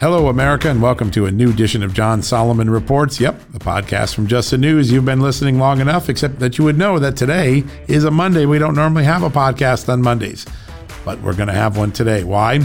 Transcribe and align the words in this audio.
Hello, 0.00 0.28
America, 0.28 0.70
and 0.70 0.80
welcome 0.80 1.10
to 1.10 1.26
a 1.26 1.30
new 1.30 1.50
edition 1.50 1.82
of 1.82 1.92
John 1.92 2.22
Solomon 2.22 2.70
Reports. 2.70 3.20
Yep, 3.20 3.38
the 3.52 3.58
podcast 3.58 4.14
from 4.14 4.26
Just 4.26 4.50
the 4.50 4.56
News. 4.56 4.90
You've 4.90 5.04
been 5.04 5.20
listening 5.20 5.58
long 5.58 5.78
enough, 5.78 6.08
except 6.08 6.38
that 6.38 6.56
you 6.56 6.64
would 6.64 6.78
know 6.78 6.98
that 6.98 7.18
today 7.18 7.64
is 7.86 8.04
a 8.04 8.10
Monday. 8.10 8.46
We 8.46 8.58
don't 8.58 8.74
normally 8.74 9.04
have 9.04 9.22
a 9.22 9.28
podcast 9.28 9.90
on 9.92 10.00
Mondays, 10.00 10.46
but 11.04 11.20
we're 11.20 11.34
going 11.34 11.48
to 11.48 11.54
have 11.54 11.76
one 11.76 11.92
today. 11.92 12.24
Why? 12.24 12.60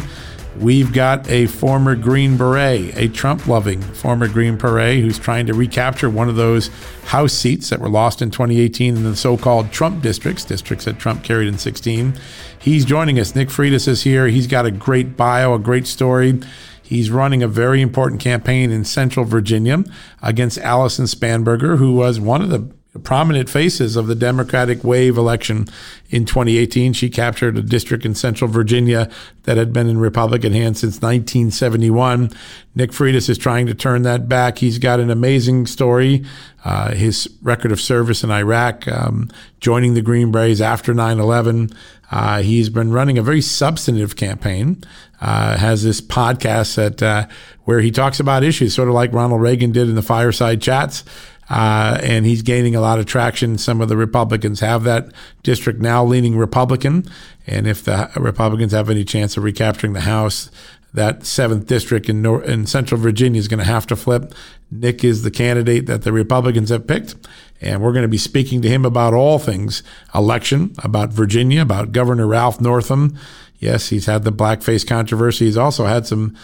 We've 0.62 0.94
got 0.94 1.30
a 1.30 1.48
former 1.48 1.98
Green 1.98 2.38
Beret, 2.38 2.96
a 2.96 3.10
Trump 3.10 3.48
loving 3.48 3.82
former 3.82 4.30
Green 4.30 4.56
Beret, 4.56 5.02
who's 5.02 5.20
trying 5.20 5.46
to 5.48 5.54
recapture 5.54 6.10
one 6.10 6.30
of 6.30 6.38
those 6.38 6.70
House 7.04 7.34
seats 7.34 7.70
that 7.70 7.82
were 7.82 7.90
lost 7.90 8.22
in 8.22 8.32
2018 8.32 8.96
in 8.96 9.04
the 9.04 9.14
so 9.14 9.36
called 9.36 9.74
Trump 9.74 10.02
districts, 10.02 10.46
districts 10.46 10.86
that 10.86 11.00
Trump 11.00 11.22
carried 11.22 11.50
in 11.50 11.58
16. 11.58 12.18
He's 12.58 12.86
joining 12.86 13.20
us. 13.20 13.36
Nick 13.36 13.50
Freitas 13.50 13.90
is 13.90 14.04
here. 14.04 14.30
He's 14.30 14.48
got 14.48 14.66
a 14.66 14.72
great 14.72 15.18
bio, 15.18 15.54
a 15.54 15.60
great 15.60 15.86
story. 15.86 16.40
He's 16.86 17.10
running 17.10 17.42
a 17.42 17.48
very 17.48 17.82
important 17.82 18.22
campaign 18.22 18.72
in 18.72 18.86
Central 18.86 19.26
Virginia 19.26 19.84
against 20.22 20.60
Allison 20.60 21.06
Spanberger, 21.06 21.80
who 21.80 21.94
was 21.96 22.20
one 22.20 22.44
of 22.44 22.50
the 22.50 22.72
prominent 23.04 23.50
faces 23.50 23.96
of 23.96 24.08
the 24.08 24.16
Democratic 24.16 24.84
wave 24.84 25.18
election 25.18 25.68
in 26.10 26.26
2018. 26.26 26.94
She 26.94 27.10
captured 27.10 27.58
a 27.58 27.62
district 27.62 28.06
in 28.06 28.16
Central 28.16 28.50
Virginia 28.50 29.10
that 29.44 29.58
had 29.58 29.74
been 29.74 29.88
in 29.88 29.98
Republican 29.98 30.54
hands 30.54 30.80
since 30.80 30.96
1971. 30.96 32.32
Nick 32.76 32.92
Freitas 32.92 33.30
is 33.30 33.38
trying 33.38 33.68
to 33.68 33.74
turn 33.74 34.04
that 34.04 34.28
back. 34.28 34.60
He's 34.60 34.80
got 34.80 35.00
an 35.00 35.10
amazing 35.10 35.68
story. 35.68 36.26
Uh, 36.64 36.92
his 36.92 37.30
record 37.42 37.72
of 37.72 37.80
service 37.80 38.24
in 38.24 38.32
Iraq, 38.32 38.88
um, 38.88 39.30
joining 39.60 39.94
the 39.94 40.02
Green 40.02 40.32
Berets 40.32 40.62
after 40.62 40.94
9 40.94 41.20
11. 41.20 41.70
Uh, 42.12 42.42
he's 42.42 42.70
been 42.70 42.92
running 42.92 43.18
a 43.18 43.22
very 43.22 43.42
substantive 43.42 44.16
campaign. 44.16 44.84
Uh, 45.22 45.58
has 45.58 45.84
this 45.84 46.02
podcast 46.02 46.76
that 46.76 47.02
uh, 47.02 47.28
where 47.64 47.80
he 47.80 47.90
talks 47.90 48.20
about 48.20 48.44
issues, 48.44 48.76
sort 48.76 48.88
of 48.88 48.94
like 48.94 49.14
Ronald 49.14 49.42
Reagan 49.42 49.72
did 49.72 49.90
in 49.90 49.96
the 49.96 50.02
fireside 50.02 50.62
chats. 50.62 51.04
Uh, 51.50 52.00
and 52.02 52.26
he's 52.26 52.42
gaining 52.42 52.76
a 52.76 52.82
lot 52.82 53.00
of 53.00 53.06
traction. 53.06 53.58
Some 53.58 53.82
of 53.82 53.90
the 53.90 53.98
Republicans 53.98 54.62
have 54.62 54.84
that 54.84 55.12
district 55.44 55.80
now 55.80 56.04
leaning 56.04 56.38
Republican. 56.38 57.06
And 57.46 57.68
if 57.68 57.84
the 57.84 58.10
Republicans 58.16 58.72
have 58.72 58.90
any 58.90 59.04
chance 59.04 59.38
of 59.38 59.44
recapturing 59.44 59.94
the 59.94 60.02
House, 60.02 60.50
that 60.96 61.26
seventh 61.26 61.68
district 61.68 62.10
in, 62.10 62.22
North, 62.22 62.46
in 62.46 62.66
Central 62.66 63.00
Virginia 63.00 63.38
is 63.38 63.48
going 63.48 63.60
to 63.60 63.66
have 63.66 63.86
to 63.88 63.96
flip. 63.96 64.34
Nick 64.72 65.04
is 65.04 65.24
the 65.24 65.32
candidate 65.32 65.86
that 65.86 66.04
the 66.04 66.14
Republicans 66.14 66.70
have 66.70 66.88
picked. 66.88 67.16
And 67.62 67.82
we're 67.82 67.92
going 67.92 68.04
to 68.04 68.10
be 68.10 68.18
speaking 68.18 68.62
to 68.62 68.70
him 68.70 68.86
about 68.86 69.14
all 69.14 69.38
things 69.38 69.84
election, 70.14 70.74
about 70.84 71.10
Virginia, 71.12 71.62
about 71.62 71.92
Governor 71.92 72.28
Ralph 72.28 72.60
Northam. 72.60 73.18
Yes, 73.60 73.90
he's 73.90 74.06
had 74.06 74.24
the 74.24 74.32
blackface 74.32 74.86
controversy. 74.88 75.46
He's 75.46 75.58
also 75.58 75.86
had 75.86 76.06
some 76.08 76.36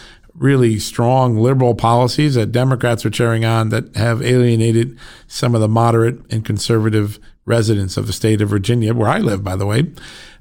really 0.42 0.80
strong 0.80 1.38
liberal 1.38 1.76
policies 1.76 2.36
that 2.36 2.52
Democrats 2.52 3.06
are 3.06 3.10
cheering 3.10 3.46
on 3.46 3.70
that 3.70 3.96
have 3.96 4.22
alienated 4.22 4.98
some 5.28 5.54
of 5.54 5.62
the 5.62 5.68
moderate 5.68 6.20
and 6.32 6.44
conservative 6.44 7.20
residents 7.46 7.98
of 7.98 8.08
the 8.08 8.14
state 8.14 8.42
of 8.42 8.50
Virginia, 8.50 8.94
where 8.94 9.10
I 9.10 9.20
live, 9.20 9.44
by 9.44 9.56
the 9.56 9.66
way. 9.66 9.92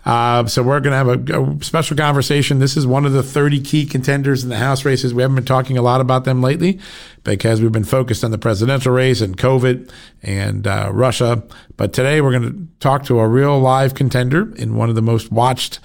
Uh, 0.05 0.47
so 0.47 0.63
we're 0.63 0.81
going 0.81 0.93
to 0.93 0.97
have 0.97 1.09
a, 1.09 1.43
a, 1.43 1.63
special 1.63 1.95
conversation. 1.97 2.59
This 2.59 2.77
is 2.77 2.87
one 2.87 3.05
of 3.05 3.13
the 3.13 3.23
30 3.23 3.61
key 3.61 3.85
contenders 3.85 4.43
in 4.43 4.49
the 4.49 4.57
House 4.57 4.85
races. 4.85 5.13
We 5.13 5.21
haven't 5.21 5.35
been 5.35 5.45
talking 5.45 5.77
a 5.77 5.83
lot 5.83 6.01
about 6.01 6.25
them 6.25 6.41
lately 6.41 6.81
because 7.23 7.61
we've 7.61 7.71
been 7.71 7.85
focused 7.85 8.25
on 8.25 8.31
the 8.31 8.39
presidential 8.39 8.93
race 8.93 9.21
and 9.21 9.37
COVID 9.37 9.91
and 10.23 10.67
uh, 10.67 10.89
Russia. 10.91 11.43
But 11.77 11.93
today 11.93 12.23
we're 12.23 12.33
going 12.33 12.51
to 12.51 12.69
talk 12.81 13.05
to 13.05 13.19
a 13.19 13.29
real 13.29 13.59
live 13.61 13.95
contender 13.95 14.55
in 14.57 14.75
one 14.75 14.89
of 14.89 14.95
the 14.95 15.03
most 15.03 15.31
watched 15.31 15.81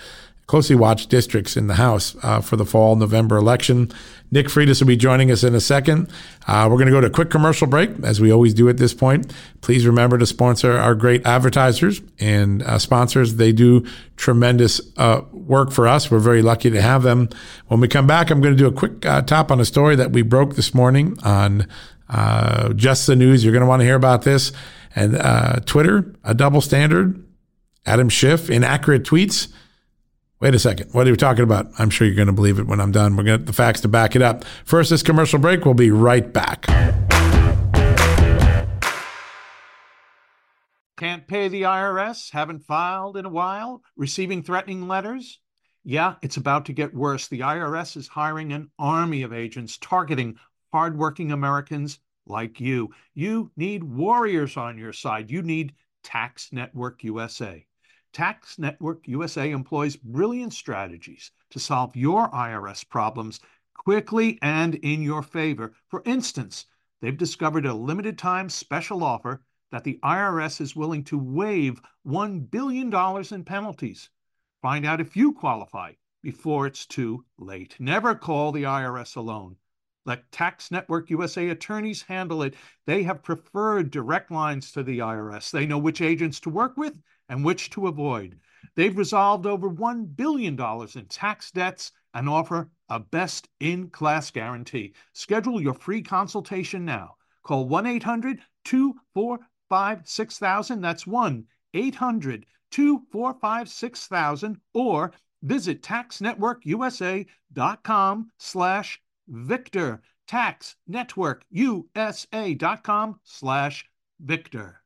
closely 0.48 0.76
watched 0.76 1.10
districts 1.10 1.58
in 1.58 1.68
the 1.68 1.76
House 1.76 2.16
uh, 2.22 2.40
for 2.40 2.56
the 2.56 2.66
fall 2.66 2.96
November 2.96 3.36
election. 3.36 3.92
Nick 4.32 4.48
Freitas 4.48 4.80
will 4.80 4.88
be 4.88 4.98
joining 4.98 5.32
us 5.32 5.44
in 5.44 5.56
a 5.56 5.60
second. 5.60 6.08
Uh, 6.48 6.68
we're 6.70 6.78
going 6.78 6.88
to 6.88 6.92
go 6.92 7.02
to 7.02 7.08
a 7.08 7.12
quick 7.12 7.30
commercial 7.30 7.68
break, 7.68 7.90
as 8.04 8.22
we 8.22 8.32
always 8.32 8.54
do 8.54 8.70
at 8.70 8.78
this 8.78 8.94
point. 8.94 9.34
Please 9.62 9.88
remember 9.88 10.18
to 10.18 10.26
sponsor 10.26 10.74
our 10.74 10.94
great 10.94 11.26
advertisers 11.26 12.02
and 12.20 12.62
uh, 12.64 12.78
sponsors. 12.78 13.36
They 13.36 13.52
do 13.52 13.86
tremendous 14.18 14.82
uh, 14.98 15.22
work 15.32 15.72
for 15.72 15.88
us. 15.88 16.12
We're 16.12 16.20
very 16.20 16.42
lucky 16.42 16.70
to 16.70 16.82
have 16.82 17.04
them. 17.04 17.30
When 17.68 17.80
we 17.80 17.88
come 17.88 18.06
back, 18.06 18.30
I'm 18.30 18.42
going 18.42 18.56
to 18.56 18.58
do 18.58 18.68
a 18.68 18.72
quick 18.72 19.06
uh, 19.06 19.22
top 19.24 19.52
on 19.52 19.60
a 19.60 19.66
story 19.66 19.96
that 19.96 20.12
we 20.12 20.22
broke 20.22 20.56
this 20.56 20.76
morning 20.76 21.18
on 21.24 21.68
uh, 22.10 22.74
Just 22.74 23.08
the 23.08 23.16
News. 23.16 23.44
You're 23.44 23.54
going 23.54 23.62
to 23.62 23.68
want 23.68 23.80
to 23.80 23.86
hear 23.86 23.96
about 23.96 24.24
this. 24.24 24.52
And 24.96 25.66
Twitter, 25.66 26.14
a 26.24 26.34
double 26.34 26.62
standard. 26.62 27.22
Adam 27.86 28.10
Schiff, 28.10 28.50
inaccurate 28.50 29.04
tweets 29.04 29.50
Wait 30.42 30.54
a 30.54 30.60
second. 30.60 30.90
What 30.92 31.08
are 31.08 31.10
you 31.10 31.16
talking 31.16 31.44
about? 31.44 31.72
I'm 31.80 31.90
sure 31.90 32.06
you're 32.06 32.16
going 32.16 32.28
to 32.28 32.34
believe 32.34 32.60
it 32.60 32.68
when 32.68 32.82
I'm 32.82 32.92
done. 32.92 33.16
We're 33.16 33.24
going 33.24 33.40
to 33.40 33.46
the 33.46 33.54
facts 33.54 33.80
to 33.82 33.88
back 33.88 34.16
it 34.16 34.22
up. 34.22 34.44
First, 34.66 34.90
this 34.90 35.02
commercial 35.02 35.40
break. 35.40 35.64
We'll 35.64 35.74
be 35.74 35.92
right 35.92 36.32
back. 36.32 36.66
Can't 40.98 41.28
pay 41.28 41.48
the 41.48 41.64
IRS? 41.64 42.32
Haven't 42.32 42.66
filed 42.66 43.16
in 43.18 43.26
a 43.26 43.30
while? 43.30 43.82
Receiving 43.96 44.44
threatening 44.44 44.88
letters? 44.88 45.40
Yeah, 45.84 46.16
it's 46.22 46.38
about 46.38 46.66
to 46.66 46.74
get 46.74 46.94
worse. 46.94 47.28
The 47.28 47.42
IRS 47.42 47.96
is 47.96 48.08
hiring 48.08 48.52
an 48.52 48.72
army 48.78 49.22
of 49.22 49.32
agents 49.32 49.78
targeting 49.78 50.38
hardworking 50.74 51.32
Americans 51.32 52.00
like 52.26 52.60
you. 52.60 52.92
You 53.14 53.52
need 53.56 53.84
warriors 53.84 54.58
on 54.58 54.78
your 54.78 54.94
side. 54.94 55.32
You 55.32 55.42
need 55.44 55.74
Tax 56.04 56.50
Network 56.52 57.04
USA. 57.04 57.66
Tax 58.16 58.58
Network 58.58 59.10
USA 59.10 59.52
employs 59.52 59.98
brilliant 59.98 60.54
strategies 60.54 61.32
to 61.50 61.60
solve 61.60 61.98
your 61.98 62.30
IRS 62.30 62.88
problems 62.88 63.42
quickly 63.74 64.40
and 64.42 64.76
in 64.76 65.02
your 65.02 65.22
favor. 65.22 65.74
For 65.90 66.02
instance, 66.06 66.68
they've 67.02 67.18
discovered 67.18 67.66
a 67.66 67.74
limited 67.74 68.18
time 68.18 68.48
special 68.48 69.04
offer 69.04 69.44
that 69.74 69.84
the 69.84 70.00
IRS 70.02 70.62
is 70.62 70.78
willing 70.78 71.04
to 71.04 71.20
waive 71.20 71.82
$1 72.08 72.50
billion 72.50 72.90
in 73.34 73.44
penalties. 73.44 74.10
Find 74.62 74.86
out 74.86 75.02
if 75.02 75.18
you 75.18 75.34
qualify 75.34 75.92
before 76.24 76.68
it's 76.68 76.86
too 76.86 77.26
late. 77.38 77.76
Never 77.80 78.16
call 78.16 78.54
the 78.54 78.64
IRS 78.64 79.18
alone. 79.18 79.58
Let 80.06 80.32
Tax 80.32 80.72
Network 80.72 81.10
USA 81.10 81.50
attorneys 81.50 82.04
handle 82.04 82.44
it. 82.44 82.56
They 82.86 83.04
have 83.04 83.24
preferred 83.24 83.92
direct 83.92 84.32
lines 84.32 84.72
to 84.72 84.84
the 84.84 85.00
IRS. 85.00 85.52
They 85.52 85.66
know 85.66 85.80
which 85.80 86.00
agents 86.00 86.40
to 86.42 86.50
work 86.50 86.78
with 86.78 86.98
and 87.30 87.44
which 87.44 87.72
to 87.72 87.88
avoid. 87.88 88.40
They've 88.76 88.98
resolved 88.98 89.46
over 89.46 89.70
$1 89.70 90.16
billion 90.16 90.58
in 90.96 91.06
tax 91.08 91.52
debts 91.52 91.92
and 92.14 92.30
offer 92.30 92.70
a 92.90 93.00
best 93.00 93.50
in 93.60 93.90
class 93.90 94.32
guarantee. 94.32 94.94
Schedule 95.14 95.62
your 95.62 95.74
free 95.74 96.02
consultation 96.02 96.86
now. 96.86 97.16
Call 97.44 97.68
1 97.68 97.86
800 97.86 98.40
245 98.64 100.08
6000. 100.08 100.82
That's 100.82 101.08
1 101.08 101.46
800 101.74 102.46
245 102.72 103.70
6000 103.70 104.58
or 104.74 105.12
visit 105.44 105.84
taxnetworkusa.com 105.84 108.32
slash 108.38 109.02
victor 109.28 110.02
taxnetworkusa.com 110.28 113.20
slash 113.24 113.86
victor 114.20 114.85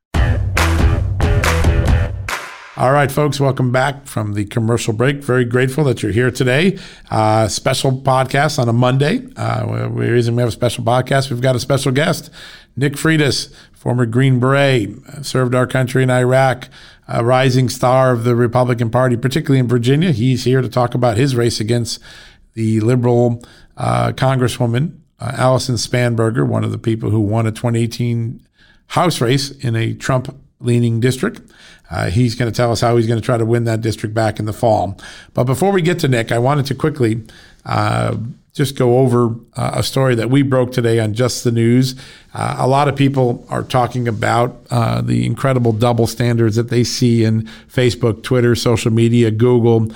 all 2.76 2.92
right, 2.92 3.10
folks, 3.10 3.40
welcome 3.40 3.72
back 3.72 4.06
from 4.06 4.34
the 4.34 4.44
commercial 4.44 4.92
break. 4.92 5.16
Very 5.24 5.44
grateful 5.44 5.82
that 5.84 6.02
you're 6.02 6.12
here 6.12 6.30
today. 6.30 6.78
Uh, 7.10 7.48
special 7.48 7.90
podcast 7.90 8.60
on 8.60 8.68
a 8.68 8.72
Monday. 8.72 9.26
Uh, 9.34 9.88
the 9.88 9.90
reason 9.90 10.36
we 10.36 10.40
have 10.40 10.50
a 10.50 10.52
special 10.52 10.84
podcast, 10.84 11.30
we've 11.30 11.40
got 11.40 11.56
a 11.56 11.60
special 11.60 11.90
guest, 11.90 12.30
Nick 12.76 12.92
Freitas, 12.92 13.52
former 13.72 14.06
Green 14.06 14.38
Beret, 14.38 14.88
served 15.22 15.52
our 15.52 15.66
country 15.66 16.04
in 16.04 16.10
Iraq, 16.10 16.68
a 17.08 17.24
rising 17.24 17.68
star 17.68 18.12
of 18.12 18.22
the 18.22 18.36
Republican 18.36 18.88
Party, 18.88 19.16
particularly 19.16 19.58
in 19.58 19.66
Virginia. 19.66 20.12
He's 20.12 20.44
here 20.44 20.62
to 20.62 20.68
talk 20.68 20.94
about 20.94 21.16
his 21.16 21.34
race 21.34 21.58
against 21.58 21.98
the 22.54 22.78
liberal 22.80 23.42
uh, 23.76 24.12
Congresswoman, 24.12 24.96
uh, 25.18 25.32
Allison 25.34 25.74
Spanberger, 25.74 26.46
one 26.46 26.62
of 26.62 26.70
the 26.70 26.78
people 26.78 27.10
who 27.10 27.20
won 27.20 27.48
a 27.48 27.50
2018 27.50 28.46
House 28.86 29.20
race 29.20 29.50
in 29.50 29.76
a 29.76 29.94
Trump 29.94 30.36
leaning 30.60 31.00
district. 31.00 31.40
Uh, 31.90 32.10
he's 32.10 32.34
going 32.34 32.50
to 32.50 32.56
tell 32.56 32.70
us 32.70 32.80
how 32.80 32.96
he's 32.96 33.06
going 33.06 33.18
to 33.18 33.24
try 33.24 33.36
to 33.36 33.44
win 33.44 33.64
that 33.64 33.80
district 33.80 34.14
back 34.14 34.38
in 34.38 34.44
the 34.46 34.52
fall. 34.52 34.98
But 35.34 35.44
before 35.44 35.72
we 35.72 35.82
get 35.82 35.98
to 36.00 36.08
Nick, 36.08 36.30
I 36.30 36.38
wanted 36.38 36.66
to 36.66 36.74
quickly 36.74 37.22
uh, 37.64 38.16
just 38.52 38.76
go 38.76 38.98
over 38.98 39.34
uh, 39.54 39.72
a 39.74 39.82
story 39.82 40.14
that 40.16 40.28
we 40.28 40.42
broke 40.42 40.72
today 40.72 40.98
on 40.98 41.14
Just 41.14 41.44
the 41.44 41.52
News. 41.52 41.94
Uh, 42.34 42.56
a 42.58 42.66
lot 42.66 42.88
of 42.88 42.96
people 42.96 43.44
are 43.48 43.62
talking 43.62 44.08
about 44.08 44.60
uh, 44.70 45.00
the 45.00 45.24
incredible 45.24 45.72
double 45.72 46.06
standards 46.06 46.56
that 46.56 46.68
they 46.68 46.84
see 46.84 47.24
in 47.24 47.42
Facebook, 47.68 48.22
Twitter, 48.22 48.54
social 48.54 48.92
media, 48.92 49.30
Google. 49.30 49.92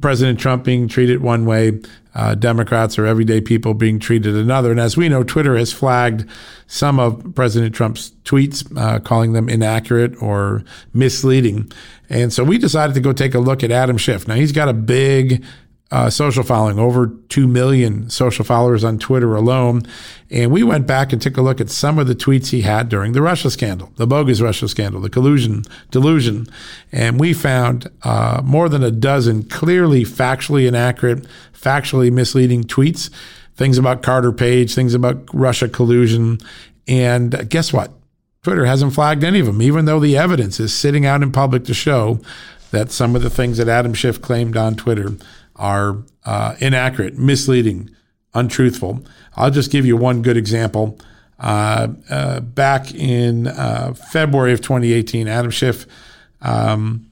President 0.00 0.38
Trump 0.38 0.64
being 0.64 0.88
treated 0.88 1.22
one 1.22 1.46
way, 1.46 1.80
uh, 2.14 2.34
Democrats 2.34 2.98
or 2.98 3.06
everyday 3.06 3.40
people 3.40 3.72
being 3.72 3.98
treated 3.98 4.34
another. 4.34 4.70
And 4.70 4.80
as 4.80 4.96
we 4.96 5.08
know, 5.08 5.22
Twitter 5.22 5.56
has 5.56 5.72
flagged 5.72 6.28
some 6.66 7.00
of 7.00 7.34
President 7.34 7.74
Trump's 7.74 8.12
tweets, 8.24 8.64
uh, 8.76 8.98
calling 9.00 9.32
them 9.32 9.48
inaccurate 9.48 10.20
or 10.20 10.62
misleading. 10.92 11.70
And 12.10 12.32
so 12.32 12.44
we 12.44 12.58
decided 12.58 12.94
to 12.94 13.00
go 13.00 13.12
take 13.12 13.34
a 13.34 13.38
look 13.38 13.64
at 13.64 13.70
Adam 13.70 13.96
Schiff. 13.96 14.28
Now, 14.28 14.34
he's 14.34 14.52
got 14.52 14.68
a 14.68 14.74
big 14.74 15.44
uh, 15.92 16.08
social 16.08 16.44
following, 16.44 16.78
over 16.78 17.08
2 17.28 17.48
million 17.48 18.08
social 18.10 18.44
followers 18.44 18.84
on 18.84 18.98
Twitter 18.98 19.34
alone. 19.34 19.82
And 20.30 20.52
we 20.52 20.62
went 20.62 20.86
back 20.86 21.12
and 21.12 21.20
took 21.20 21.36
a 21.36 21.42
look 21.42 21.60
at 21.60 21.68
some 21.68 21.98
of 21.98 22.06
the 22.06 22.14
tweets 22.14 22.50
he 22.50 22.60
had 22.60 22.88
during 22.88 23.12
the 23.12 23.22
Russia 23.22 23.50
scandal, 23.50 23.92
the 23.96 24.06
bogus 24.06 24.40
Russia 24.40 24.68
scandal, 24.68 25.00
the 25.00 25.10
collusion, 25.10 25.64
delusion. 25.90 26.46
And 26.92 27.18
we 27.18 27.32
found 27.32 27.90
uh, 28.04 28.40
more 28.44 28.68
than 28.68 28.84
a 28.84 28.92
dozen 28.92 29.44
clearly 29.44 30.04
factually 30.04 30.68
inaccurate, 30.68 31.26
factually 31.52 32.12
misleading 32.12 32.64
tweets, 32.64 33.10
things 33.56 33.76
about 33.76 34.02
Carter 34.02 34.32
Page, 34.32 34.74
things 34.74 34.94
about 34.94 35.22
Russia 35.34 35.68
collusion. 35.68 36.38
And 36.86 37.48
guess 37.50 37.72
what? 37.72 37.92
Twitter 38.42 38.64
hasn't 38.64 38.94
flagged 38.94 39.24
any 39.24 39.40
of 39.40 39.46
them, 39.46 39.60
even 39.60 39.84
though 39.84 40.00
the 40.00 40.16
evidence 40.16 40.60
is 40.60 40.72
sitting 40.72 41.04
out 41.04 41.22
in 41.22 41.32
public 41.32 41.64
to 41.64 41.74
show 41.74 42.20
that 42.70 42.90
some 42.90 43.16
of 43.16 43.22
the 43.22 43.28
things 43.28 43.58
that 43.58 43.68
Adam 43.68 43.92
Schiff 43.92 44.22
claimed 44.22 44.56
on 44.56 44.76
Twitter 44.76 45.10
are 45.60 46.02
uh, 46.24 46.56
inaccurate, 46.58 47.18
misleading, 47.18 47.90
untruthful. 48.34 49.04
I'll 49.36 49.50
just 49.50 49.70
give 49.70 49.86
you 49.86 49.96
one 49.96 50.22
good 50.22 50.36
example. 50.36 50.98
Uh, 51.38 51.88
uh, 52.08 52.40
back 52.40 52.92
in 52.94 53.46
uh, 53.46 53.94
February 53.94 54.52
of 54.52 54.62
2018, 54.62 55.28
Adam 55.28 55.50
Schiff 55.50 55.86
um, 56.40 57.10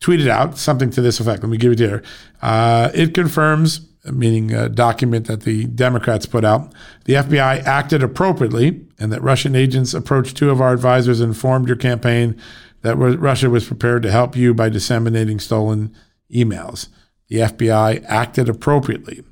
tweeted 0.00 0.28
out 0.28 0.56
something 0.56 0.90
to 0.90 1.02
this 1.02 1.20
effect. 1.20 1.42
Let 1.42 1.50
me 1.50 1.58
give 1.58 1.72
it 1.72 1.76
to 1.76 1.84
you. 1.84 2.02
Uh, 2.40 2.90
it 2.94 3.12
confirms, 3.12 3.86
meaning 4.04 4.52
a 4.54 4.68
document 4.70 5.26
that 5.26 5.42
the 5.42 5.66
Democrats 5.66 6.24
put 6.24 6.44
out, 6.44 6.72
the 7.04 7.14
FBI 7.14 7.62
acted 7.64 8.02
appropriately 8.02 8.86
and 8.98 9.12
that 9.12 9.22
Russian 9.22 9.54
agents 9.54 9.92
approached 9.92 10.36
two 10.36 10.48
of 10.48 10.62
our 10.62 10.72
advisors 10.72 11.20
and 11.20 11.28
informed 11.28 11.68
your 11.68 11.76
campaign 11.76 12.40
that 12.80 12.96
Russia 12.96 13.50
was 13.50 13.66
prepared 13.66 14.02
to 14.02 14.10
help 14.10 14.36
you 14.36 14.54
by 14.54 14.68
disseminating 14.68 15.40
stolen 15.40 15.94
emails 16.32 16.88
the 17.28 17.38
FBI 17.38 18.04
acted 18.06 18.48
appropriately. 18.48 19.22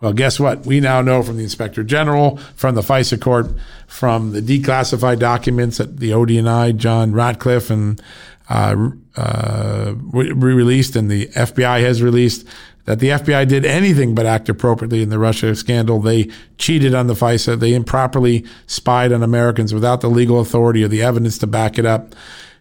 Well, 0.00 0.12
guess 0.12 0.38
what? 0.38 0.66
We 0.66 0.80
now 0.80 1.00
know 1.00 1.22
from 1.22 1.36
the 1.36 1.44
Inspector 1.44 1.82
General, 1.84 2.36
from 2.56 2.74
the 2.74 2.82
FISA 2.82 3.20
court, 3.20 3.46
from 3.86 4.32
the 4.32 4.42
declassified 4.42 5.18
documents 5.18 5.78
that 5.78 5.98
the 5.98 6.10
ODNI, 6.10 6.76
John 6.76 7.12
Ratcliffe, 7.12 7.70
and 7.70 8.02
uh, 8.50 8.90
uh, 9.16 9.94
released, 10.12 10.96
and 10.96 11.10
the 11.10 11.28
FBI 11.28 11.80
has 11.80 12.02
released 12.02 12.46
that 12.84 12.98
the 12.98 13.08
FBI 13.08 13.48
did 13.48 13.64
anything 13.64 14.14
but 14.14 14.26
act 14.26 14.48
appropriately 14.48 15.02
in 15.02 15.08
the 15.08 15.18
Russia 15.18 15.54
scandal. 15.54 16.00
They 16.00 16.28
cheated 16.58 16.94
on 16.94 17.06
the 17.06 17.14
FISA. 17.14 17.58
They 17.58 17.72
improperly 17.72 18.44
spied 18.66 19.12
on 19.12 19.22
Americans 19.22 19.72
without 19.72 20.02
the 20.02 20.10
legal 20.10 20.40
authority 20.40 20.84
or 20.84 20.88
the 20.88 21.02
evidence 21.02 21.38
to 21.38 21.46
back 21.46 21.78
it 21.78 21.86
up. 21.86 22.14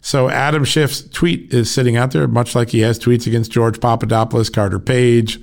So 0.03 0.29
Adam 0.29 0.65
Schiff's 0.65 1.01
tweet 1.01 1.53
is 1.53 1.71
sitting 1.71 1.95
out 1.95 2.11
there, 2.11 2.27
much 2.27 2.55
like 2.55 2.69
he 2.69 2.81
has 2.81 2.99
tweets 2.99 3.25
against 3.25 3.51
George 3.51 3.79
Papadopoulos, 3.79 4.49
Carter 4.49 4.77
Page, 4.77 5.39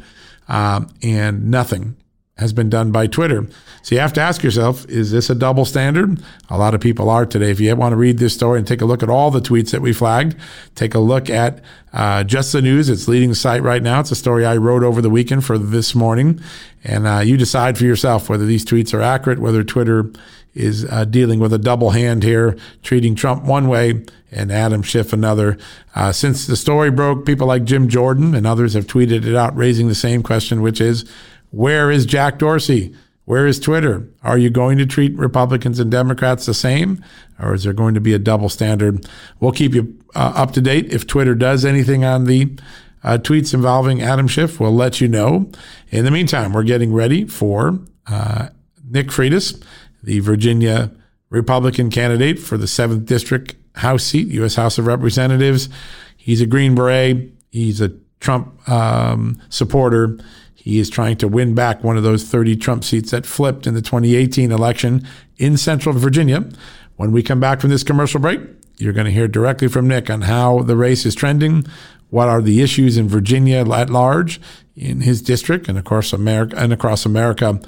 um, 0.48 0.88
and 1.02 1.50
nothing 1.50 1.96
has 2.36 2.52
been 2.52 2.68
done 2.68 2.92
by 2.92 3.06
Twitter. 3.06 3.46
So 3.82 3.94
you 3.94 4.00
have 4.02 4.12
to 4.14 4.20
ask 4.20 4.42
yourself, 4.42 4.86
is 4.86 5.10
this 5.12 5.30
a 5.30 5.34
double 5.34 5.64
standard? 5.64 6.22
A 6.50 6.58
lot 6.58 6.74
of 6.74 6.80
people 6.82 7.08
are 7.08 7.24
today. 7.24 7.50
If 7.50 7.58
you 7.58 7.74
want 7.74 7.92
to 7.92 7.96
read 7.96 8.18
this 8.18 8.34
story 8.34 8.58
and 8.58 8.68
take 8.68 8.82
a 8.82 8.84
look 8.84 9.02
at 9.02 9.08
all 9.08 9.30
the 9.30 9.40
tweets 9.40 9.70
that 9.70 9.80
we 9.80 9.94
flagged, 9.94 10.36
take 10.74 10.94
a 10.94 10.98
look 10.98 11.30
at 11.30 11.62
uh, 11.94 12.24
Just 12.24 12.52
the 12.52 12.60
News. 12.60 12.90
It's 12.90 13.08
leading 13.08 13.30
the 13.30 13.34
site 13.34 13.62
right 13.62 13.82
now. 13.82 14.00
It's 14.00 14.10
a 14.10 14.16
story 14.16 14.44
I 14.44 14.58
wrote 14.58 14.82
over 14.82 15.00
the 15.00 15.08
weekend 15.08 15.44
for 15.44 15.56
this 15.56 15.94
morning. 15.94 16.38
And 16.84 17.06
uh, 17.06 17.20
you 17.20 17.38
decide 17.38 17.78
for 17.78 17.84
yourself 17.84 18.28
whether 18.28 18.44
these 18.44 18.64
tweets 18.64 18.92
are 18.92 19.02
accurate, 19.02 19.38
whether 19.38 19.64
Twitter 19.64 20.10
is 20.54 20.84
uh, 20.84 21.04
dealing 21.04 21.38
with 21.38 21.52
a 21.52 21.58
double 21.58 21.90
hand 21.90 22.22
here, 22.22 22.56
treating 22.82 23.14
Trump 23.14 23.44
one 23.44 23.68
way 23.68 24.04
and 24.30 24.50
Adam 24.50 24.82
Schiff 24.82 25.12
another. 25.12 25.58
Uh, 25.94 26.12
since 26.12 26.46
the 26.46 26.56
story 26.56 26.90
broke, 26.90 27.24
people 27.24 27.46
like 27.46 27.64
Jim 27.64 27.88
Jordan 27.88 28.34
and 28.34 28.46
others 28.46 28.74
have 28.74 28.86
tweeted 28.86 29.24
it 29.24 29.34
out, 29.34 29.56
raising 29.56 29.88
the 29.88 29.94
same 29.94 30.22
question, 30.22 30.62
which 30.62 30.80
is 30.80 31.08
where 31.50 31.90
is 31.90 32.06
Jack 32.06 32.38
Dorsey? 32.38 32.94
Where 33.24 33.46
is 33.46 33.60
Twitter? 33.60 34.08
Are 34.24 34.38
you 34.38 34.50
going 34.50 34.78
to 34.78 34.86
treat 34.86 35.16
Republicans 35.16 35.78
and 35.78 35.90
Democrats 35.90 36.46
the 36.46 36.54
same, 36.54 37.04
or 37.38 37.54
is 37.54 37.62
there 37.62 37.72
going 37.72 37.94
to 37.94 38.00
be 38.00 38.12
a 38.12 38.18
double 38.18 38.48
standard? 38.48 39.06
We'll 39.38 39.52
keep 39.52 39.72
you 39.72 39.96
uh, 40.16 40.32
up 40.34 40.52
to 40.52 40.60
date. 40.60 40.92
If 40.92 41.06
Twitter 41.06 41.36
does 41.36 41.64
anything 41.64 42.04
on 42.04 42.24
the 42.24 42.58
uh, 43.04 43.18
tweets 43.18 43.54
involving 43.54 44.02
Adam 44.02 44.26
Schiff, 44.26 44.58
we'll 44.58 44.74
let 44.74 45.00
you 45.00 45.06
know. 45.06 45.50
In 45.90 46.04
the 46.04 46.10
meantime, 46.10 46.52
we're 46.52 46.64
getting 46.64 46.92
ready 46.92 47.24
for 47.24 47.78
uh, 48.08 48.48
Nick 48.88 49.08
Freitas 49.08 49.62
the 50.02 50.20
Virginia 50.20 50.90
Republican 51.30 51.90
candidate 51.90 52.38
for 52.38 52.56
the 52.56 52.66
7th 52.66 53.06
District 53.06 53.54
House 53.76 54.04
seat, 54.04 54.28
U.S. 54.28 54.56
House 54.56 54.78
of 54.78 54.86
Representatives. 54.86 55.68
He's 56.16 56.40
a 56.40 56.46
Green 56.46 56.74
Beret. 56.74 57.32
He's 57.50 57.80
a 57.80 57.92
Trump 58.20 58.68
um, 58.68 59.40
supporter. 59.48 60.18
He 60.54 60.78
is 60.78 60.90
trying 60.90 61.16
to 61.18 61.28
win 61.28 61.54
back 61.54 61.82
one 61.82 61.96
of 61.96 62.02
those 62.02 62.24
30 62.24 62.56
Trump 62.56 62.84
seats 62.84 63.12
that 63.12 63.24
flipped 63.24 63.66
in 63.66 63.74
the 63.74 63.80
2018 63.80 64.52
election 64.52 65.06
in 65.38 65.56
Central 65.56 65.94
Virginia. 65.94 66.48
When 66.96 67.12
we 67.12 67.22
come 67.22 67.40
back 67.40 67.60
from 67.60 67.70
this 67.70 67.82
commercial 67.82 68.20
break, 68.20 68.40
you're 68.76 68.92
going 68.92 69.06
to 69.06 69.12
hear 69.12 69.28
directly 69.28 69.68
from 69.68 69.88
Nick 69.88 70.10
on 70.10 70.22
how 70.22 70.60
the 70.60 70.76
race 70.76 71.06
is 71.06 71.14
trending, 71.14 71.66
what 72.10 72.28
are 72.28 72.42
the 72.42 72.60
issues 72.60 72.98
in 72.98 73.08
Virginia 73.08 73.58
at 73.58 73.90
large, 73.90 74.40
in 74.76 75.02
his 75.02 75.22
district, 75.22 75.68
and 75.68 75.78
of 75.78 75.84
course 75.84 76.12
America 76.12 76.56
and 76.58 76.72
across 76.72 77.06
America 77.06 77.60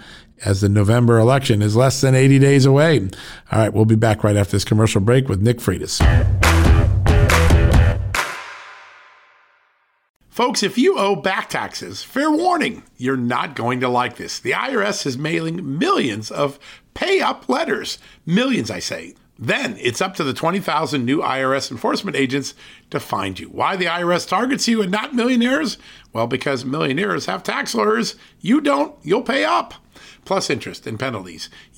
as 0.45 0.61
the 0.61 0.69
November 0.69 1.19
election 1.19 1.63
is 1.63 1.77
less 1.77 2.01
than 2.01 2.15
80 2.15 2.39
days 2.39 2.67
away. 2.67 3.01
All 3.51 3.59
right, 3.59 3.73
we'll 3.73 3.85
be 3.85 3.97
back 3.97 4.25
right 4.25 4.37
after 4.37 4.53
this 4.53 4.65
commercial 4.65 5.01
break 5.01 5.29
with 5.29 5.41
Nick 5.41 5.59
Freitas. 5.59 6.01
Folks, 10.29 10.63
if 10.63 10.79
you 10.79 10.99
owe 10.99 11.15
back 11.15 11.51
taxes, 11.51 12.03
fair 12.03 12.31
warning, 12.31 12.83
you're 12.97 13.19
not 13.19 13.55
going 13.55 13.81
to 13.81 13.89
like 13.89 14.17
this. 14.17 14.41
The 14.41 14.53
IRS 14.53 15.05
is 15.05 15.19
mailing 15.19 15.79
millions 15.79 16.31
of 16.31 16.59
pay 16.95 17.21
up 17.21 17.51
letters. 17.51 17.99
Millions, 18.25 18.71
I 18.71 18.79
say. 18.79 19.15
Then 19.39 19.77
it's 19.79 20.01
up 20.01 20.15
to 20.15 20.25
the 20.25 20.33
20,000 20.33 21.05
new 21.05 21.21
IRS 21.21 21.71
enforcement 21.71 22.17
agents 22.17 22.55
to 22.91 22.99
find 22.99 23.39
you. 23.39 23.49
Why 23.49 23.77
the 23.77 23.87
IRS 23.87 24.27
targets 24.27 24.69
you 24.69 24.81
and 24.81 24.91
not 24.91 25.15
millionaires? 25.15 25.77
Well, 26.13 26.27
because 26.27 26.65
millionaires 26.65 27.27
have 27.27 27.43
tax 27.43 27.75
lawyers. 27.75 28.15
You 28.41 28.61
don't, 28.61 28.95
you'll 29.03 29.23
pay 29.23 29.45
up 29.45 29.75
plus 30.25 30.51
interest 30.51 30.87
and 30.87 30.99
penalties. 30.99 31.49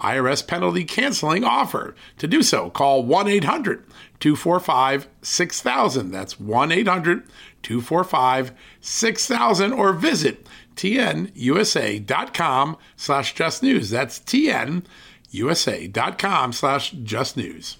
IRS 0.00 0.46
penalty 0.46 0.84
canceling 0.84 1.44
offer. 1.44 1.94
To 2.18 2.26
do 2.26 2.42
so, 2.42 2.68
call 2.70 3.04
1 3.04 3.28
800 3.28 3.84
245 4.20 5.08
6000. 5.22 6.10
That's 6.10 6.40
1 6.40 6.72
800 6.72 7.22
245 7.62 8.52
6000 8.80 9.72
or 9.72 9.92
visit 9.92 10.46
tnusa.com 10.76 12.76
slash 12.96 13.34
just 13.34 13.62
news. 13.62 13.90
That's 13.90 14.18
tnusa.com 14.20 14.82
slash 16.52 16.90
just 16.90 17.36
news. 17.36 17.76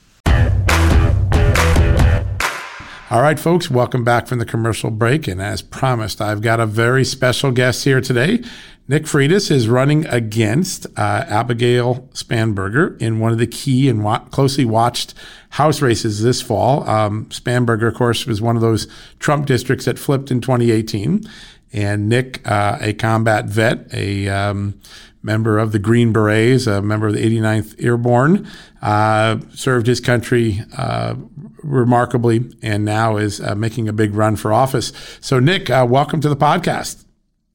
All 3.11 3.23
right, 3.23 3.41
folks, 3.41 3.71
welcome 3.71 4.05
back 4.05 4.27
from 4.27 4.39
the 4.39 4.45
commercial 4.45 4.91
break. 4.91 5.27
And 5.27 5.41
as 5.41 5.63
promised, 5.63 6.21
I've 6.21 6.43
got 6.43 6.61
a 6.61 6.67
very 6.67 7.07
special 7.07 7.53
guest 7.53 7.85
here 7.85 8.03
today. 8.03 8.43
Nick 8.91 9.03
Freitas 9.03 9.51
is 9.51 9.69
running 9.69 10.07
against 10.07 10.87
uh, 10.97 11.25
Abigail 11.29 12.09
Spanberger 12.15 12.99
in 13.03 13.21
one 13.21 13.33
of 13.33 13.39
the 13.39 13.47
key 13.47 13.87
and 13.87 14.03
wa- 14.03 14.21
closely 14.31 14.65
watched 14.65 15.13
House 15.51 15.83
races 15.83 16.23
this 16.23 16.41
fall. 16.41 16.89
Um, 16.89 17.27
Spanberger, 17.27 17.89
of 17.89 17.95
course, 17.95 18.27
was 18.27 18.41
one 18.41 18.57
of 18.57 18.63
those 18.63 18.89
Trump 19.19 19.45
districts 19.45 19.85
that 19.85 19.99
flipped 19.99 20.31
in 20.31 20.41
2018. 20.41 21.23
And 21.71 22.09
Nick, 22.09 22.41
uh, 22.51 22.79
a 22.81 22.95
combat 22.95 23.45
vet, 23.45 23.93
a 23.93 24.27
um, 24.29 24.81
member 25.23 25.59
of 25.59 25.73
the 25.73 25.79
Green 25.79 26.11
Berets, 26.11 26.67
a 26.67 26.81
member 26.81 27.09
of 27.09 27.15
the 27.15 27.23
89th 27.23 27.85
Airborne, 27.85 28.49
uh, 28.81 29.39
served 29.55 29.87
his 29.87 30.01
country 30.01 30.63
uh, 30.79 31.15
remarkably 31.63 32.51
and 32.63 32.87
now 32.87 33.19
is 33.19 33.39
uh, 33.39 33.55
making 33.55 33.87
a 33.87 33.93
big 33.93 34.15
run 34.15 34.35
for 34.35 34.51
office. 34.51 34.95
So, 35.21 35.41
Nick, 35.41 35.69
uh, 35.69 35.87
welcome 35.87 36.23
to 36.23 36.29
the 36.31 36.37
podcast. 36.37 37.05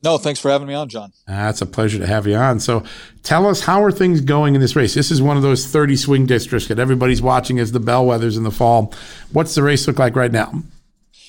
No, 0.03 0.17
thanks 0.17 0.39
for 0.39 0.51
having 0.51 0.67
me 0.67 0.73
on, 0.73 0.89
John. 0.89 1.13
It's 1.27 1.61
a 1.61 1.65
pleasure 1.65 1.97
to 1.97 2.05
have 2.05 2.27
you 2.27 2.35
on. 2.35 2.59
So, 2.59 2.83
tell 3.23 3.47
us 3.47 3.61
how 3.61 3.81
are 3.83 3.91
things 3.91 4.19
going 4.19 4.53
in 4.53 4.59
this 4.59 4.75
race? 4.75 4.93
This 4.93 5.11
is 5.11 5.21
one 5.21 5.37
of 5.37 5.43
those 5.43 5.65
30 5.65 5.95
swing 5.95 6.25
districts 6.25 6.67
that 6.67 6.77
everybody's 6.77 7.21
watching 7.21 7.57
as 7.57 7.71
the 7.71 7.79
bellwethers 7.79 8.35
in 8.35 8.43
the 8.43 8.51
fall. 8.51 8.93
What's 9.31 9.55
the 9.55 9.63
race 9.63 9.87
look 9.87 9.99
like 9.99 10.15
right 10.15 10.31
now? 10.31 10.61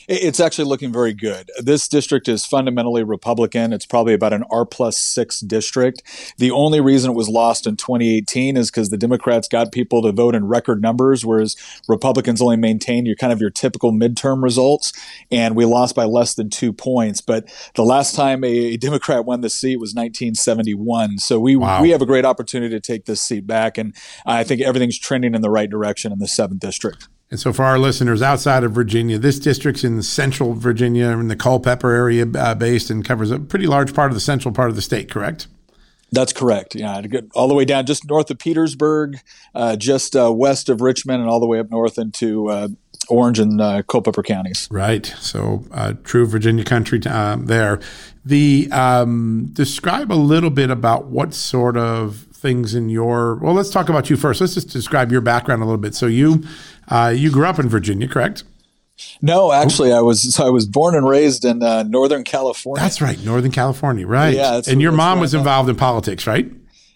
It's 0.09 0.41
actually 0.41 0.67
looking 0.67 0.93
very 0.93 1.15
good. 1.15 1.51
This 1.59 1.89
district 1.89 2.29
is 2.29 2.45
fundamentally 2.45 3.03
Republican. 3.03 3.73
It's 3.73 3.87
probably 3.87 4.15
about 4.15 4.33
an 4.33 4.45
R 4.51 4.67
plus 4.67 4.99
six 4.99 5.41
district. 5.41 6.03
The 6.39 6.51
only 6.51 6.81
reason 6.81 7.13
it 7.13 7.15
was 7.15 7.29
lost 7.29 7.67
in 7.67 7.77
2018 7.77 8.57
is 8.57 8.71
because 8.71 8.91
the 8.91 8.99
Democrats 8.99 9.49
got 9.49 9.73
people 9.73 10.03
to 10.03 10.13
vote 10.13 10.35
in 10.35 10.47
record 10.47 10.83
numbers, 10.83 11.25
whereas 11.25 11.57
Republicans 11.89 12.43
only 12.43 12.57
maintained 12.57 13.07
your 13.07 13.17
kind 13.17 13.33
of 13.33 13.41
your 13.41 13.51
typical 13.51 13.93
midterm 13.93 14.43
results. 14.43 14.93
And 15.31 15.57
we 15.57 15.65
lost 15.65 15.95
by 15.95 16.05
less 16.05 16.35
than 16.35 16.51
two 16.51 16.73
points. 16.73 17.21
But 17.21 17.49
the 17.75 17.85
last 17.85 18.15
time 18.15 18.45
a 18.45 18.77
Democrat 18.77 19.25
won 19.25 19.41
the 19.41 19.51
seat 19.51 19.77
was 19.77 19.95
1971. 19.95 21.19
So 21.19 21.41
we 21.41 21.57
wow. 21.57 21.81
we 21.81 21.91
have 21.91 22.03
a 22.03 22.07
great 22.07 22.25
opportunity 22.25 22.75
to 22.75 22.81
take 22.81 23.07
this 23.07 23.23
seat 23.23 23.47
back, 23.47 23.79
and 23.79 23.95
I 24.27 24.45
think 24.45 24.61
everything's 24.61 24.99
trending 24.99 25.35
in 25.35 25.43
the 25.43 25.51
right 25.51 25.71
direction 25.71 26.13
in 26.13 26.19
the 26.19 26.29
seventh 26.29 26.61
district. 26.61 27.09
And 27.31 27.41
so, 27.41 27.53
for 27.53 27.65
our 27.65 27.79
listeners 27.79 28.23
outside 28.23 28.65
of 28.65 28.73
Virginia, 28.73 29.19
this 29.19 29.39
district's 29.39 29.83
in 29.83 30.03
central 30.03 30.55
Virginia, 30.55 31.09
in 31.09 31.29
the 31.29 31.37
Culpeper 31.37 31.91
area 31.91 32.27
uh, 32.27 32.55
based, 32.55 32.91
and 32.91 33.05
covers 33.05 33.31
a 33.31 33.41
pretty 33.41 33.67
large 33.67 33.95
part 33.95 34.11
of 34.11 34.15
the 34.15 34.21
central 34.21 34.53
part 34.53 34.71
of 34.71 34.77
the 34.77 34.83
state, 34.83 35.11
correct? 35.11 35.49
That's 36.13 36.33
correct. 36.33 36.77
Yeah, 36.77 37.03
all 37.35 37.49
the 37.49 37.55
way 37.55 37.65
down 37.65 37.87
just 37.87 38.09
north 38.09 38.31
of 38.31 38.39
Petersburg, 38.39 39.19
uh, 39.55 39.75
just 39.77 40.15
uh, 40.15 40.33
west 40.33 40.69
of 40.69 40.81
Richmond, 40.81 41.23
and 41.23 41.31
all 41.31 41.41
the 41.41 41.47
way 41.47 41.59
up 41.59 41.71
north 41.71 41.99
into 41.99 42.51
uh, 42.51 42.69
Orange 43.09 43.41
and 43.41 43.61
uh, 43.61 43.83
Culpeper 43.83 44.23
counties. 44.23 44.69
Right. 44.71 45.07
So, 45.19 45.65
uh, 45.73 45.95
true 46.05 46.27
Virginia 46.27 46.65
country 46.65 47.01
there. 47.01 47.81
The 48.25 48.69
um, 48.71 49.51
describe 49.53 50.13
a 50.13 50.15
little 50.15 50.51
bit 50.51 50.71
about 50.71 51.07
what 51.07 51.35
sort 51.35 51.77
of 51.77 52.29
things 52.45 52.75
in 52.75 52.91
your 52.91 53.37
well 53.37 53.55
let's 53.55 53.71
talk 53.71 53.89
about 53.89 54.11
you 54.11 54.19
first 54.19 54.39
let's 54.39 54.53
just 54.53 54.69
describe 54.69 55.11
your 55.11 55.23
background 55.23 55.63
a 55.63 55.65
little 55.65 55.81
bit 55.81 55.95
so 55.95 56.05
you 56.07 56.45
uh, 56.89 57.13
you 57.15 57.31
grew 57.31 57.47
up 57.47 57.59
in 57.59 57.69
virginia 57.69 58.09
correct 58.09 58.45
no, 59.21 59.53
actually, 59.53 59.93
I 59.93 60.01
was 60.01 60.35
so 60.35 60.47
I 60.47 60.51
was 60.51 60.67
born 60.67 60.95
and 60.95 61.09
raised 61.09 61.45
in 61.45 61.63
uh, 61.63 61.83
Northern 61.83 62.23
California. 62.23 62.83
That's 62.83 63.01
right, 63.01 63.19
Northern 63.25 63.51
California, 63.51 64.07
right? 64.07 64.35
Yeah, 64.35 64.61
and 64.69 64.81
your 64.81 64.93
mom 64.93 65.19
was 65.19 65.35
involved 65.35 65.69
in 65.69 65.77
politics, 65.77 66.27
right? 66.27 66.51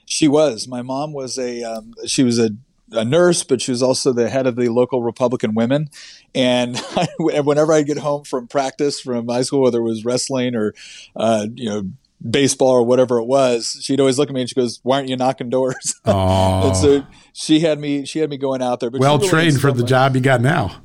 She 0.06 0.28
was. 0.28 0.68
My 0.68 0.82
mom 0.82 1.12
was 1.12 1.38
a 1.38 1.62
um, 1.64 1.94
she 2.06 2.22
was 2.22 2.38
a, 2.38 2.50
a, 2.92 3.04
nurse, 3.04 3.42
but 3.42 3.60
she 3.60 3.72
was 3.72 3.82
also 3.82 4.12
the 4.12 4.28
head 4.28 4.46
of 4.46 4.54
the 4.54 4.68
local 4.68 5.02
Republican 5.02 5.54
women. 5.54 5.88
And 6.34 6.76
I, 6.96 7.08
whenever 7.18 7.72
I 7.72 7.82
get 7.82 7.98
home 7.98 8.24
from 8.24 8.46
practice 8.46 9.00
from 9.00 9.28
high 9.28 9.42
school, 9.42 9.62
whether 9.62 9.80
it 9.80 9.84
was 9.84 10.04
wrestling 10.04 10.54
or 10.54 10.74
uh, 11.16 11.48
you 11.52 11.68
know 11.68 11.90
baseball 12.26 12.70
or 12.70 12.82
whatever 12.82 13.18
it 13.18 13.24
was, 13.24 13.78
she'd 13.80 14.00
always 14.00 14.18
look 14.18 14.28
at 14.28 14.34
me 14.34 14.40
and 14.40 14.48
she 14.48 14.54
goes, 14.54 14.80
"Why 14.82 14.96
aren't 14.96 15.08
you 15.08 15.16
knocking 15.16 15.50
doors?" 15.50 16.00
and 16.04 16.76
so 16.76 17.06
she 17.32 17.60
had 17.60 17.78
me 17.78 18.04
she 18.04 18.18
had 18.18 18.30
me 18.30 18.36
going 18.36 18.62
out 18.62 18.80
there. 18.80 18.90
Well 18.92 19.18
trained 19.18 19.60
for 19.60 19.72
the 19.72 19.84
job 19.84 20.14
you 20.14 20.20
got 20.20 20.40
now. 20.40 20.82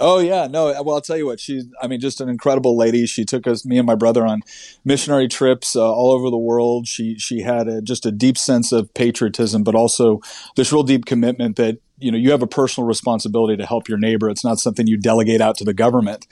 Oh 0.00 0.20
yeah, 0.20 0.46
no. 0.46 0.66
Well, 0.82 0.96
I'll 0.96 1.00
tell 1.02 1.18
you 1.18 1.26
what. 1.26 1.38
She, 1.38 1.62
I 1.80 1.86
mean, 1.86 2.00
just 2.00 2.20
an 2.20 2.28
incredible 2.28 2.76
lady. 2.76 3.04
She 3.06 3.24
took 3.24 3.46
us, 3.46 3.66
me 3.66 3.76
and 3.76 3.86
my 3.86 3.94
brother, 3.94 4.26
on 4.26 4.40
missionary 4.84 5.28
trips 5.28 5.76
uh, 5.76 5.92
all 5.92 6.12
over 6.12 6.30
the 6.30 6.38
world. 6.38 6.88
She 6.88 7.18
she 7.18 7.42
had 7.42 7.68
a, 7.68 7.82
just 7.82 8.06
a 8.06 8.10
deep 8.10 8.38
sense 8.38 8.72
of 8.72 8.92
patriotism, 8.94 9.62
but 9.62 9.74
also 9.74 10.20
this 10.56 10.72
real 10.72 10.82
deep 10.82 11.04
commitment 11.04 11.56
that 11.56 11.78
you 11.98 12.10
know 12.10 12.16
you 12.16 12.30
have 12.30 12.42
a 12.42 12.46
personal 12.46 12.86
responsibility 12.86 13.56
to 13.58 13.66
help 13.66 13.86
your 13.86 13.98
neighbor. 13.98 14.30
It's 14.30 14.44
not 14.44 14.58
something 14.58 14.86
you 14.86 14.96
delegate 14.96 15.42
out 15.42 15.58
to 15.58 15.64
the 15.64 15.74
government. 15.74 16.26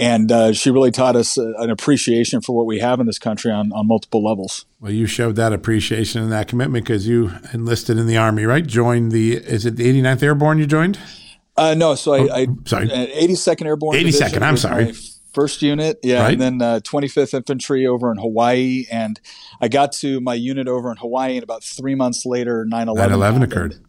And 0.00 0.32
uh, 0.32 0.54
she 0.54 0.70
really 0.70 0.90
taught 0.90 1.14
us 1.14 1.36
uh, 1.36 1.52
an 1.58 1.68
appreciation 1.68 2.40
for 2.40 2.56
what 2.56 2.64
we 2.64 2.78
have 2.78 3.00
in 3.00 3.06
this 3.06 3.18
country 3.18 3.52
on 3.52 3.70
on 3.72 3.86
multiple 3.86 4.24
levels. 4.24 4.64
Well, 4.80 4.92
you 4.92 5.04
showed 5.06 5.36
that 5.36 5.52
appreciation 5.52 6.22
and 6.22 6.32
that 6.32 6.48
commitment 6.48 6.86
because 6.86 7.06
you 7.06 7.32
enlisted 7.52 7.98
in 7.98 8.06
the 8.06 8.16
army, 8.16 8.46
right? 8.46 8.66
Joined 8.66 9.12
the 9.12 9.36
is 9.36 9.66
it 9.66 9.76
the 9.76 9.84
89th 9.84 10.22
Airborne 10.22 10.58
you 10.58 10.66
joined? 10.66 10.98
Uh, 11.54 11.74
no, 11.74 11.94
so 11.94 12.14
I, 12.14 12.18
oh, 12.18 12.28
I 12.32 12.46
sorry, 12.64 12.88
82nd 12.88 13.66
Airborne. 13.66 13.98
82nd. 13.98 14.40
I'm 14.40 14.56
sorry. 14.56 14.94
First 15.34 15.60
unit, 15.60 15.98
yeah, 16.02 16.22
right. 16.22 16.32
and 16.32 16.40
then 16.40 16.62
uh, 16.62 16.80
25th 16.82 17.34
Infantry 17.34 17.86
over 17.86 18.10
in 18.10 18.16
Hawaii, 18.16 18.86
and 18.90 19.20
I 19.60 19.68
got 19.68 19.92
to 19.92 20.20
my 20.20 20.34
unit 20.34 20.66
over 20.66 20.90
in 20.90 20.96
Hawaii, 20.96 21.36
and 21.36 21.44
about 21.44 21.62
three 21.62 21.94
months 21.94 22.24
later, 22.24 22.64
9/11 22.64 22.96
9/11 22.96 23.42
occurred. 23.44 23.84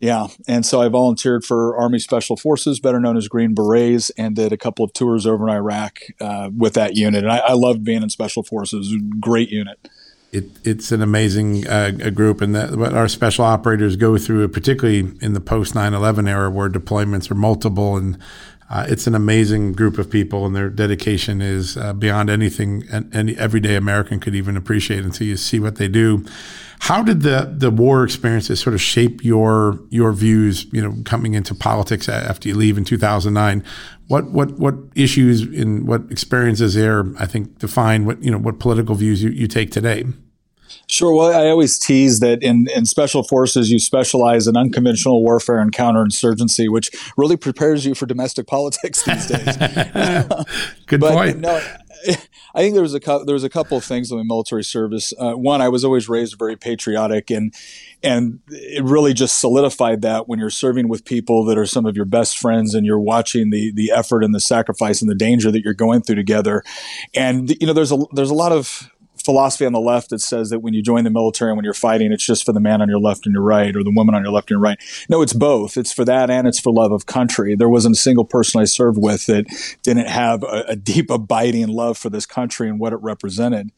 Yeah, 0.00 0.28
and 0.48 0.64
so 0.64 0.80
I 0.80 0.88
volunteered 0.88 1.44
for 1.44 1.76
Army 1.76 1.98
Special 1.98 2.36
Forces, 2.36 2.80
better 2.80 2.98
known 2.98 3.18
as 3.18 3.28
Green 3.28 3.54
Berets, 3.54 4.10
and 4.16 4.34
did 4.34 4.50
a 4.50 4.56
couple 4.56 4.82
of 4.84 4.94
tours 4.94 5.26
over 5.26 5.46
in 5.46 5.54
Iraq 5.54 6.00
uh, 6.20 6.48
with 6.56 6.72
that 6.74 6.96
unit. 6.96 7.22
And 7.22 7.30
I, 7.30 7.38
I 7.38 7.52
loved 7.52 7.84
being 7.84 8.02
in 8.02 8.08
Special 8.08 8.42
Forces; 8.42 8.94
great 9.20 9.50
unit 9.50 9.78
it, 10.32 10.44
it's 10.64 10.92
an 10.92 11.02
amazing 11.02 11.66
uh, 11.66 11.90
group, 12.14 12.40
and 12.40 12.54
that 12.54 12.76
what 12.76 12.94
our 12.94 13.08
special 13.08 13.44
operators 13.44 13.96
go 13.96 14.16
through, 14.16 14.48
particularly 14.48 15.12
in 15.20 15.32
the 15.32 15.40
post 15.40 15.74
9/11 15.74 16.28
era, 16.28 16.50
where 16.50 16.68
deployments 16.68 17.30
are 17.30 17.34
multiple, 17.34 17.96
and 17.96 18.16
uh, 18.68 18.86
it's 18.88 19.06
an 19.06 19.14
amazing 19.14 19.72
group 19.72 19.98
of 19.98 20.08
people, 20.08 20.46
and 20.46 20.54
their 20.54 20.70
dedication 20.70 21.42
is 21.42 21.76
uh, 21.76 21.92
beyond 21.92 22.30
anything 22.30 22.84
any 23.12 23.36
everyday 23.36 23.74
American 23.74 24.20
could 24.20 24.34
even 24.34 24.56
appreciate 24.56 25.04
until 25.04 25.26
you 25.26 25.36
see 25.36 25.58
what 25.58 25.76
they 25.76 25.88
do. 25.88 26.24
How 26.80 27.02
did 27.02 27.20
the 27.22 27.54
the 27.56 27.70
war 27.70 28.04
experiences 28.04 28.58
sort 28.58 28.74
of 28.74 28.80
shape 28.80 29.22
your 29.22 29.78
your 29.90 30.12
views? 30.12 30.66
You 30.72 30.82
know, 30.82 30.96
coming 31.04 31.34
into 31.34 31.54
politics 31.54 32.08
after 32.08 32.48
you 32.48 32.56
leave 32.56 32.78
in 32.78 32.84
2009, 32.84 33.62
what 34.08 34.30
what 34.30 34.58
what 34.58 34.74
issues 34.94 35.42
and 35.42 35.86
what 35.86 36.02
experiences 36.10 36.74
there 36.74 37.04
I 37.18 37.26
think 37.26 37.58
define 37.58 38.06
what 38.06 38.22
you 38.22 38.30
know 38.30 38.38
what 38.38 38.58
political 38.58 38.94
views 38.94 39.22
you, 39.22 39.30
you 39.30 39.46
take 39.46 39.70
today. 39.70 40.06
Sure. 40.90 41.14
Well, 41.14 41.32
I 41.32 41.48
always 41.50 41.78
tease 41.78 42.18
that 42.18 42.42
in, 42.42 42.66
in 42.74 42.84
special 42.84 43.22
forces, 43.22 43.70
you 43.70 43.78
specialize 43.78 44.48
in 44.48 44.56
unconventional 44.56 45.22
warfare 45.22 45.60
and 45.60 45.70
counterinsurgency, 45.72 46.68
which 46.68 46.90
really 47.16 47.36
prepares 47.36 47.86
you 47.86 47.94
for 47.94 48.06
domestic 48.06 48.46
politics 48.48 49.04
these 49.04 49.26
days. 49.26 49.56
Good 50.86 51.00
but, 51.00 51.12
point. 51.12 51.38
No, 51.38 51.62
I 52.54 52.60
think 52.60 52.74
there 52.74 52.82
was 52.82 52.94
a 52.94 53.00
there 53.24 53.34
was 53.34 53.44
a 53.44 53.48
couple 53.48 53.76
of 53.76 53.84
things 53.84 54.10
in 54.10 54.16
my 54.18 54.24
military 54.24 54.64
service. 54.64 55.12
Uh, 55.18 55.32
one, 55.32 55.60
I 55.60 55.68
was 55.68 55.84
always 55.84 56.08
raised 56.08 56.38
very 56.38 56.56
patriotic, 56.56 57.30
and 57.30 57.54
and 58.02 58.40
it 58.48 58.82
really 58.84 59.12
just 59.14 59.38
solidified 59.40 60.02
that 60.02 60.28
when 60.28 60.38
you're 60.38 60.50
serving 60.50 60.88
with 60.88 61.04
people 61.04 61.44
that 61.46 61.58
are 61.58 61.66
some 61.66 61.86
of 61.86 61.96
your 61.96 62.04
best 62.04 62.38
friends, 62.38 62.74
and 62.74 62.86
you're 62.86 63.00
watching 63.00 63.50
the 63.50 63.72
the 63.72 63.90
effort 63.90 64.24
and 64.24 64.34
the 64.34 64.40
sacrifice 64.40 65.00
and 65.00 65.10
the 65.10 65.14
danger 65.14 65.50
that 65.50 65.62
you're 65.64 65.74
going 65.74 66.02
through 66.02 66.16
together. 66.16 66.62
And 67.14 67.50
you 67.60 67.66
know, 67.66 67.72
there's 67.72 67.92
a 67.92 67.98
there's 68.12 68.30
a 68.30 68.34
lot 68.34 68.52
of 68.52 68.90
philosophy 69.24 69.64
on 69.64 69.72
the 69.72 69.80
left 69.80 70.10
that 70.10 70.20
says 70.20 70.50
that 70.50 70.60
when 70.60 70.74
you 70.74 70.82
join 70.82 71.04
the 71.04 71.10
military 71.10 71.50
and 71.50 71.56
when 71.56 71.64
you're 71.64 71.74
fighting, 71.74 72.12
it's 72.12 72.24
just 72.24 72.44
for 72.44 72.52
the 72.52 72.60
man 72.60 72.82
on 72.82 72.88
your 72.88 72.98
left 72.98 73.26
and 73.26 73.32
your 73.32 73.42
right 73.42 73.74
or 73.76 73.82
the 73.82 73.92
woman 73.94 74.14
on 74.14 74.22
your 74.22 74.32
left 74.32 74.50
and 74.50 74.56
your 74.56 74.60
right. 74.60 74.78
No, 75.08 75.22
it's 75.22 75.32
both. 75.32 75.76
It's 75.76 75.92
for 75.92 76.04
that 76.04 76.30
and 76.30 76.46
it's 76.46 76.60
for 76.60 76.72
love 76.72 76.92
of 76.92 77.06
country. 77.06 77.54
There 77.54 77.68
wasn't 77.68 77.96
a 77.96 78.00
single 78.00 78.24
person 78.24 78.60
I 78.60 78.64
served 78.64 78.98
with 79.00 79.26
that 79.26 79.46
didn't 79.82 80.08
have 80.08 80.42
a, 80.42 80.64
a 80.68 80.76
deep, 80.76 81.10
abiding 81.10 81.68
love 81.68 81.98
for 81.98 82.10
this 82.10 82.26
country 82.26 82.68
and 82.68 82.78
what 82.78 82.92
it 82.92 83.00
represented. 83.02 83.70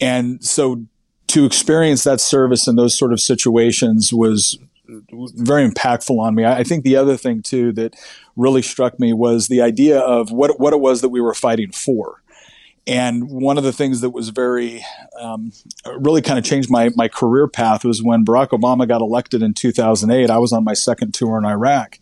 And 0.00 0.42
so 0.44 0.84
to 1.28 1.44
experience 1.44 2.04
that 2.04 2.20
service 2.20 2.68
in 2.68 2.76
those 2.76 2.96
sort 2.96 3.12
of 3.12 3.20
situations 3.20 4.12
was 4.12 4.58
very 4.86 5.68
impactful 5.68 6.18
on 6.18 6.34
me. 6.34 6.44
I 6.44 6.62
think 6.62 6.84
the 6.84 6.96
other 6.96 7.16
thing 7.16 7.42
too 7.42 7.72
that 7.72 7.96
really 8.36 8.62
struck 8.62 9.00
me 9.00 9.12
was 9.12 9.48
the 9.48 9.62
idea 9.62 9.98
of 9.98 10.30
what 10.30 10.60
what 10.60 10.72
it 10.72 10.80
was 10.80 11.00
that 11.00 11.08
we 11.08 11.20
were 11.20 11.34
fighting 11.34 11.72
for. 11.72 12.22
And 12.86 13.30
one 13.30 13.56
of 13.56 13.64
the 13.64 13.72
things 13.72 14.02
that 14.02 14.10
was 14.10 14.28
very, 14.28 14.84
um, 15.18 15.52
really 15.96 16.20
kind 16.20 16.38
of 16.38 16.44
changed 16.44 16.70
my, 16.70 16.90
my 16.94 17.08
career 17.08 17.48
path 17.48 17.84
was 17.84 18.02
when 18.02 18.24
Barack 18.24 18.48
Obama 18.48 18.86
got 18.86 19.00
elected 19.00 19.42
in 19.42 19.54
2008. 19.54 20.28
I 20.28 20.38
was 20.38 20.52
on 20.52 20.64
my 20.64 20.74
second 20.74 21.14
tour 21.14 21.38
in 21.38 21.46
Iraq. 21.46 21.98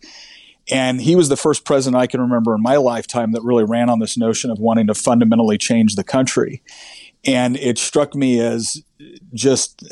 And 0.69 1.01
he 1.01 1.15
was 1.15 1.29
the 1.29 1.37
first 1.37 1.65
president 1.65 2.01
I 2.01 2.07
can 2.07 2.21
remember 2.21 2.55
in 2.55 2.61
my 2.61 2.77
lifetime 2.77 3.31
that 3.33 3.43
really 3.43 3.63
ran 3.63 3.89
on 3.89 3.99
this 3.99 4.17
notion 4.17 4.49
of 4.49 4.59
wanting 4.59 4.87
to 4.87 4.93
fundamentally 4.93 5.57
change 5.57 5.95
the 5.95 6.03
country. 6.03 6.61
And 7.25 7.55
it 7.57 7.77
struck 7.77 8.15
me 8.15 8.39
as 8.39 8.83
just 9.33 9.83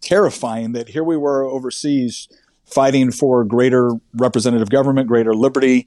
terrifying 0.00 0.72
that 0.72 0.90
here 0.90 1.04
we 1.04 1.16
were 1.16 1.44
overseas 1.44 2.28
fighting 2.64 3.10
for 3.10 3.44
greater 3.44 3.92
representative 4.14 4.70
government, 4.70 5.08
greater 5.08 5.34
liberty, 5.34 5.86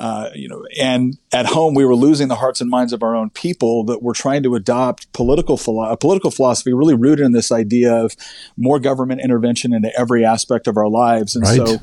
uh, 0.00 0.30
you 0.34 0.48
know, 0.48 0.64
and 0.80 1.16
at 1.32 1.46
home 1.46 1.74
we 1.74 1.84
were 1.84 1.94
losing 1.94 2.28
the 2.28 2.34
hearts 2.34 2.60
and 2.60 2.68
minds 2.68 2.92
of 2.92 3.02
our 3.02 3.14
own 3.14 3.30
people 3.30 3.84
that 3.84 4.02
were 4.02 4.14
trying 4.14 4.42
to 4.42 4.54
adopt 4.54 5.12
political 5.12 5.56
philo- 5.56 5.90
a 5.90 5.96
political 5.96 6.30
philosophy 6.30 6.72
really 6.72 6.94
rooted 6.94 7.24
in 7.24 7.32
this 7.32 7.52
idea 7.52 7.94
of 7.94 8.16
more 8.56 8.80
government 8.80 9.20
intervention 9.20 9.72
into 9.72 9.96
every 9.98 10.24
aspect 10.24 10.66
of 10.66 10.76
our 10.76 10.88
lives. 10.88 11.36
And 11.36 11.44
right. 11.44 11.56
so, 11.56 11.76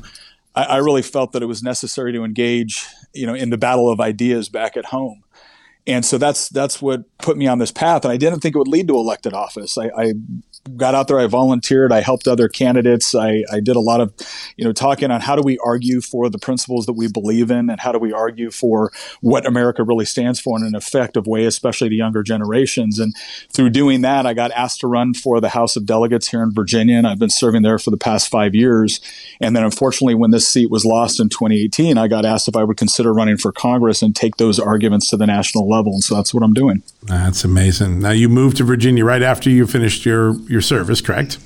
I, 0.54 0.64
I, 0.64 0.76
really 0.78 1.02
felt 1.02 1.32
that 1.32 1.42
it 1.42 1.46
was 1.46 1.62
necessary 1.62 2.12
to 2.12 2.24
engage, 2.24 2.86
you 3.14 3.26
know, 3.26 3.34
in 3.34 3.50
the 3.50 3.58
battle 3.58 3.90
of 3.90 4.00
ideas 4.00 4.48
back 4.48 4.76
at 4.76 4.86
home. 4.86 5.24
And 5.86 6.04
so 6.04 6.18
that's 6.18 6.48
that's 6.48 6.80
what 6.80 7.04
put 7.18 7.36
me 7.36 7.46
on 7.46 7.58
this 7.58 7.72
path. 7.72 8.04
And 8.04 8.12
I 8.12 8.16
didn't 8.16 8.40
think 8.40 8.54
it 8.54 8.58
would 8.58 8.68
lead 8.68 8.88
to 8.88 8.94
elected 8.94 9.32
office. 9.32 9.76
I, 9.76 9.90
I 9.96 10.12
got 10.76 10.94
out 10.94 11.08
there. 11.08 11.18
I 11.18 11.26
volunteered. 11.26 11.92
I 11.92 12.00
helped 12.00 12.28
other 12.28 12.48
candidates. 12.48 13.14
I, 13.14 13.44
I 13.52 13.60
did 13.60 13.74
a 13.74 13.80
lot 13.80 14.00
of, 14.00 14.12
you 14.56 14.64
know, 14.64 14.72
talking 14.72 15.10
on 15.10 15.20
how 15.20 15.34
do 15.34 15.42
we 15.42 15.58
argue 15.58 16.00
for 16.00 16.28
the 16.28 16.38
principles 16.38 16.86
that 16.86 16.92
we 16.92 17.08
believe 17.08 17.50
in 17.50 17.68
and 17.68 17.80
how 17.80 17.90
do 17.90 17.98
we 17.98 18.12
argue 18.12 18.50
for 18.50 18.92
what 19.20 19.44
America 19.44 19.82
really 19.82 20.04
stands 20.04 20.40
for 20.40 20.56
in 20.58 20.64
an 20.64 20.74
effective 20.74 21.26
way, 21.26 21.46
especially 21.46 21.88
to 21.88 21.94
younger 21.94 22.22
generations. 22.22 22.98
And 22.98 23.14
through 23.52 23.70
doing 23.70 24.02
that, 24.02 24.24
I 24.24 24.34
got 24.34 24.52
asked 24.52 24.80
to 24.80 24.86
run 24.86 25.14
for 25.14 25.40
the 25.40 25.48
House 25.48 25.74
of 25.74 25.84
Delegates 25.84 26.28
here 26.28 26.42
in 26.42 26.52
Virginia. 26.52 26.96
And 26.96 27.06
I've 27.06 27.18
been 27.18 27.30
serving 27.30 27.62
there 27.62 27.78
for 27.78 27.90
the 27.90 27.96
past 27.96 28.28
five 28.28 28.54
years. 28.54 29.00
And 29.40 29.56
then 29.56 29.64
unfortunately, 29.64 30.14
when 30.14 30.30
this 30.30 30.46
seat 30.46 30.70
was 30.70 30.84
lost 30.84 31.18
in 31.18 31.28
2018, 31.28 31.98
I 31.98 32.06
got 32.06 32.24
asked 32.24 32.46
if 32.46 32.56
I 32.56 32.62
would 32.62 32.76
consider 32.76 33.12
running 33.12 33.36
for 33.36 33.50
Congress 33.50 34.00
and 34.00 34.14
take 34.14 34.36
those 34.36 34.60
arguments 34.60 35.08
to 35.10 35.16
the 35.16 35.26
national 35.26 35.68
level. 35.68 35.92
And 35.92 36.04
so 36.04 36.14
that's 36.14 36.32
what 36.32 36.44
I'm 36.44 36.54
doing. 36.54 36.82
That's 37.02 37.44
amazing. 37.44 37.98
Now 37.98 38.10
you 38.10 38.28
moved 38.28 38.58
to 38.58 38.64
Virginia 38.64 39.04
right 39.04 39.22
after 39.22 39.50
you 39.50 39.66
finished 39.66 40.06
your 40.06 40.34
your 40.52 40.60
service, 40.60 41.00
correct? 41.00 41.38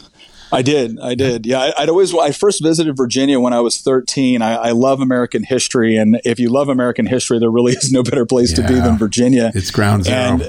I 0.52 0.62
did. 0.62 0.98
I 1.00 1.14
did. 1.14 1.44
Yeah. 1.46 1.72
I, 1.76 1.82
would 1.82 1.88
always, 1.90 2.14
I 2.14 2.30
first 2.30 2.62
visited 2.62 2.96
Virginia 2.96 3.40
when 3.40 3.52
I 3.52 3.60
was 3.60 3.80
13. 3.80 4.42
I, 4.42 4.54
I, 4.54 4.70
love 4.70 5.00
American 5.00 5.42
history. 5.42 5.96
And 5.96 6.20
if 6.24 6.38
you 6.38 6.50
love 6.50 6.68
American 6.68 7.06
history, 7.06 7.38
there 7.38 7.50
really 7.50 7.72
is 7.76 7.90
no 7.90 8.02
better 8.02 8.24
place 8.24 8.56
yeah, 8.56 8.66
to 8.66 8.74
be 8.74 8.80
than 8.80 8.96
Virginia. 8.96 9.50
It's 9.54 9.70
ground 9.70 10.04
zero. 10.04 10.16
And, 10.16 10.48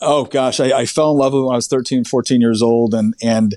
oh 0.00 0.24
gosh, 0.24 0.60
I, 0.60 0.80
I, 0.80 0.86
fell 0.86 1.12
in 1.12 1.18
love 1.18 1.32
with 1.32 1.40
it 1.40 1.44
when 1.46 1.54
I 1.54 1.56
was 1.56 1.66
13, 1.66 2.04
14 2.04 2.40
years 2.40 2.62
old. 2.62 2.92
And, 2.94 3.14
and 3.22 3.54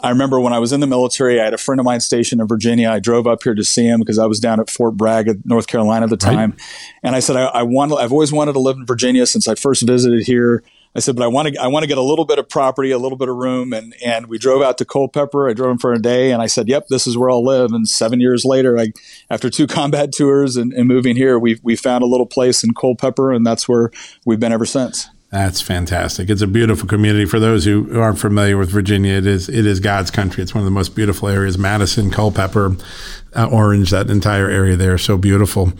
I 0.00 0.10
remember 0.10 0.38
when 0.40 0.52
I 0.52 0.58
was 0.58 0.72
in 0.72 0.80
the 0.80 0.86
military, 0.86 1.40
I 1.40 1.44
had 1.44 1.54
a 1.54 1.58
friend 1.58 1.80
of 1.80 1.84
mine 1.84 2.00
stationed 2.00 2.40
in 2.40 2.46
Virginia. 2.46 2.90
I 2.90 3.00
drove 3.00 3.26
up 3.26 3.42
here 3.42 3.54
to 3.54 3.64
see 3.64 3.86
him 3.86 4.00
because 4.00 4.18
I 4.18 4.26
was 4.26 4.40
down 4.40 4.60
at 4.60 4.68
Fort 4.68 4.96
Bragg, 4.96 5.44
North 5.46 5.68
Carolina 5.68 6.04
at 6.04 6.10
the 6.10 6.16
time. 6.18 6.50
Right. 6.50 6.60
And 7.02 7.16
I 7.16 7.20
said, 7.20 7.36
I, 7.36 7.46
I 7.46 7.62
want, 7.62 7.92
I've 7.92 8.12
always 8.12 8.32
wanted 8.32 8.52
to 8.52 8.60
live 8.60 8.76
in 8.76 8.84
Virginia 8.84 9.26
since 9.26 9.48
I 9.48 9.54
first 9.54 9.82
visited 9.82 10.26
here. 10.26 10.62
I 10.94 10.98
said, 10.98 11.14
but 11.14 11.22
I 11.22 11.28
want 11.28 11.48
to, 11.48 11.60
I 11.60 11.68
want 11.68 11.84
to 11.84 11.86
get 11.86 11.98
a 11.98 12.02
little 12.02 12.24
bit 12.24 12.38
of 12.38 12.48
property, 12.48 12.90
a 12.90 12.98
little 12.98 13.16
bit 13.16 13.28
of 13.28 13.36
room. 13.36 13.72
And, 13.72 13.94
and 14.04 14.26
we 14.26 14.38
drove 14.38 14.60
out 14.60 14.76
to 14.78 14.84
Culpeper. 14.84 15.48
I 15.48 15.52
drove 15.52 15.70
him 15.70 15.78
for 15.78 15.92
a 15.92 16.00
day 16.00 16.32
and 16.32 16.42
I 16.42 16.46
said, 16.46 16.68
yep, 16.68 16.88
this 16.88 17.06
is 17.06 17.16
where 17.16 17.30
I'll 17.30 17.44
live. 17.44 17.72
And 17.72 17.88
seven 17.88 18.20
years 18.20 18.44
later, 18.44 18.78
I, 18.78 18.92
after 19.30 19.50
two 19.50 19.66
combat 19.68 20.12
tours 20.12 20.56
and, 20.56 20.72
and 20.72 20.88
moving 20.88 21.14
here, 21.14 21.38
we, 21.38 21.60
we 21.62 21.76
found 21.76 22.02
a 22.02 22.08
little 22.08 22.26
place 22.26 22.64
in 22.64 22.74
Culpeper 22.74 23.32
and 23.32 23.46
that's 23.46 23.68
where 23.68 23.90
we've 24.24 24.40
been 24.40 24.52
ever 24.52 24.66
since. 24.66 25.08
That's 25.30 25.60
fantastic. 25.60 26.28
It's 26.28 26.42
a 26.42 26.48
beautiful 26.48 26.88
community. 26.88 27.24
For 27.24 27.38
those 27.38 27.64
who 27.64 28.00
aren't 28.00 28.18
familiar 28.18 28.58
with 28.58 28.68
Virginia, 28.68 29.12
it 29.12 29.26
is 29.26 29.48
it 29.48 29.64
is 29.64 29.78
God's 29.78 30.10
country. 30.10 30.42
It's 30.42 30.56
one 30.56 30.62
of 30.62 30.64
the 30.64 30.72
most 30.72 30.96
beautiful 30.96 31.28
areas. 31.28 31.56
Madison, 31.56 32.10
Culpeper, 32.10 32.74
uh, 33.36 33.48
Orange, 33.48 33.90
that 33.90 34.10
entire 34.10 34.50
area 34.50 34.74
there, 34.74 34.98
so 34.98 35.16
beautiful. 35.16 35.72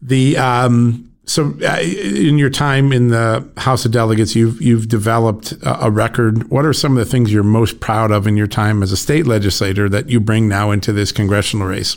The 0.00 0.36
um, 0.38 1.10
so, 1.26 1.56
uh, 1.62 1.80
in 1.80 2.38
your 2.38 2.50
time 2.50 2.92
in 2.92 3.08
the 3.08 3.46
House 3.56 3.84
of 3.84 3.90
Delegates, 3.90 4.36
you've 4.36 4.62
you've 4.62 4.88
developed 4.88 5.54
a 5.62 5.90
record. 5.90 6.48
What 6.50 6.64
are 6.64 6.72
some 6.72 6.96
of 6.96 7.04
the 7.04 7.10
things 7.10 7.32
you're 7.32 7.42
most 7.42 7.80
proud 7.80 8.12
of 8.12 8.28
in 8.28 8.36
your 8.36 8.46
time 8.46 8.80
as 8.80 8.92
a 8.92 8.96
state 8.96 9.26
legislator 9.26 9.88
that 9.88 10.08
you 10.08 10.20
bring 10.20 10.48
now 10.48 10.70
into 10.70 10.92
this 10.92 11.10
congressional 11.10 11.66
race? 11.66 11.96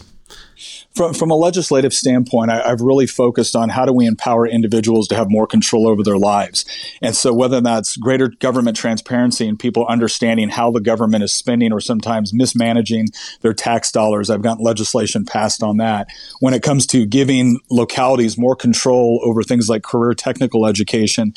From, 0.95 1.13
from 1.13 1.31
a 1.31 1.35
legislative 1.35 1.93
standpoint, 1.93 2.51
I, 2.51 2.67
have 2.67 2.81
really 2.81 3.07
focused 3.07 3.55
on 3.55 3.69
how 3.69 3.85
do 3.85 3.93
we 3.93 4.05
empower 4.05 4.47
individuals 4.47 5.07
to 5.09 5.15
have 5.15 5.29
more 5.29 5.47
control 5.47 5.87
over 5.87 6.03
their 6.03 6.17
lives. 6.17 6.65
And 7.01 7.15
so 7.15 7.33
whether 7.33 7.61
that's 7.61 7.95
greater 7.95 8.29
government 8.39 8.75
transparency 8.75 9.47
and 9.47 9.57
people 9.57 9.85
understanding 9.87 10.49
how 10.49 10.71
the 10.71 10.81
government 10.81 11.23
is 11.23 11.31
spending 11.31 11.71
or 11.71 11.79
sometimes 11.79 12.33
mismanaging 12.33 13.07
their 13.41 13.53
tax 13.53 13.91
dollars, 13.91 14.29
I've 14.29 14.41
gotten 14.41 14.63
legislation 14.63 15.25
passed 15.25 15.63
on 15.63 15.77
that. 15.77 16.07
When 16.39 16.53
it 16.53 16.63
comes 16.63 16.87
to 16.87 17.05
giving 17.05 17.59
localities 17.69 18.37
more 18.37 18.55
control 18.55 19.21
over 19.23 19.43
things 19.43 19.69
like 19.69 19.83
career 19.83 20.13
technical 20.13 20.65
education 20.65 21.33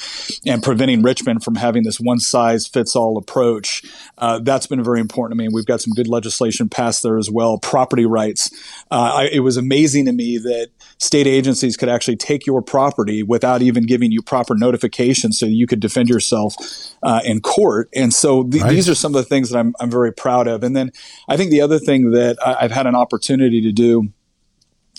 and 0.46 0.62
preventing 0.62 1.02
Richmond 1.02 1.44
from 1.44 1.56
having 1.56 1.82
this 1.82 2.00
one 2.00 2.20
size 2.20 2.66
fits 2.66 2.96
all 2.96 3.18
approach, 3.18 3.82
uh, 4.18 4.40
that's 4.40 4.66
been 4.66 4.82
very 4.82 5.00
important 5.00 5.38
to 5.38 5.44
me. 5.44 5.48
We've 5.52 5.66
got 5.66 5.80
some 5.80 5.92
good 5.92 6.08
legislation 6.08 6.68
passed 6.68 7.02
there 7.02 7.18
as 7.18 7.30
well. 7.30 7.58
Property 7.58 8.06
rights. 8.06 8.50
Uh, 8.90 9.28
I, 9.32 9.41
was 9.42 9.56
amazing 9.56 10.06
to 10.06 10.12
me 10.12 10.38
that 10.38 10.70
state 10.98 11.26
agencies 11.26 11.76
could 11.76 11.88
actually 11.88 12.16
take 12.16 12.46
your 12.46 12.62
property 12.62 13.22
without 13.22 13.62
even 13.62 13.86
giving 13.86 14.12
you 14.12 14.22
proper 14.22 14.54
notification 14.54 15.32
so 15.32 15.46
you 15.46 15.66
could 15.66 15.80
defend 15.80 16.08
yourself 16.08 16.54
uh, 17.02 17.20
in 17.24 17.40
court. 17.40 17.88
And 17.94 18.12
so 18.14 18.44
th- 18.44 18.62
right. 18.62 18.70
these 18.70 18.88
are 18.88 18.94
some 18.94 19.14
of 19.14 19.22
the 19.22 19.28
things 19.28 19.50
that 19.50 19.58
I'm, 19.58 19.74
I'm 19.80 19.90
very 19.90 20.12
proud 20.12 20.46
of. 20.46 20.62
And 20.62 20.74
then 20.76 20.92
I 21.28 21.36
think 21.36 21.50
the 21.50 21.60
other 21.60 21.78
thing 21.78 22.12
that 22.12 22.36
I, 22.44 22.56
I've 22.60 22.72
had 22.72 22.86
an 22.86 22.94
opportunity 22.94 23.60
to 23.62 23.72
do 23.72 24.08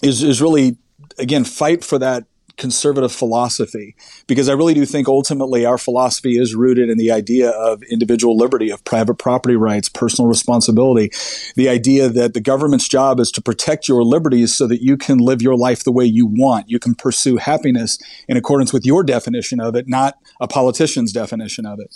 is, 0.02 0.24
is 0.24 0.42
really, 0.42 0.78
again, 1.18 1.44
fight 1.44 1.84
for 1.84 1.98
that 2.00 2.26
conservative 2.58 3.12
philosophy 3.12 3.96
because 4.28 4.48
I 4.48 4.54
really 4.54 4.74
do 4.74 4.86
think 4.86 5.08
ultimately 5.08 5.66
our 5.66 5.78
philosophy 5.78 6.38
is 6.38 6.54
rooted 6.54 6.90
in 6.90 6.98
the 6.98 7.12
idea 7.12 7.50
of 7.50 7.82
individual 7.84 8.38
liberty, 8.38 8.70
of 8.70 8.84
private 8.84 9.16
property 9.16 9.56
rights, 9.56 9.90
personal 9.90 10.30
responsibility, 10.30 11.10
the 11.56 11.68
idea 11.68 12.10
that 12.10 12.34
the 12.34 12.42
government's 12.42 12.88
job 12.88 13.20
is 13.20 13.32
to 13.32 13.42
protect 13.42 13.88
your 13.88 14.04
liberties 14.04 14.56
so 14.56 14.68
that 14.68 14.82
you 14.82 14.98
can 14.98 15.18
live 15.18 15.42
your 15.42 15.58
life 15.58 15.84
the 15.84 15.92
way 15.92 16.06
you 16.06 16.28
want. 16.28 16.70
You 16.70 16.80
can 16.80 16.94
pursue 16.94 17.38
happiness 17.38 17.98
in 18.28 18.38
accordance 18.38 18.72
with 18.72 18.86
your 18.86 19.04
definition 19.04 19.60
of 19.60 19.76
it, 19.76 19.88
not 19.88 20.18
a 20.40 20.48
politician's 20.48 21.12
definition 21.12 21.66
of 21.66 21.80
it 21.80 21.96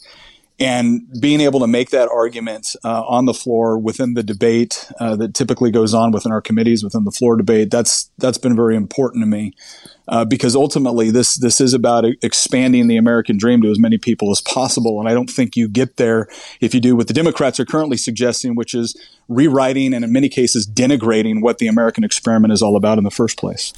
and 0.59 1.07
being 1.21 1.39
able 1.39 1.59
to 1.59 1.67
make 1.67 1.91
that 1.91 2.09
argument 2.09 2.75
uh, 2.83 3.03
on 3.03 3.25
the 3.25 3.33
floor 3.33 3.77
within 3.77 4.15
the 4.15 4.23
debate 4.23 4.89
uh, 4.99 5.15
that 5.15 5.35
typically 5.35 5.69
goes 5.69 5.93
on 5.93 6.11
within 6.11 6.31
our 6.31 6.41
committees 6.41 6.83
within 6.83 7.03
the 7.03 7.11
floor 7.11 7.37
debate 7.37 7.69
that's 7.69 8.09
that's 8.17 8.37
been 8.37 8.55
very 8.55 8.75
important 8.75 9.21
to 9.21 9.27
me. 9.27 9.53
Uh, 10.09 10.23
because 10.23 10.55
ultimately 10.55 11.11
this 11.11 11.35
this 11.35 11.59
is 11.59 11.73
about 11.73 12.05
expanding 12.21 12.87
the 12.87 12.95
American 12.95 13.37
dream 13.37 13.61
to 13.61 13.69
as 13.69 13.77
many 13.77 13.97
people 13.97 14.31
as 14.31 14.39
possible. 14.39 15.01
And 15.01 15.09
I 15.09 15.13
don't 15.13 15.29
think 15.29 15.57
you 15.57 15.67
get 15.67 15.97
there 15.97 16.29
if 16.61 16.73
you 16.73 16.79
do 16.79 16.95
what 16.95 17.09
the 17.09 17.13
Democrats 17.13 17.59
are 17.59 17.65
currently 17.65 17.97
suggesting 17.97 18.55
which 18.55 18.73
is 18.73 18.95
rewriting 19.27 19.93
and 19.93 20.05
in 20.05 20.13
many 20.13 20.29
cases 20.29 20.65
denigrating 20.65 21.41
what 21.41 21.57
the 21.57 21.67
American 21.67 22.05
experiment 22.05 22.53
is 22.53 22.61
all 22.61 22.77
about 22.77 22.97
in 22.97 23.03
the 23.03 23.11
first 23.11 23.37
place 23.37 23.73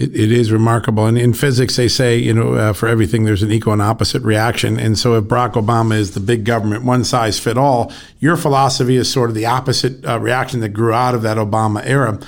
it, 0.00 0.16
it 0.16 0.32
is 0.32 0.50
remarkable. 0.50 1.06
And 1.06 1.18
in 1.18 1.34
physics, 1.34 1.76
they 1.76 1.88
say, 1.88 2.16
you 2.16 2.32
know, 2.32 2.54
uh, 2.54 2.72
for 2.72 2.88
everything, 2.88 3.24
there's 3.24 3.42
an 3.42 3.52
equal 3.52 3.74
and 3.74 3.82
opposite 3.82 4.22
reaction. 4.22 4.78
And 4.78 4.98
so 4.98 5.16
if 5.16 5.24
Barack 5.24 5.52
Obama 5.52 5.94
is 5.94 6.12
the 6.12 6.20
big 6.20 6.44
government, 6.44 6.84
one 6.84 7.04
size 7.04 7.38
fit 7.38 7.58
all, 7.58 7.92
your 8.18 8.36
philosophy 8.36 8.96
is 8.96 9.12
sort 9.12 9.28
of 9.28 9.36
the 9.36 9.46
opposite 9.46 10.04
uh, 10.06 10.18
reaction 10.18 10.60
that 10.60 10.70
grew 10.70 10.92
out 10.92 11.14
of 11.14 11.22
that 11.22 11.36
Obama 11.36 11.84
era. 11.84 12.18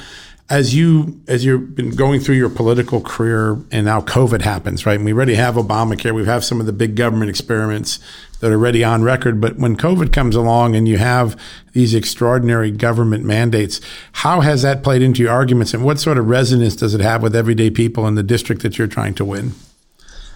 As 0.53 0.75
you 0.75 1.19
as 1.29 1.47
you've 1.47 1.75
been 1.75 1.97
going 1.97 2.21
through 2.21 2.35
your 2.35 2.51
political 2.51 3.01
career, 3.01 3.53
and 3.71 3.87
now 3.87 4.03
COVID 4.03 4.43
happens, 4.43 4.85
right? 4.85 4.97
And 4.97 5.05
we 5.07 5.15
already 5.15 5.35
have 5.35 5.55
Obamacare. 5.55 6.15
We 6.15 6.27
have 6.27 6.45
some 6.45 6.61
of 6.61 6.67
the 6.67 6.75
big 6.75 6.95
government 6.95 7.31
experiments 7.31 7.99
that 8.41 8.51
are 8.53 8.57
already 8.57 8.85
on 8.85 9.03
record. 9.03 9.41
But 9.41 9.57
when 9.57 9.79
COVID 9.79 10.12
comes 10.12 10.37
along 10.37 10.77
and 10.77 10.87
you 10.87 10.99
have 10.99 11.41
these 11.73 11.95
extraordinary 11.95 12.71
government 12.71 13.25
mandates, 13.25 13.81
how 14.12 14.43
has 14.43 14.61
that 14.61 14.83
played 14.83 15.01
into 15.01 15.23
your 15.23 15.33
arguments 15.33 15.73
and 15.73 15.85
what 15.85 15.99
sort 15.99 16.19
of 16.19 16.29
resonance 16.29 16.77
does 16.77 16.93
it 16.93 17.01
have 17.01 17.23
with 17.23 17.35
everyday 17.35 17.71
people 17.71 18.07
in 18.07 18.15
the 18.15 18.23
district 18.23 18.61
that 18.61 18.77
you're 18.77 18.87
trying 18.87 19.15
to 19.15 19.25
win? 19.25 19.53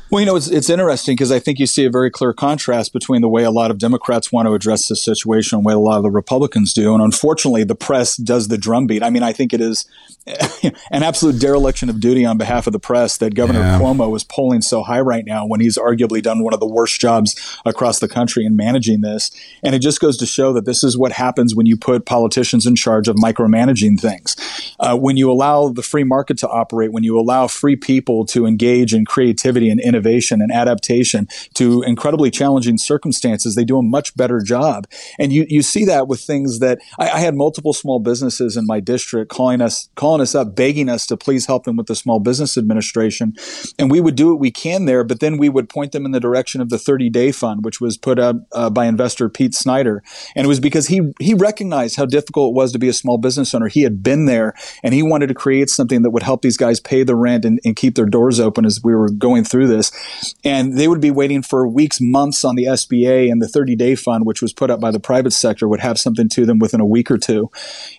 Well, 0.09 0.21
you 0.21 0.27
know, 0.27 0.37
it's, 0.37 0.47
it's 0.47 0.71
interesting 0.71 1.17
because 1.17 1.33
I 1.33 1.41
think 1.41 1.59
you 1.59 1.67
see 1.67 1.85
a 1.85 1.91
very 1.91 2.13
clear 2.13 2.33
contrast 2.33 2.93
between 2.93 3.23
the 3.23 3.29
way 3.29 3.43
a 3.43 3.51
lot 3.51 3.73
of 3.73 3.79
Democrats 3.79 4.31
want 4.31 4.47
to 4.47 4.55
address 4.55 4.87
this 4.87 5.03
situation 5.03 5.57
and 5.57 5.65
the 5.65 5.67
way 5.67 5.75
a 5.75 5.79
lot 5.79 5.97
of 5.97 6.05
the 6.05 6.11
Republicans 6.11 6.73
do. 6.73 6.95
And 6.95 7.03
unfortunately, 7.03 7.65
the 7.65 7.75
press 7.75 8.17
does 8.17 8.47
the 8.47 8.57
drumbeat. 8.57 9.03
I 9.03 9.11
mean, 9.11 9.25
I 9.25 9.33
think 9.33 9.53
it 9.53 9.61
is 9.61 9.85
an 10.91 11.03
absolute 11.03 11.41
dereliction 11.41 11.89
of 11.89 11.99
duty 11.99 12.25
on 12.25 12.39
behalf 12.39 12.69
of 12.69 12.73
the 12.73 12.79
press 12.79 13.17
that 13.19 13.35
Governor 13.35 13.61
yeah. 13.61 13.81
Cuomo 13.81 14.15
is 14.15 14.23
polling 14.23 14.63
so 14.63 14.83
high 14.83 15.01
right 15.01 15.25
now 15.25 15.45
when 15.45 15.61
he's 15.61 15.77
arguably 15.77 16.23
done 16.23 16.43
one 16.43 16.55
of 16.55 16.61
the 16.61 16.67
worst 16.67 17.01
jobs 17.01 17.59
across 17.65 17.99
the 17.99 18.09
country 18.09 18.45
in 18.45 18.57
managing 18.57 19.01
this. 19.01 19.33
And 19.65 19.75
it 19.75 19.81
just 19.81 20.01
goes 20.01 20.17
to 20.19 20.27
show 20.27 20.53
that 20.53 20.67
this 20.67 20.85
is 20.85 20.97
what 20.97 21.13
happens 21.13 21.55
when 21.55 21.67
you 21.67 21.77
put 21.77 22.07
politicians 22.07 22.65
in 22.65 22.77
charge 22.77 23.09
of 23.09 23.17
micromanaging 23.17 24.01
things. 24.01 24.37
Uh, 24.79 24.97
when 24.97 25.17
you 25.17 25.31
allow 25.31 25.69
the 25.69 25.83
free 25.83 26.05
market 26.05 26.39
to 26.39 26.49
operate, 26.49 26.93
when 26.93 27.03
you 27.03 27.19
allow 27.19 27.49
free 27.49 27.77
people 27.77 28.25
to 28.27 28.47
engage 28.47 28.95
in 28.95 29.05
creativity 29.05 29.69
and 29.69 29.81
innovation, 29.81 29.96
innovation 29.97 30.43
and 30.43 30.53
adaptation 30.53 31.27
to 31.55 31.83
incredibly 31.83 32.31
challenging 32.31 32.77
circumstances, 32.79 33.55
they 33.55 33.65
do 33.65 33.79
a 33.79 33.83
much 33.83 34.15
better 34.17 34.41
job. 34.41 34.87
And 35.19 35.33
you, 35.33 35.47
you 35.49 35.63
see 35.63 35.85
that 35.87 36.07
with 36.07 36.21
things 36.21 36.59
that 36.59 36.79
I, 36.99 37.11
I 37.11 37.19
had 37.21 37.35
multiple 37.35 37.73
small 37.73 37.99
businesses 37.99 38.57
in 38.57 38.67
my 38.67 38.81
district 38.81 39.31
calling 39.31 39.61
us, 39.61 39.89
calling 39.97 40.21
us 40.21 40.35
up, 40.35 40.55
begging 40.55 40.89
us 40.89 41.07
to 41.07 41.17
please 41.17 41.47
help 41.47 41.65
them 41.65 41.77
with 41.77 41.87
the 41.87 41.95
small 41.95 42.21
business 42.21 42.59
administration. 42.59 43.35
And 43.79 43.91
we 43.91 44.01
would 44.01 44.17
do 44.17 44.31
what 44.31 44.41
we 44.41 44.51
can 44.51 44.85
there, 44.85 45.03
but 45.03 45.21
then 45.21 45.39
we 45.39 45.49
would 45.49 45.69
point 45.69 45.93
them 45.93 46.05
in 46.05 46.13
the 46.13 46.21
direction 46.21 46.61
of 46.61 46.69
the 46.69 46.79
30 46.79 47.09
day 47.11 47.33
fund, 47.33 47.65
which 47.65 47.81
was 47.81 47.97
put 47.97 48.19
up 48.19 48.37
uh, 48.53 48.71
by 48.71 48.87
investor 48.87 49.29
Pete 49.29 49.55
Snyder. 49.55 50.03
And 50.35 50.45
it 50.45 50.49
was 50.49 50.61
because 50.61 50.89
he, 50.89 51.13
he 51.19 51.35
recognized 51.35 51.97
how 51.97 52.05
difficult 52.05 52.51
it 52.51 52.55
was 52.55 52.73
to 52.73 52.79
be 52.79 52.89
a 52.89 52.93
small 52.93 53.19
business 53.19 53.55
owner. 53.55 53.69
He 53.69 53.83
had 53.83 54.03
been 54.03 54.27
there 54.27 54.55
and 54.83 54.93
he 54.93 55.03
wanted 55.03 55.29
to 55.29 55.35
create 55.35 55.71
something 55.71 56.03
that 56.03 56.11
would 56.11 56.23
help 56.23 56.43
these 56.43 56.57
guys 56.57 56.81
pay 56.81 57.03
the 57.03 57.17
rent 57.17 57.45
and, 57.45 57.61
and 57.65 57.77
keep 57.77 57.95
their 57.95 58.07
doors 58.07 58.39
open 58.41 58.67
as 58.67 58.81
we 58.83 58.95
were 58.95 59.11
going 59.11 59.45
through 59.45 59.69
this 59.69 59.86
service, 59.87 60.35
and 60.45 60.79
they 60.79 60.89
would 60.89 61.01
be 61.01 61.11
waiting 61.11 61.43
for 61.43 61.67
weeks, 61.67 61.99
months 62.01 62.45
on 62.45 62.57
the 62.57 62.65
SBA 62.65 63.31
and 63.31 63.41
the 63.41 63.49
30 63.49 63.77
day 63.77 63.95
fund, 63.95 64.27
which 64.27 64.43
was 64.43 64.53
put 64.53 64.71
up 64.71 64.81
by 64.81 64.91
the 64.91 65.01
private 65.01 65.33
sector, 65.33 65.69
would 65.69 65.81
have 65.81 65.99
something 65.99 66.29
to 66.31 66.47
them 66.47 66.59
within 66.59 66.81
a 66.81 66.87
week 66.87 67.11
or 67.11 67.19
two. 67.19 67.51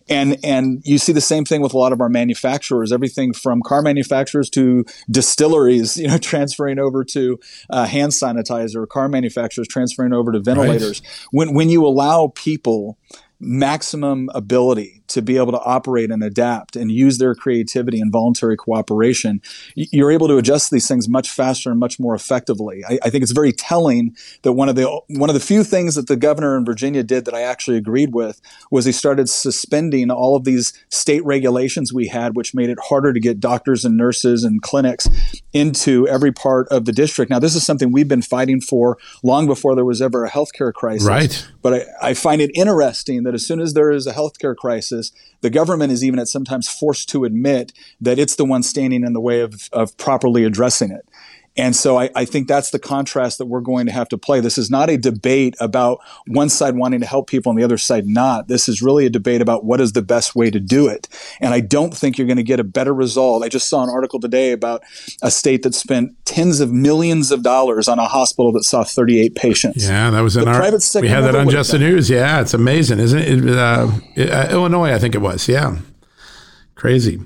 And, 0.09 0.37
and 0.43 0.81
you 0.85 0.97
see 0.97 1.13
the 1.13 1.21
same 1.21 1.45
thing 1.45 1.61
with 1.61 1.73
a 1.73 1.77
lot 1.77 1.93
of 1.93 2.01
our 2.01 2.09
manufacturers, 2.09 2.91
everything 2.91 3.33
from 3.33 3.61
car 3.61 3.81
manufacturers 3.81 4.49
to 4.51 4.85
distilleries, 5.09 5.97
you 5.97 6.07
know, 6.07 6.17
transferring 6.17 6.79
over 6.79 7.03
to 7.05 7.39
uh, 7.69 7.85
hand 7.85 8.11
sanitizer, 8.11 8.87
car 8.87 9.09
manufacturers 9.09 9.67
transferring 9.67 10.13
over 10.13 10.31
to 10.31 10.39
ventilators. 10.39 11.01
Right. 11.01 11.27
When, 11.31 11.53
when 11.53 11.69
you 11.69 11.85
allow 11.85 12.31
people 12.35 12.97
maximum 13.39 14.29
ability 14.33 14.96
to 15.07 15.21
be 15.21 15.37
able 15.37 15.51
to 15.51 15.59
operate 15.59 16.11
and 16.11 16.23
adapt 16.23 16.75
and 16.75 16.91
use 16.91 17.17
their 17.17 17.35
creativity 17.35 17.99
and 17.99 18.11
voluntary 18.11 18.57
cooperation, 18.57 19.41
you're 19.75 20.11
able 20.11 20.27
to 20.27 20.37
adjust 20.37 20.71
these 20.71 20.87
things 20.87 21.07
much 21.07 21.29
faster 21.29 21.71
and 21.71 21.79
much 21.79 21.99
more 21.99 22.15
effectively. 22.15 22.83
I, 22.87 22.99
I, 23.03 23.09
think 23.09 23.23
it's 23.23 23.31
very 23.31 23.53
telling 23.53 24.15
that 24.43 24.53
one 24.53 24.69
of 24.69 24.75
the 24.75 24.85
one 25.07 25.29
of 25.29 25.33
the 25.33 25.39
few 25.39 25.63
things 25.63 25.95
that 25.95 26.07
the 26.07 26.15
governor 26.15 26.57
in 26.57 26.65
Virginia 26.65 27.03
did 27.03 27.25
that 27.25 27.33
I 27.33 27.41
actually 27.41 27.77
agreed 27.77 28.13
with 28.13 28.41
was 28.71 28.85
he 28.85 28.91
started 28.91 29.29
suspending 29.29 30.11
all 30.11 30.35
of 30.35 30.43
these 30.43 30.73
state 30.89 31.23
regulations 31.25 31.93
we 31.93 32.07
had, 32.07 32.35
which 32.35 32.53
made 32.53 32.69
it 32.69 32.77
harder 32.89 33.13
to 33.13 33.19
get 33.19 33.39
doctors 33.39 33.85
and 33.85 33.97
nurses 33.97 34.43
and 34.43 34.61
clinics 34.61 35.07
into 35.53 36.07
every 36.07 36.31
part 36.31 36.67
of 36.69 36.85
the 36.85 36.91
district. 36.91 37.29
Now, 37.31 37.39
this 37.39 37.55
is 37.55 37.65
something 37.65 37.91
we've 37.91 38.07
been 38.07 38.21
fighting 38.21 38.61
for 38.61 38.97
long 39.23 39.47
before 39.47 39.75
there 39.75 39.85
was 39.85 40.01
ever 40.01 40.25
a 40.25 40.29
healthcare 40.29 40.73
crisis. 40.73 41.07
Right. 41.07 41.47
But 41.61 41.73
I, 41.73 42.09
I 42.09 42.13
find 42.13 42.41
it 42.41 42.51
interesting 42.53 43.23
that 43.23 43.33
as 43.33 43.45
soon 43.45 43.59
as 43.59 43.73
there 43.73 43.91
is 43.91 44.07
a 44.07 44.13
healthcare 44.13 44.55
crisis, 44.55 44.96
the 45.41 45.49
government 45.49 45.91
is 45.91 46.03
even 46.03 46.19
at 46.19 46.27
sometimes 46.27 46.67
forced 46.69 47.09
to 47.09 47.25
admit 47.25 47.73
that 48.01 48.19
it's 48.19 48.35
the 48.35 48.45
one 48.45 48.63
standing 48.63 49.03
in 49.03 49.13
the 49.13 49.21
way 49.21 49.41
of, 49.41 49.69
of 49.71 49.97
properly 49.97 50.43
addressing 50.43 50.91
it. 50.91 51.07
And 51.57 51.75
so 51.75 51.99
I, 51.99 52.09
I, 52.15 52.25
think 52.25 52.47
that's 52.47 52.69
the 52.69 52.79
contrast 52.79 53.39
that 53.39 53.47
we're 53.47 53.61
going 53.61 53.87
to 53.87 53.91
have 53.91 54.07
to 54.09 54.17
play. 54.17 54.39
This 54.39 54.57
is 54.57 54.69
not 54.69 54.89
a 54.89 54.97
debate 54.97 55.55
about 55.59 55.99
one 56.27 56.49
side 56.49 56.75
wanting 56.75 56.99
to 56.99 57.05
help 57.05 57.27
people 57.27 57.49
and 57.49 57.59
the 57.59 57.63
other 57.63 57.77
side 57.79 58.05
not. 58.05 58.47
This 58.47 58.69
is 58.69 58.81
really 58.81 59.05
a 59.05 59.09
debate 59.09 59.41
about 59.41 59.65
what 59.65 59.81
is 59.81 59.93
the 59.93 60.03
best 60.03 60.35
way 60.35 60.51
to 60.51 60.59
do 60.59 60.87
it. 60.87 61.07
And 61.41 61.53
I 61.53 61.59
don't 61.61 61.95
think 61.95 62.17
you're 62.17 62.27
going 62.27 62.37
to 62.37 62.43
get 62.43 62.59
a 62.59 62.63
better 62.63 62.93
result. 62.93 63.43
I 63.43 63.49
just 63.49 63.69
saw 63.69 63.83
an 63.83 63.89
article 63.89 64.19
today 64.19 64.51
about 64.51 64.83
a 65.23 65.31
state 65.31 65.63
that 65.63 65.73
spent 65.73 66.13
tens 66.25 66.59
of 66.59 66.71
millions 66.71 67.31
of 67.31 67.41
dollars 67.41 67.87
on 67.87 67.97
a 67.97 68.05
hospital 68.05 68.51
that 68.51 68.63
saw 68.63 68.83
38 68.83 69.35
patients. 69.35 69.87
Yeah, 69.87 70.11
that 70.11 70.21
was 70.21 70.37
in 70.37 70.43
the 70.43 70.51
our 70.51 70.59
private 70.59 70.81
sector. 70.81 71.05
We 71.05 71.09
had 71.09 71.23
that 71.23 71.35
on 71.35 71.49
Just 71.49 71.71
the 71.71 71.79
News. 71.79 72.09
Yeah, 72.09 72.41
it's 72.41 72.53
amazing, 72.53 72.99
isn't 72.99 73.19
it? 73.19 73.57
Uh, 73.57 73.91
uh, 74.17 74.47
Illinois, 74.51 74.91
I 74.91 74.99
think 74.99 75.15
it 75.15 75.21
was. 75.21 75.47
Yeah, 75.47 75.77
crazy 76.75 77.19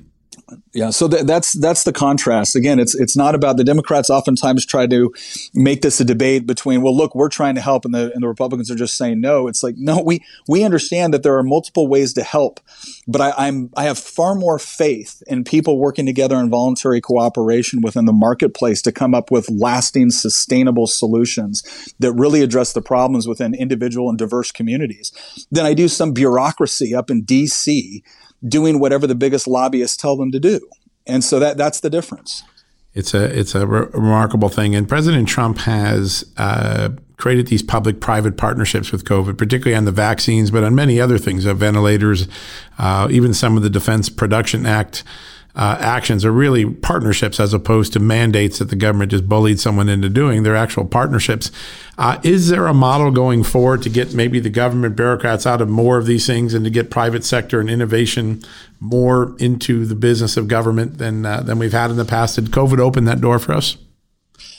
yeah 0.74 0.90
so 0.90 1.08
th- 1.08 1.24
that's 1.26 1.54
that's 1.54 1.84
the 1.84 1.94
contrast. 1.94 2.56
Again 2.56 2.80
it's 2.80 2.96
it's 2.96 3.16
not 3.16 3.36
about 3.36 3.58
the 3.58 3.64
democrats 3.64 4.10
oftentimes 4.10 4.66
try 4.66 4.88
to 4.88 5.14
make 5.54 5.82
this 5.82 6.00
a 6.00 6.06
debate 6.06 6.46
between 6.46 6.82
well 6.82 6.96
look 6.96 7.16
we're 7.16 7.30
trying 7.30 7.56
to 7.56 7.62
help 7.62 7.86
and 7.86 7.94
the 7.94 8.12
and 8.14 8.24
the 8.24 8.28
republicans 8.28 8.70
are 8.72 8.76
just 8.76 8.98
saying 8.98 9.22
no. 9.22 9.48
It's 9.48 9.64
like 9.64 9.76
no 9.78 10.02
we 10.02 10.24
we 10.48 10.64
understand 10.64 11.14
that 11.14 11.24
there 11.24 11.38
are 11.38 11.44
multiple 11.44 11.88
ways 11.88 12.14
to 12.14 12.24
help 12.24 12.60
but 13.08 13.22
I, 13.22 13.34
i'm 13.38 13.70
i 13.76 13.84
have 13.84 13.98
far 13.98 14.36
more 14.36 14.60
faith 14.60 15.22
in 15.28 15.44
people 15.44 15.78
working 15.78 16.06
together 16.06 16.38
in 16.38 16.50
voluntary 16.50 17.02
cooperation 17.02 17.82
within 17.82 18.06
the 18.06 18.14
marketplace 18.14 18.82
to 18.84 18.92
come 18.92 19.14
up 19.14 19.32
with 19.32 19.50
lasting 19.50 20.12
sustainable 20.12 20.88
solutions 20.88 21.94
that 22.00 22.14
really 22.14 22.42
address 22.42 22.74
the 22.74 22.82
problems 22.82 23.28
within 23.28 23.54
individual 23.54 24.10
and 24.10 24.18
diverse 24.18 24.52
communities 24.52 25.12
than 25.52 25.66
i 25.66 25.74
do 25.74 25.88
some 25.88 26.14
bureaucracy 26.14 26.94
up 26.96 27.10
in 27.10 27.24
dc 27.24 28.02
doing 28.48 28.80
whatever 28.80 29.08
the 29.08 29.16
biggest 29.16 29.48
lobbyists 29.48 29.98
tell 29.98 30.16
them 30.16 30.32
to 30.32 30.40
do. 30.40 30.60
And 31.08 31.24
so 31.24 31.40
that 31.40 31.58
that's 31.58 31.80
the 31.80 31.90
difference. 31.90 32.44
It's 32.94 33.14
a 33.14 33.24
it's 33.40 33.56
a 33.56 33.66
re- 33.66 33.88
remarkable 33.94 34.50
thing, 34.50 34.76
and 34.76 34.88
President 34.88 35.28
Trump 35.28 35.60
has 35.60 36.26
uh, 36.38 36.90
created 37.16 37.48
these 37.48 37.64
public-private 37.64 38.36
partnerships 38.36 38.92
with 38.92 39.06
COVID, 39.06 39.38
particularly 39.38 39.78
on 39.78 39.86
the 39.86 39.92
vaccines, 39.92 40.52
but 40.52 40.64
on 40.64 40.76
many 40.76 41.00
other 41.00 41.18
things, 41.18 41.46
uh, 41.46 41.54
ventilators, 41.54 42.28
uh, 42.80 43.08
even 43.10 43.34
some 43.34 43.56
of 43.56 43.64
the 43.64 43.70
Defense 43.70 44.10
Production 44.10 44.66
Act 44.66 45.04
uh, 45.56 45.78
actions 45.80 46.24
are 46.24 46.32
really 46.32 46.66
partnerships 46.66 47.40
as 47.40 47.54
opposed 47.54 47.94
to 47.94 48.00
mandates 48.00 48.60
that 48.60 48.70
the 48.70 48.76
government 48.76 49.12
just 49.12 49.28
bullied 49.28 49.60
someone 49.60 49.90
into 49.90 50.10
doing. 50.10 50.44
They're 50.44 50.56
actual 50.56 50.86
partnerships. 50.86 51.52
Uh, 51.98 52.20
is 52.24 52.50
there 52.50 52.68
a 52.68 52.74
model 52.74 53.12
going 53.12 53.44
forward 53.44 53.82
to 53.84 53.90
get 53.90 54.14
maybe 54.14 54.40
the 54.40 54.50
government 54.50 54.96
bureaucrats 54.96 55.46
out 55.46 55.62
of 55.62 55.70
more 55.70 55.98
of 55.98 56.06
these 56.06 56.26
things 56.26 56.54
and 56.54 56.64
to 56.64 56.72
get 56.72 56.90
private 56.90 57.24
sector 57.24 57.60
and 57.60 57.70
innovation 57.70 58.42
more 58.80 59.36
into 59.40 59.86
the 59.86 59.96
business 59.96 60.38
of 60.38 60.48
government 60.48 60.98
than 60.98 61.26
uh, 61.26 61.42
than 61.42 61.60
we've 61.60 61.74
had 61.74 61.92
in 61.92 61.98
the 61.98 62.06
past? 62.06 62.36
Did 62.36 62.46
COVID 62.46 62.80
open 62.80 63.06
that 63.06 63.22
door 63.22 63.38
for 63.38 63.54
us? 63.54 63.78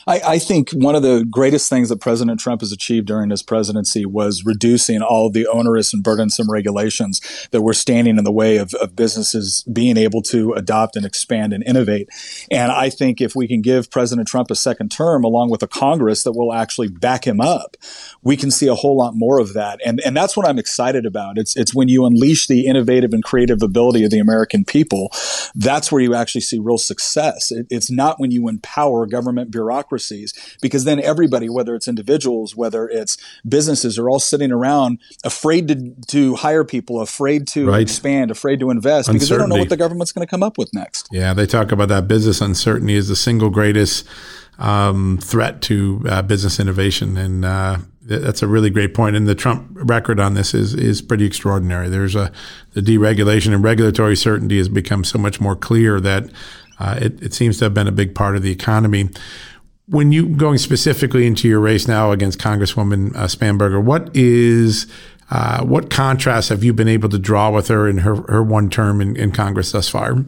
I, 0.07 0.21
I, 0.25 0.38
think 0.38 0.71
one 0.71 0.95
of 0.95 1.03
the 1.03 1.25
greatest 1.29 1.69
things 1.69 1.88
that 1.88 2.01
President 2.01 2.41
Trump 2.41 2.61
has 2.61 2.73
achieved 2.73 3.07
during 3.07 3.31
his 3.31 3.43
presidency 3.43 4.05
was 4.05 4.45
reducing 4.45 5.03
all 5.03 5.31
the 5.31 5.47
onerous 5.47 5.95
and 5.95 6.03
burdensome 6.03 6.51
regulations 6.51 7.21
that 7.53 7.62
were 7.62 7.75
standing 7.75 8.19
in 8.19 8.25
the 8.25 8.33
way 8.33 8.57
of, 8.57 8.75
of 8.75 8.97
businesses 8.97 9.65
being 9.73 9.97
able 9.97 10.23
to 10.23 10.53
adopt 10.55 10.97
and 10.97 11.07
expand 11.07 11.53
and 11.53 11.62
innovate. 11.65 12.09
And 12.51 12.73
I 12.73 12.91
think 12.91 13.21
if 13.21 13.37
we 13.37 13.47
can 13.47 13.62
give 13.62 13.91
President 13.91 14.27
Trump 14.27 14.51
a 14.51 14.57
second 14.57 14.91
term 14.91 15.25
along 15.25 15.51
with 15.51 15.62
a 15.62 15.69
Congress 15.69 16.25
that 16.25 16.33
will 16.33 16.53
actually 16.53 16.88
back 16.88 17.27
him 17.27 17.41
up, 17.41 17.77
we 18.23 18.37
can 18.37 18.51
see 18.51 18.67
a 18.67 18.75
whole 18.75 18.97
lot 18.97 19.15
more 19.15 19.38
of 19.38 19.55
that. 19.55 19.81
And, 19.85 20.01
and 20.05 20.17
that's 20.17 20.37
what 20.37 20.47
I'm 20.47 20.59
excited 20.59 21.07
about. 21.07 21.38
It's, 21.38 21.57
it's 21.57 21.75
when 21.75 21.88
you 21.88 22.05
unleash 22.07 22.47
the 22.47 22.67
innovative 22.67 23.12
and 23.12 23.23
creative 23.23 23.62
ability 23.62 24.05
of 24.05 24.11
the 24.11 24.19
American 24.19 24.65
people, 24.65 25.11
that's 25.55 25.93
where 25.93 26.03
you 26.03 26.15
actually 26.15 26.41
see 26.41 26.59
real 26.59 26.79
success. 26.79 27.53
It, 27.53 27.67
it's 27.71 27.91
not 27.91 28.19
when 28.19 28.31
you 28.31 28.49
empower 28.49 29.07
government 29.07 29.51
bureaucracies, 29.92 30.57
because 30.61 30.85
then 30.85 31.00
everybody, 31.00 31.48
whether 31.48 31.74
it's 31.74 31.88
individuals, 31.88 32.57
whether 32.57 32.88
it's 32.88 33.16
businesses, 33.48 33.98
are 33.98 34.09
all 34.09 34.20
sitting 34.20 34.52
around 34.52 34.98
afraid 35.24 35.68
to, 35.68 35.94
to 36.09 36.37
hire 36.37 36.64
people, 36.64 37.00
afraid 37.00 37.46
to 37.48 37.68
right. 37.68 37.81
expand, 37.81 38.31
afraid 38.31 38.61
to 38.61 38.70
invest, 38.70 39.12
because 39.12 39.28
they 39.28 39.37
don't 39.37 39.48
know 39.48 39.57
what 39.57 39.68
the 39.68 39.76
government's 39.76 40.12
going 40.12 40.26
to 40.26 40.31
come 40.31 40.42
up 40.42 40.59
with 40.59 40.72
next. 40.74 41.09
Yeah, 41.12 41.35
they 41.35 41.46
talk 41.46 41.72
about 41.72 41.88
that 41.88 42.09
business 42.09 42.40
uncertainty 42.40 42.94
is 42.94 43.09
the 43.09 43.16
single 43.16 43.50
greatest 43.50 44.07
um, 44.59 45.18
threat 45.22 45.62
to 45.62 46.02
uh, 46.09 46.22
business 46.22 46.61
innovation. 46.61 47.16
And 47.16 47.44
uh, 47.44 47.78
that's 48.02 48.42
a 48.42 48.46
really 48.46 48.70
great 48.70 48.94
point. 48.94 49.16
And 49.16 49.26
the 49.26 49.35
Trump 49.35 49.66
record 49.72 50.20
on 50.20 50.35
this 50.35 50.55
is 50.55 50.74
is 50.74 51.02
pretty 51.02 51.24
extraordinary. 51.24 51.88
There's 51.88 52.14
a 52.14 52.33
the 52.72 52.81
deregulation 52.81 53.55
and 53.55 53.64
regulatory 53.64 54.16
certainty 54.16 54.59
has 54.59 54.68
become 54.68 55.05
so 55.05 55.18
much 55.18 55.40
more 55.40 55.57
clear 55.57 56.00
that 56.00 56.24
uh, 56.78 56.98
it, 57.00 57.22
it 57.22 57.35
seems 57.35 57.59
to 57.59 57.64
have 57.64 57.74
been 57.74 57.87
a 57.87 57.92
big 57.92 58.14
part 58.14 58.37
of 58.37 58.42
the 58.42 58.50
economy. 58.50 59.09
When 59.92 60.11
you 60.11 60.26
going 60.26 60.57
specifically 60.57 61.26
into 61.26 61.48
your 61.48 61.61
race 61.61 61.87
now 61.87 62.12
against 62.12 62.38
Congresswoman 62.38 63.14
uh, 63.14 63.26
Spanberger, 63.26 63.83
what 63.83 64.11
is 64.16 64.87
uh, 65.31 65.62
what 65.64 65.90
contrast 65.90 66.48
have 66.48 66.64
you 66.64 66.72
been 66.72 66.88
able 66.88 67.11
to 67.11 67.18
draw 67.18 67.50
with 67.50 67.68
her 67.68 67.87
in 67.87 67.98
her, 67.98 68.16
her 68.28 68.42
one 68.42 68.70
term 68.70 69.02
in, 69.02 69.16
in 69.16 69.33
Congress 69.33 69.72
thus 69.72 69.90
far? 69.90 70.24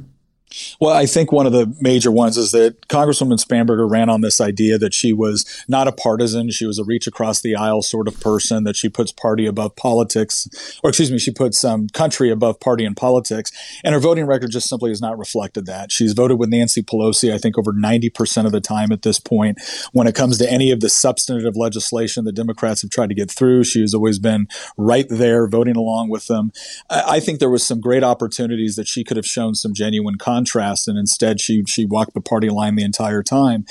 Well, 0.81 0.95
I 0.95 1.07
think 1.07 1.33
one 1.33 1.47
of 1.47 1.53
the 1.53 1.75
major 1.81 2.11
ones 2.11 2.37
is 2.37 2.53
that 2.53 2.89
Congresswoman 2.89 3.43
Spanberger 3.45 3.91
ran 3.91 4.09
on 4.09 4.21
this 4.21 4.41
idea 4.41 4.79
that 4.79 4.95
she 4.95 5.13
was 5.13 5.65
not 5.69 5.89
a 5.89 5.93
partisan. 5.93 6.51
She 6.51 6.67
was 6.67 6.79
a 6.79 6.85
reach 6.85 7.07
across 7.07 7.41
the 7.41 7.57
aisle 7.57 7.83
sort 7.83 8.09
of 8.09 8.21
person, 8.21 8.65
that 8.65 8.77
she 8.77 8.89
puts 8.89 9.13
party 9.13 9.47
above 9.47 9.77
politics, 9.77 10.49
or 10.83 10.91
excuse 10.91 11.11
me, 11.11 11.19
she 11.19 11.31
puts 11.31 11.65
um, 11.65 11.89
country 11.89 12.31
above 12.31 12.61
party 12.61 12.85
and 12.85 12.97
politics. 12.97 13.51
And 13.83 13.95
her 13.95 14.01
voting 14.01 14.27
record 14.27 14.51
just 14.51 14.69
simply 14.69 14.91
has 14.91 15.01
not 15.01 15.19
reflected 15.19 15.67
that. 15.67 15.91
She's 15.91 16.13
voted 16.13 16.39
with 16.39 16.51
Nancy 16.51 16.83
Pelosi, 16.83 17.33
I 17.33 17.39
think, 17.39 17.59
over 17.59 17.73
90% 17.73 18.47
of 18.47 18.53
the 18.53 18.61
time 18.61 18.93
at 18.93 19.03
this 19.03 19.19
point. 19.19 19.61
When 19.93 20.07
it 20.07 20.15
comes 20.15 20.39
to 20.39 20.51
any 20.51 20.71
of 20.71 20.81
the 20.81 20.89
substantive 20.89 21.57
legislation 21.57 22.25
that 22.25 22.35
Democrats 22.35 22.83
have 22.83 22.91
tried 22.91 23.09
to 23.09 23.15
get 23.15 23.31
through, 23.31 23.65
she 23.65 23.81
has 23.81 23.95
always 23.95 24.19
been 24.19 24.49
right 24.77 25.07
there 25.09 25.47
voting 25.47 25.77
along 25.77 26.11
with 26.11 26.27
them. 26.27 26.53
I, 26.91 27.17
I 27.17 27.21
think 27.21 27.39
there 27.39 27.51
was 27.51 27.67
some 27.67 27.81
great 27.81 28.05
opportunities 28.05 28.77
that 28.77 28.89
she 28.89 29.05
could 29.05 29.17
have 29.17 29.27
shown 29.27 29.55
some 29.55 29.75
genuine 29.75 30.17
contact 30.19 30.44
contrast, 30.45 30.89
and 30.89 30.99
instead 30.99 31.41
she 31.41 31.65
she 31.67 31.85
walked 31.85 32.15
the 32.15 32.21
party 32.21 32.51
line 32.51 32.77
the 32.77 32.85
entire 32.85 33.23
time. 33.23 33.65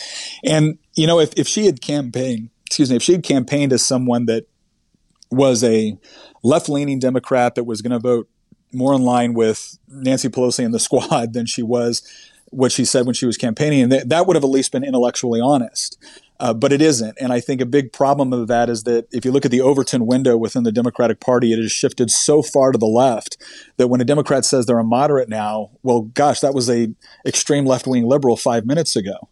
And 0.44 0.78
you 0.96 1.08
know, 1.08 1.20
if 1.20 1.34
if 1.38 1.48
she 1.48 1.66
had 1.66 1.82
campaigned, 1.82 2.50
excuse 2.66 2.90
me, 2.90 2.96
if 2.96 3.04
she 3.04 3.14
had 3.14 3.24
campaigned 3.24 3.74
as 3.74 3.86
someone 3.86 4.26
that 4.26 4.46
was 5.32 5.64
a 5.64 5.98
left 6.44 6.70
leaning 6.70 7.00
Democrat 7.00 7.56
that 7.56 7.64
was 7.64 7.82
going 7.82 7.92
to 7.92 8.00
vote 8.00 8.30
more 8.72 8.94
in 8.94 9.04
line 9.04 9.34
with 9.34 9.78
Nancy 9.88 10.30
Pelosi 10.30 10.66
and 10.66 10.74
the 10.74 10.80
squad 10.80 11.34
than 11.34 11.46
she 11.46 11.64
was 11.64 12.02
what 12.50 12.72
she 12.72 12.86
said 12.86 13.06
when 13.06 13.16
she 13.16 13.26
was 13.26 13.36
campaigning. 13.38 13.82
And 13.82 13.92
that, 13.92 14.10
that 14.10 14.28
would 14.28 14.36
have 14.36 14.44
at 14.44 14.50
least 14.50 14.72
been 14.72 14.84
intellectually 14.84 15.42
honest. 15.42 15.98
Uh, 16.43 16.53
but 16.53 16.73
it 16.73 16.82
isn't. 16.82 17.17
And 17.21 17.32
I 17.32 17.39
think 17.39 17.62
a 17.62 17.65
big 17.65 17.93
problem 17.93 18.34
of 18.34 18.49
that 18.49 18.69
is 18.69 18.84
that 18.84 19.08
if 19.13 19.23
you 19.23 19.32
look 19.32 19.45
at 19.45 19.51
the 19.51 19.62
Overton 19.62 20.06
window 20.06 20.36
within 20.36 20.63
the 20.63 20.73
Democratic 20.73 21.21
Party, 21.21 21.53
it 21.53 21.58
has 21.58 21.71
shifted 21.71 22.12
so 22.12 22.41
far 22.41 22.73
to 22.73 22.77
the 22.77 22.86
left 22.86 23.38
that 23.77 23.88
when 23.88 24.01
a 24.01 24.03
Democrat 24.03 24.43
says 24.43 24.65
they're 24.65 24.77
a 24.77 24.84
moderate 24.84 25.29
now, 25.29 25.71
well, 25.84 26.01
gosh, 26.01 26.41
that 26.41 26.53
was 26.53 26.69
a 26.69 26.93
extreme 27.25 27.65
left 27.65 27.88
wing 27.88 28.06
liberal 28.06 28.36
five 28.36 28.65
minutes 28.65 28.97
ago. 28.97 29.29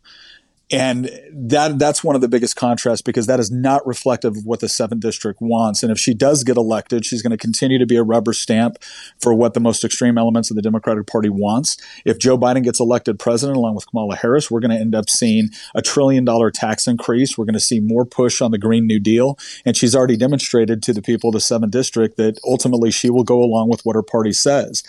And 0.71 1.09
that 1.33 1.79
that's 1.79 2.03
one 2.03 2.15
of 2.15 2.21
the 2.21 2.29
biggest 2.29 2.55
contrasts 2.55 3.01
because 3.01 3.27
that 3.27 3.39
is 3.39 3.51
not 3.51 3.85
reflective 3.85 4.37
of 4.37 4.45
what 4.45 4.61
the 4.61 4.69
seventh 4.69 5.01
district 5.01 5.41
wants. 5.41 5.83
And 5.83 5.91
if 5.91 5.99
she 5.99 6.13
does 6.13 6.45
get 6.45 6.55
elected, 6.55 7.05
she's 7.05 7.21
going 7.21 7.31
to 7.31 7.37
continue 7.37 7.77
to 7.77 7.85
be 7.85 7.97
a 7.97 8.03
rubber 8.03 8.31
stamp 8.31 8.77
for 9.19 9.33
what 9.33 9.53
the 9.53 9.59
most 9.59 9.83
extreme 9.83 10.17
elements 10.17 10.49
of 10.49 10.55
the 10.55 10.61
Democratic 10.61 11.07
Party 11.07 11.29
wants. 11.29 11.75
If 12.05 12.19
Joe 12.19 12.37
Biden 12.37 12.63
gets 12.63 12.79
elected 12.79 13.19
president 13.19 13.57
along 13.57 13.75
with 13.75 13.89
Kamala 13.89 14.15
Harris, 14.15 14.49
we're 14.49 14.61
going 14.61 14.71
to 14.71 14.77
end 14.77 14.95
up 14.95 15.09
seeing 15.09 15.49
a 15.75 15.81
trillion 15.81 16.23
dollar 16.23 16.51
tax 16.51 16.87
increase. 16.87 17.37
We're 17.37 17.45
going 17.45 17.53
to 17.53 17.59
see 17.59 17.81
more 17.81 18.05
push 18.05 18.41
on 18.41 18.51
the 18.51 18.57
Green 18.57 18.87
New 18.87 18.99
Deal. 18.99 19.37
And 19.65 19.75
she's 19.75 19.95
already 19.95 20.15
demonstrated 20.15 20.81
to 20.83 20.93
the 20.93 21.01
people 21.01 21.29
of 21.29 21.33
the 21.33 21.41
seventh 21.41 21.73
district 21.73 22.15
that 22.15 22.39
ultimately 22.45 22.91
she 22.91 23.09
will 23.09 23.23
go 23.23 23.43
along 23.43 23.69
with 23.69 23.81
what 23.81 23.95
her 23.95 24.03
party 24.03 24.31
says. 24.31 24.83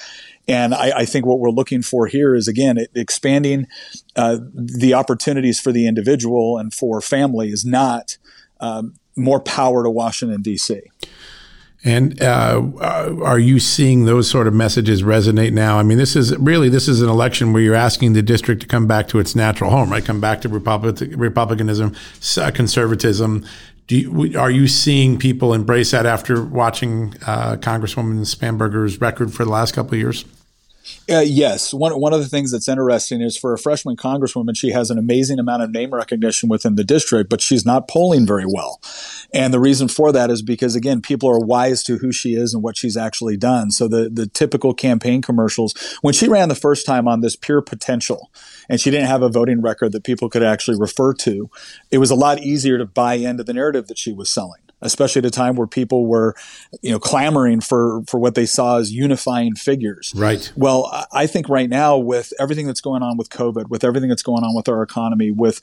And 0.49 0.75
I, 0.75 0.93
I, 0.99 1.05
think 1.05 1.25
what 1.25 1.39
we're 1.39 1.51
looking 1.51 1.83
for 1.83 2.07
here 2.07 2.35
is 2.35 2.49
again 2.49 2.79
expanding 2.95 3.69
uh, 4.17 4.39
the 4.53 4.93
opportunities 4.95 5.61
for 5.61 5.71
the 5.71 5.87
individual 5.87 6.59
and 6.59 6.75
for 6.75 7.01
family 7.01 7.51
is 7.51 7.65
not 7.65 8.19
um, 8.61 8.95
more 9.17 9.41
power 9.41 9.85
to 9.85 9.91
Washington 9.91 10.43
D.C. 10.43 10.81
And 11.85 12.23
uh, 12.23 12.63
uh, 12.81 13.17
are 13.25 13.41
you 13.41 13.59
seeing 13.59 14.05
those 14.05 14.31
sort 14.31 14.47
of 14.47 14.55
messages 14.55 15.03
resonate 15.03 15.53
now? 15.53 15.79
I 15.79 15.83
mean, 15.83 15.99
this 15.99 16.15
is 16.15 16.37
really 16.39 16.69
this 16.69 16.87
is 16.87 17.03
an 17.03 17.09
election 17.09 17.53
where 17.53 17.61
you're 17.61 17.75
asking 17.75 18.13
the 18.13 18.23
district 18.23 18.61
to 18.63 18.69
come 18.69 18.87
back 18.87 19.09
to 19.09 19.19
its 19.19 19.35
natural 19.35 19.71
home, 19.71 19.91
right? 19.91 20.05
Come 20.05 20.21
back 20.21 20.43
to 20.43 20.49
Republic, 20.49 21.13
republicanism, 21.17 21.97
conservatism. 22.55 23.45
You, 23.89 24.39
are 24.39 24.51
you 24.51 24.69
seeing 24.69 25.19
people 25.19 25.53
embrace 25.53 25.91
that 25.91 26.07
after 26.07 26.43
watching 26.43 27.15
uh, 27.27 27.57
Congresswoman 27.57 28.21
Spanberger's 28.25 29.01
record 29.01 29.35
for 29.35 29.45
the 29.45 29.51
last 29.51 29.73
couple 29.73 29.95
of 29.95 30.01
years? 30.01 30.25
Uh, 31.11 31.21
yes, 31.21 31.73
one 31.75 31.93
one 32.01 32.13
of 32.13 32.21
the 32.21 32.29
things 32.29 32.51
that's 32.51 32.69
interesting 32.69 33.21
is 33.21 33.37
for 33.37 33.53
a 33.53 33.59
freshman 33.59 33.97
congresswoman, 33.97 34.57
she 34.57 34.71
has 34.71 34.91
an 34.91 34.99
amazing 34.99 35.39
amount 35.39 35.63
of 35.63 35.71
name 35.71 35.93
recognition 35.93 36.49
within 36.49 36.75
the 36.75 36.85
district, 36.85 37.29
but 37.29 37.41
she's 37.41 37.67
not 37.67 37.89
polling 37.89 38.27
very 38.27 38.47
well. 38.47 38.81
And 39.33 39.53
the 39.53 39.61
reason 39.61 39.89
for 39.89 40.13
that 40.13 40.31
is 40.31 40.43
because 40.43 40.75
again, 40.75 41.01
people 41.01 41.29
are 41.29 41.39
wise 41.39 41.83
to 41.85 41.99
who 41.99 42.13
she 42.13 42.35
is 42.35 42.55
and 42.55 42.63
what 42.63 42.77
she's 42.77 42.97
actually 42.97 43.37
done. 43.37 43.71
So 43.71 43.89
the 43.89 44.11
the 44.11 44.27
typical 44.27 44.75
campaign 44.75 45.23
commercials, 45.23 45.75
when 46.03 46.15
she 46.15 46.29
ran 46.29 46.49
the 46.49 46.55
first 46.55 46.87
time 46.87 47.07
on 47.07 47.21
this 47.21 47.37
pure 47.37 47.63
potential, 47.63 48.31
and 48.69 48.81
she 48.81 48.91
didn't 48.91 49.09
have 49.09 49.23
a 49.23 49.29
voting 49.29 49.61
record 49.61 49.93
that 49.93 50.05
people 50.05 50.29
could 50.29 50.43
actually 50.43 50.79
refer 50.79 51.13
to, 51.15 51.51
it 51.91 51.99
was 51.99 52.11
a 52.11 52.17
lot 52.17 52.41
easier 52.41 52.79
to 52.79 52.87
buy 52.87 53.15
into 53.15 53.45
the 53.45 53.53
narrative 53.53 53.87
that 53.89 53.99
she 53.99 54.13
was 54.13 54.29
selling 54.29 54.62
especially 54.83 55.21
at 55.21 55.27
a 55.27 55.31
time 55.31 55.57
where 55.57 55.67
people 55.67 56.07
were, 56.07 56.35
you 56.83 56.91
know, 56.91 56.99
clamoring 56.99 57.61
for 57.61 58.03
for 58.07 58.19
what 58.19 58.35
they 58.35 58.47
saw 58.47 58.79
as 58.79 58.93
unifying 58.93 59.55
figures. 59.55 60.13
Right. 60.17 60.53
Well, 60.57 61.07
I 61.13 61.27
think 61.27 61.49
right 61.49 61.71
now 61.71 61.97
with 61.97 62.33
everything 62.39 62.67
that's 62.67 62.81
going 62.81 63.03
on 63.03 63.17
with 63.17 63.31
COVID, 63.31 63.69
with 63.69 63.85
everything 63.85 64.09
that's 64.09 64.23
going 64.23 64.45
on 64.45 64.55
with 64.55 64.69
our 64.69 64.83
economy, 64.83 65.31
with 65.31 65.61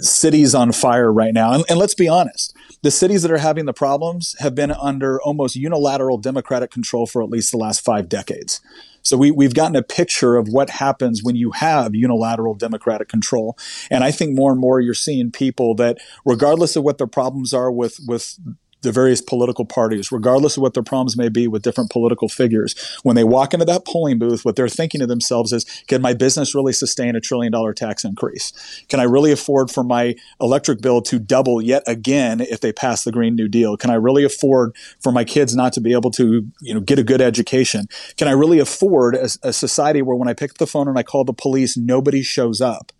cities 0.00 0.54
on 0.54 0.72
fire 0.72 1.12
right 1.12 1.34
now, 1.34 1.52
and, 1.52 1.64
and 1.68 1.78
let's 1.78 1.94
be 1.94 2.08
honest, 2.08 2.54
the 2.82 2.90
cities 2.90 3.22
that 3.22 3.30
are 3.30 3.38
having 3.38 3.66
the 3.66 3.72
problems 3.72 4.36
have 4.38 4.54
been 4.54 4.70
under 4.70 5.20
almost 5.20 5.56
unilateral 5.56 6.18
democratic 6.18 6.70
control 6.70 7.06
for 7.06 7.22
at 7.22 7.28
least 7.28 7.50
the 7.50 7.58
last 7.58 7.84
five 7.84 8.08
decades. 8.08 8.60
So 9.02 9.16
we, 9.16 9.30
we've 9.30 9.54
gotten 9.54 9.76
a 9.76 9.82
picture 9.82 10.36
of 10.36 10.48
what 10.48 10.70
happens 10.70 11.22
when 11.22 11.36
you 11.36 11.52
have 11.52 11.94
unilateral 11.94 12.54
democratic 12.54 13.08
control. 13.08 13.56
And 13.90 14.04
I 14.04 14.10
think 14.10 14.36
more 14.36 14.52
and 14.52 14.60
more 14.60 14.80
you're 14.80 14.94
seeing 14.94 15.30
people 15.30 15.74
that, 15.76 15.98
regardless 16.24 16.76
of 16.76 16.84
what 16.84 16.98
their 16.98 17.06
problems 17.06 17.52
are 17.54 17.70
with, 17.70 17.98
with 18.06 18.38
the 18.82 18.92
various 18.92 19.20
political 19.20 19.64
parties, 19.64 20.10
regardless 20.10 20.56
of 20.56 20.62
what 20.62 20.74
their 20.74 20.82
problems 20.82 21.16
may 21.16 21.28
be 21.28 21.46
with 21.46 21.62
different 21.62 21.90
political 21.90 22.28
figures. 22.28 22.74
When 23.02 23.16
they 23.16 23.24
walk 23.24 23.52
into 23.52 23.66
that 23.66 23.84
polling 23.86 24.18
booth, 24.18 24.44
what 24.44 24.56
they're 24.56 24.68
thinking 24.68 25.00
to 25.00 25.06
themselves 25.06 25.52
is, 25.52 25.64
can 25.86 26.00
my 26.02 26.14
business 26.14 26.54
really 26.54 26.72
sustain 26.72 27.16
a 27.16 27.20
trillion 27.20 27.52
dollar 27.52 27.72
tax 27.72 28.04
increase? 28.04 28.52
Can 28.88 29.00
I 29.00 29.04
really 29.04 29.32
afford 29.32 29.70
for 29.70 29.84
my 29.84 30.14
electric 30.40 30.80
bill 30.80 31.02
to 31.02 31.18
double 31.18 31.60
yet 31.60 31.82
again 31.86 32.40
if 32.40 32.60
they 32.60 32.72
pass 32.72 33.04
the 33.04 33.12
Green 33.12 33.34
New 33.34 33.48
Deal? 33.48 33.76
Can 33.76 33.90
I 33.90 33.94
really 33.94 34.24
afford 34.24 34.74
for 35.00 35.12
my 35.12 35.24
kids 35.24 35.54
not 35.54 35.72
to 35.74 35.80
be 35.80 35.92
able 35.92 36.10
to, 36.12 36.46
you 36.60 36.74
know, 36.74 36.80
get 36.80 36.98
a 36.98 37.04
good 37.04 37.20
education? 37.20 37.86
Can 38.16 38.28
I 38.28 38.32
really 38.32 38.58
afford 38.58 39.14
a, 39.14 39.28
a 39.42 39.52
society 39.52 40.02
where 40.02 40.16
when 40.16 40.28
I 40.28 40.34
pick 40.34 40.52
up 40.52 40.58
the 40.58 40.66
phone 40.66 40.88
and 40.88 40.98
I 40.98 41.02
call 41.02 41.24
the 41.24 41.32
police, 41.32 41.76
nobody 41.76 42.22
shows 42.22 42.60
up? 42.60 42.92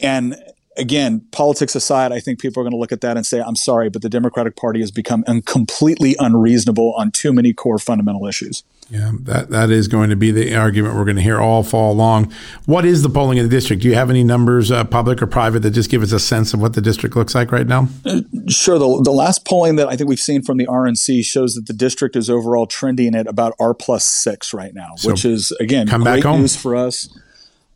And 0.00 0.36
again, 0.76 1.24
politics 1.32 1.74
aside, 1.74 2.12
I 2.12 2.20
think 2.20 2.40
people 2.40 2.60
are 2.60 2.64
going 2.64 2.72
to 2.72 2.78
look 2.78 2.92
at 2.92 3.00
that 3.02 3.16
and 3.16 3.26
say, 3.26 3.40
I'm 3.40 3.56
sorry, 3.56 3.90
but 3.90 4.02
the 4.02 4.08
Democratic 4.08 4.56
Party 4.56 4.80
has 4.80 4.90
become 4.90 5.24
un- 5.26 5.42
completely 5.42 6.16
unreasonable 6.18 6.94
on 6.94 7.10
too 7.10 7.32
many 7.32 7.52
core 7.52 7.78
fundamental 7.78 8.26
issues. 8.26 8.64
Yeah, 8.90 9.12
that, 9.20 9.48
that 9.50 9.70
is 9.70 9.88
going 9.88 10.10
to 10.10 10.16
be 10.16 10.30
the 10.30 10.54
argument 10.54 10.96
we're 10.96 11.04
going 11.04 11.16
to 11.16 11.22
hear 11.22 11.40
all 11.40 11.62
fall 11.62 11.94
long. 11.94 12.30
What 12.66 12.84
is 12.84 13.02
the 13.02 13.08
polling 13.08 13.38
in 13.38 13.44
the 13.44 13.50
district? 13.50 13.82
Do 13.82 13.88
you 13.88 13.94
have 13.94 14.10
any 14.10 14.22
numbers, 14.22 14.70
uh, 14.70 14.84
public 14.84 15.22
or 15.22 15.26
private, 15.26 15.60
that 15.60 15.70
just 15.70 15.88
give 15.88 16.02
us 16.02 16.12
a 16.12 16.20
sense 16.20 16.52
of 16.52 16.60
what 16.60 16.74
the 16.74 16.82
district 16.82 17.16
looks 17.16 17.34
like 17.34 17.52
right 17.52 17.66
now? 17.66 17.88
Uh, 18.04 18.20
sure. 18.48 18.78
The, 18.78 19.02
the 19.02 19.12
last 19.12 19.46
polling 19.46 19.76
that 19.76 19.88
I 19.88 19.96
think 19.96 20.10
we've 20.10 20.18
seen 20.18 20.42
from 20.42 20.58
the 20.58 20.66
RNC 20.66 21.24
shows 21.24 21.54
that 21.54 21.66
the 21.66 21.72
district 21.72 22.16
is 22.16 22.28
overall 22.28 22.66
trending 22.66 23.14
at 23.14 23.26
about 23.26 23.54
R 23.58 23.72
plus 23.72 24.04
six 24.04 24.52
right 24.52 24.74
now, 24.74 24.96
so 24.96 25.10
which 25.10 25.24
is, 25.24 25.52
again, 25.52 25.86
come 25.86 26.02
great 26.02 26.24
news 26.24 26.54
for 26.54 26.76
us. 26.76 27.08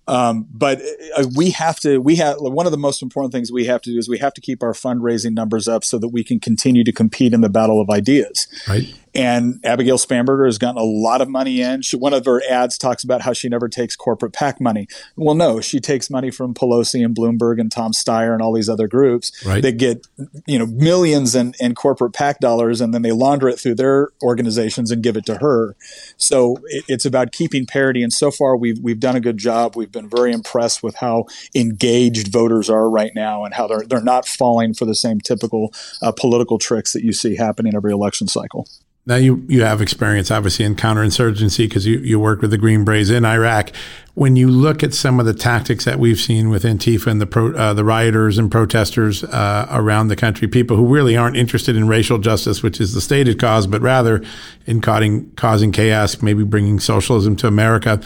Um, 0.09 0.47
but 0.53 0.81
uh, 1.17 1.27
we 1.35 1.51
have 1.51 1.81
to, 1.81 1.99
we 1.99 2.17
have, 2.17 2.37
one 2.39 2.67
of 2.67 2.73
the 2.73 2.79
most 2.79 3.03
important 3.03 3.33
things 3.33 3.51
we 3.51 3.67
have 3.67 3.83
to 3.83 3.91
do 3.91 3.99
is 3.99 4.09
we 4.09 4.19
have 4.19 4.35
to 4.35 4.41
keep 4.41 4.63
our 4.63 4.73
fundraising 4.73 5.35
numbers 5.35 5.67
up 5.67 5.83
so 5.83 5.99
that 5.99 6.09
we 6.09 6.23
can 6.23 6.39
continue 6.39 6.85
to 6.85 6.93
compete 6.93 7.33
in 7.33 7.41
the 7.41 7.49
battle 7.49 7.81
of 7.81 7.91
ideas. 7.91 8.47
Right. 8.69 8.95
And 9.17 9.65
Abigail 9.65 9.97
Spanberger 9.97 10.45
has 10.45 10.59
gotten 10.59 10.77
a 10.77 10.85
lot 10.85 11.23
of 11.23 11.29
money 11.29 11.63
in. 11.63 11.81
She, 11.81 11.97
one 11.97 12.13
of 12.13 12.27
her 12.27 12.43
ads 12.51 12.77
talks 12.77 13.03
about 13.03 13.23
how 13.23 13.33
she 13.33 13.49
never 13.49 13.67
takes 13.67 13.97
corporate 13.97 14.35
PAC 14.35 14.61
money. 14.61 14.89
Well, 15.17 15.35
no, 15.35 15.63
she 15.63 15.81
takes 15.81 16.11
money 16.11 16.31
from 16.31 16.53
Pelosi 16.53 17.03
and 17.03 17.17
Bloomberg 17.17 17.59
and 17.59 17.73
Tom 17.73 17.93
Steyer 17.93 18.35
and 18.35 18.43
all 18.43 18.53
these 18.53 18.69
other 18.69 18.87
groups 18.87 19.33
right. 19.47 19.63
that 19.63 19.79
get, 19.79 20.07
you 20.47 20.59
know, 20.59 20.67
millions 20.67 21.35
in, 21.35 21.55
in 21.59 21.75
corporate 21.75 22.13
PAC 22.13 22.41
dollars 22.41 22.83
and 22.83 22.93
then 22.93 23.01
they 23.01 23.13
launder 23.13 23.49
it 23.49 23.59
through 23.59 23.77
their 23.77 24.11
organizations 24.23 24.91
and 24.91 25.03
give 25.03 25.17
it 25.17 25.25
to 25.25 25.37
her. 25.39 25.77
So 26.19 26.59
it, 26.67 26.85
it's 26.87 27.07
about 27.07 27.33
keeping 27.33 27.65
parity. 27.65 28.03
And 28.03 28.13
so 28.13 28.31
far 28.31 28.55
we've, 28.55 28.79
we've 28.81 29.01
done 29.01 29.17
a 29.17 29.21
good 29.21 29.39
job. 29.39 29.77
We've 29.77 29.91
been 29.91 30.11
very 30.11 30.33
impressed 30.33 30.83
with 30.83 30.97
how 30.97 31.25
engaged 31.55 32.31
voters 32.31 32.69
are 32.69 32.91
right 32.91 33.13
now 33.15 33.45
and 33.45 33.55
how 33.55 33.67
they're, 33.67 33.87
they're 33.87 34.03
not 34.03 34.29
falling 34.29 34.75
for 34.75 34.85
the 34.85 34.95
same 34.95 35.21
typical 35.21 35.73
uh, 36.03 36.13
political 36.13 36.59
tricks 36.59 36.93
that 36.93 37.03
you 37.03 37.15
see 37.15 37.37
happening 37.37 37.75
every 37.75 37.93
election 37.93 38.29
cycle. 38.29 38.69
Now 39.09 39.15
you 39.15 39.45
you 39.49 39.63
have 39.63 39.81
experience 39.81 40.33
obviously 40.33 40.65
in 40.65 40.75
counterinsurgency 40.75 41.59
because 41.59 41.87
you 41.87 41.99
you 41.99 42.19
work 42.19 42.43
with 42.43 42.51
the 42.51 42.59
Green 42.59 42.85
Berets 42.85 43.09
in 43.09 43.25
Iraq. 43.25 43.71
When 44.15 44.35
you 44.35 44.49
look 44.51 44.83
at 44.83 44.95
some 44.95 45.21
of 45.21 45.27
the 45.27 45.35
tactics 45.35 45.85
that 45.85 46.01
we've 46.01 46.19
seen 46.19 46.49
with 46.49 46.65
Antifa 46.65 47.07
and 47.07 47.21
the 47.21 47.27
pro, 47.27 47.55
uh, 47.55 47.73
the 47.75 47.85
rioters 47.85 48.37
and 48.37 48.51
protesters 48.51 49.23
uh, 49.23 49.69
around 49.71 50.09
the 50.09 50.17
country, 50.17 50.49
people 50.49 50.77
who 50.77 50.87
really 50.87 51.17
aren't 51.17 51.37
interested 51.37 51.77
in 51.77 51.87
racial 51.87 52.19
justice, 52.19 52.63
which 52.65 52.81
is 52.81 52.95
the 52.95 53.01
stated 53.01 53.39
cause, 53.39 53.69
but 53.69 53.81
rather 53.81 54.25
in 54.67 54.81
causing 54.81 55.31
causing 55.33 55.71
chaos, 55.71 56.21
maybe 56.21 56.43
bringing 56.43 56.81
socialism 56.81 57.37
to 57.37 57.47
America. 57.47 58.01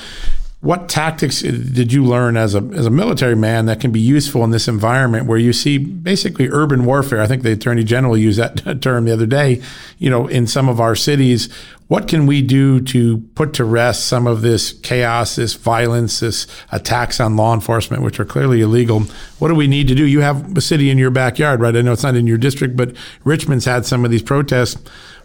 What 0.62 0.90
tactics 0.90 1.40
did 1.40 1.90
you 1.90 2.04
learn 2.04 2.36
as 2.36 2.54
a 2.54 2.58
as 2.74 2.84
a 2.84 2.90
military 2.90 3.34
man 3.34 3.64
that 3.64 3.80
can 3.80 3.92
be 3.92 4.00
useful 4.00 4.44
in 4.44 4.50
this 4.50 4.68
environment 4.68 5.24
where 5.24 5.38
you 5.38 5.54
see 5.54 5.78
basically 5.78 6.50
urban 6.50 6.84
warfare? 6.84 7.22
I 7.22 7.26
think 7.26 7.42
the 7.42 7.52
attorney 7.52 7.82
general 7.82 8.14
used 8.14 8.38
that 8.38 8.82
term 8.82 9.06
the 9.06 9.12
other 9.12 9.24
day. 9.24 9.62
You 9.96 10.10
know, 10.10 10.26
in 10.26 10.46
some 10.46 10.68
of 10.68 10.78
our 10.78 10.94
cities, 10.94 11.50
what 11.88 12.08
can 12.08 12.26
we 12.26 12.42
do 12.42 12.78
to 12.82 13.18
put 13.34 13.54
to 13.54 13.64
rest 13.64 14.06
some 14.06 14.26
of 14.26 14.42
this 14.42 14.74
chaos, 14.74 15.36
this 15.36 15.54
violence, 15.54 16.20
this 16.20 16.46
attacks 16.70 17.20
on 17.20 17.36
law 17.36 17.54
enforcement, 17.54 18.02
which 18.02 18.20
are 18.20 18.26
clearly 18.26 18.60
illegal? 18.60 19.04
What 19.38 19.48
do 19.48 19.54
we 19.54 19.66
need 19.66 19.88
to 19.88 19.94
do? 19.94 20.06
You 20.06 20.20
have 20.20 20.58
a 20.58 20.60
city 20.60 20.90
in 20.90 20.98
your 20.98 21.10
backyard, 21.10 21.62
right? 21.62 21.74
I 21.74 21.80
know 21.80 21.92
it's 21.92 22.02
not 22.02 22.16
in 22.16 22.26
your 22.26 22.38
district, 22.38 22.76
but 22.76 22.94
Richmond's 23.24 23.64
had 23.64 23.86
some 23.86 24.04
of 24.04 24.10
these 24.10 24.22
protests. 24.22 24.78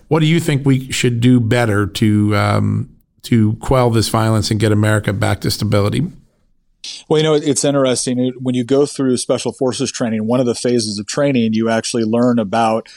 What 0.08 0.22
do 0.22 0.28
you 0.28 0.40
think 0.40 0.66
we 0.66 0.90
should 0.94 1.20
do 1.20 1.42
better 1.42 1.88
to 1.88 2.36
um, 2.38 2.95
to 3.26 3.54
quell 3.56 3.90
this 3.90 4.10
violence 4.10 4.52
and 4.52 4.60
get 4.60 4.72
America 4.72 5.14
back 5.14 5.42
to 5.42 5.52
stability? 5.52 6.12
Well, 7.10 7.20
you 7.20 7.24
know, 7.24 7.34
it's 7.34 7.64
interesting. 7.64 8.34
When 8.40 8.56
you 8.56 8.64
go 8.64 8.86
through 8.86 9.18
special 9.18 9.52
forces 9.52 9.92
training, 9.92 10.28
one 10.28 10.40
of 10.40 10.46
the 10.46 10.56
phases 10.56 11.00
of 11.00 11.08
training, 11.08 11.54
you 11.54 11.70
actually 11.70 12.04
learn 12.04 12.40
about 12.40 12.88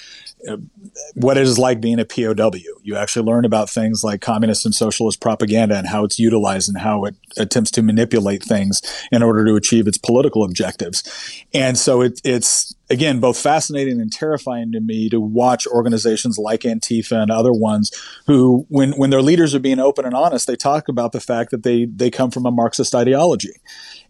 what 1.14 1.36
it 1.36 1.42
is 1.42 1.58
like 1.58 1.80
being 1.80 1.98
a 1.98 2.04
POW. 2.04 2.52
You 2.82 2.96
actually 2.96 3.26
learn 3.26 3.44
about 3.44 3.68
things 3.68 4.04
like 4.04 4.20
communist 4.20 4.64
and 4.64 4.74
socialist 4.74 5.20
propaganda 5.20 5.76
and 5.76 5.86
how 5.86 6.04
it's 6.04 6.18
utilized 6.18 6.68
and 6.68 6.78
how 6.78 7.04
it 7.04 7.16
attempts 7.36 7.70
to 7.72 7.82
manipulate 7.82 8.42
things 8.42 8.80
in 9.10 9.22
order 9.22 9.44
to 9.44 9.56
achieve 9.56 9.86
its 9.86 9.98
political 9.98 10.44
objectives. 10.44 11.44
And 11.52 11.76
so 11.76 12.02
it, 12.02 12.20
it's 12.24 12.74
again 12.90 13.20
both 13.20 13.38
fascinating 13.38 14.00
and 14.00 14.12
terrifying 14.12 14.72
to 14.72 14.80
me 14.80 15.08
to 15.10 15.20
watch 15.20 15.66
organizations 15.66 16.38
like 16.38 16.60
Antifa 16.60 17.20
and 17.22 17.30
other 17.30 17.52
ones 17.52 17.90
who, 18.26 18.64
when 18.68 18.92
when 18.92 19.10
their 19.10 19.22
leaders 19.22 19.54
are 19.54 19.60
being 19.60 19.80
open 19.80 20.04
and 20.04 20.14
honest, 20.14 20.46
they 20.46 20.56
talk 20.56 20.88
about 20.88 21.12
the 21.12 21.20
fact 21.20 21.50
that 21.50 21.62
they 21.62 21.84
they 21.84 22.10
come 22.10 22.30
from 22.30 22.46
a 22.46 22.50
Marxist 22.50 22.94
ideology. 22.94 23.52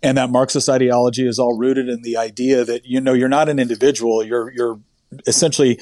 And 0.00 0.16
that 0.16 0.30
Marxist 0.30 0.68
ideology 0.68 1.26
is 1.26 1.40
all 1.40 1.58
rooted 1.58 1.88
in 1.88 2.02
the 2.02 2.16
idea 2.16 2.64
that 2.64 2.86
you 2.86 3.00
know 3.00 3.14
you're 3.14 3.28
not 3.28 3.48
an 3.48 3.58
individual, 3.58 4.24
you're 4.24 4.52
you're 4.52 4.78
essentially 5.26 5.80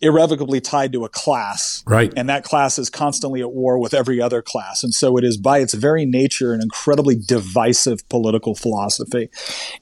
irrevocably 0.00 0.60
tied 0.60 0.92
to 0.92 1.04
a 1.04 1.08
class. 1.08 1.82
Right. 1.86 2.12
And 2.16 2.28
that 2.28 2.44
class 2.44 2.78
is 2.78 2.90
constantly 2.90 3.40
at 3.40 3.52
war 3.52 3.78
with 3.78 3.94
every 3.94 4.20
other 4.20 4.42
class. 4.42 4.82
And 4.82 4.94
so 4.94 5.16
it 5.16 5.24
is 5.24 5.36
by 5.36 5.58
its 5.58 5.74
very 5.74 6.06
nature 6.06 6.52
an 6.52 6.60
incredibly 6.62 7.16
divisive 7.16 8.08
political 8.08 8.54
philosophy. 8.54 9.28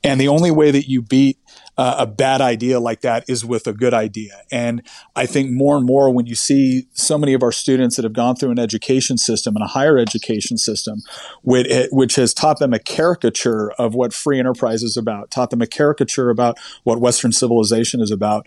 And 0.02 0.20
the 0.20 0.28
only 0.28 0.50
way 0.50 0.70
that 0.70 0.88
you 0.88 1.02
beat 1.02 1.38
uh, 1.76 1.96
a 1.98 2.06
bad 2.06 2.40
idea 2.40 2.80
like 2.80 3.02
that 3.02 3.24
is 3.28 3.44
with 3.44 3.66
a 3.66 3.72
good 3.72 3.94
idea. 3.94 4.42
And 4.50 4.82
I 5.14 5.26
think 5.26 5.50
more 5.50 5.76
and 5.76 5.86
more 5.86 6.10
when 6.10 6.26
you 6.26 6.34
see 6.34 6.88
so 6.92 7.16
many 7.16 7.34
of 7.34 7.42
our 7.42 7.52
students 7.52 7.96
that 7.96 8.04
have 8.04 8.12
gone 8.12 8.34
through 8.34 8.50
an 8.50 8.58
education 8.58 9.16
system 9.16 9.54
and 9.54 9.64
a 9.64 9.68
higher 9.68 9.96
education 9.96 10.58
system, 10.58 11.02
which, 11.42 11.68
which 11.92 12.16
has 12.16 12.34
taught 12.34 12.58
them 12.58 12.72
a 12.72 12.78
caricature 12.78 13.70
of 13.78 13.94
what 13.94 14.12
free 14.12 14.38
enterprise 14.38 14.82
is 14.82 14.96
about, 14.96 15.30
taught 15.30 15.50
them 15.50 15.62
a 15.62 15.66
caricature 15.66 16.30
about 16.30 16.58
what 16.82 17.00
Western 17.00 17.32
civilization 17.32 18.00
is 18.00 18.10
about, 18.10 18.46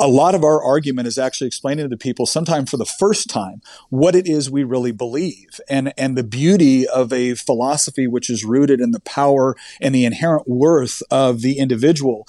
a 0.00 0.08
lot 0.08 0.34
of 0.34 0.42
our 0.42 0.62
argument 0.62 1.06
is 1.06 1.18
actually 1.18 1.46
explaining 1.46 1.88
to 1.90 1.96
people, 1.96 2.26
sometimes 2.26 2.70
for 2.70 2.76
the 2.76 2.84
first 2.84 3.28
time, 3.28 3.62
what 3.90 4.14
it 4.14 4.26
is 4.26 4.50
we 4.50 4.64
really 4.64 4.92
believe 4.92 5.60
and, 5.68 5.92
and 5.96 6.16
the 6.16 6.24
beauty 6.24 6.88
of 6.88 7.12
a 7.12 7.34
philosophy 7.34 8.06
which 8.06 8.28
is 8.28 8.44
rooted 8.44 8.80
in 8.80 8.90
the 8.90 9.00
power 9.00 9.54
and 9.80 9.94
the 9.94 10.04
inherent 10.04 10.48
worth 10.48 11.02
of 11.10 11.42
the 11.42 11.58
individual. 11.58 12.26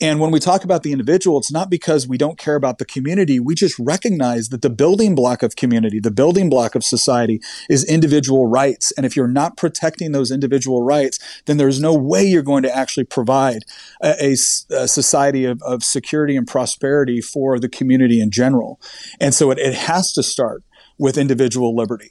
And 0.00 0.20
when 0.20 0.30
we 0.30 0.38
talk 0.38 0.62
about 0.62 0.84
the 0.84 0.92
individual, 0.92 1.38
it's 1.38 1.50
not 1.50 1.70
because 1.70 2.06
we 2.06 2.18
don't 2.18 2.38
care 2.38 2.54
about 2.54 2.78
the 2.78 2.84
community. 2.84 3.40
We 3.40 3.54
just 3.54 3.76
recognize 3.78 4.48
that 4.50 4.62
the 4.62 4.70
building 4.70 5.14
block 5.14 5.42
of 5.42 5.56
community, 5.56 5.98
the 5.98 6.12
building 6.12 6.48
block 6.48 6.74
of 6.74 6.84
society 6.84 7.40
is 7.68 7.84
individual 7.84 8.46
rights. 8.46 8.92
And 8.96 9.04
if 9.04 9.16
you're 9.16 9.26
not 9.26 9.56
protecting 9.56 10.12
those 10.12 10.30
individual 10.30 10.82
rights, 10.82 11.18
then 11.46 11.56
there's 11.56 11.80
no 11.80 11.94
way 11.94 12.24
you're 12.24 12.42
going 12.42 12.62
to 12.62 12.76
actually 12.76 13.04
provide 13.04 13.64
a, 14.00 14.14
a, 14.20 14.32
a 14.32 14.88
society 14.88 15.44
of, 15.44 15.60
of 15.62 15.82
security 15.82 16.36
and 16.36 16.46
prosperity 16.46 17.20
for 17.20 17.58
the 17.58 17.68
community 17.68 18.20
in 18.20 18.30
general. 18.30 18.80
And 19.20 19.34
so 19.34 19.50
it, 19.50 19.58
it 19.58 19.74
has 19.74 20.12
to 20.12 20.22
start 20.22 20.62
with 20.96 21.18
individual 21.18 21.74
liberty. 21.74 22.10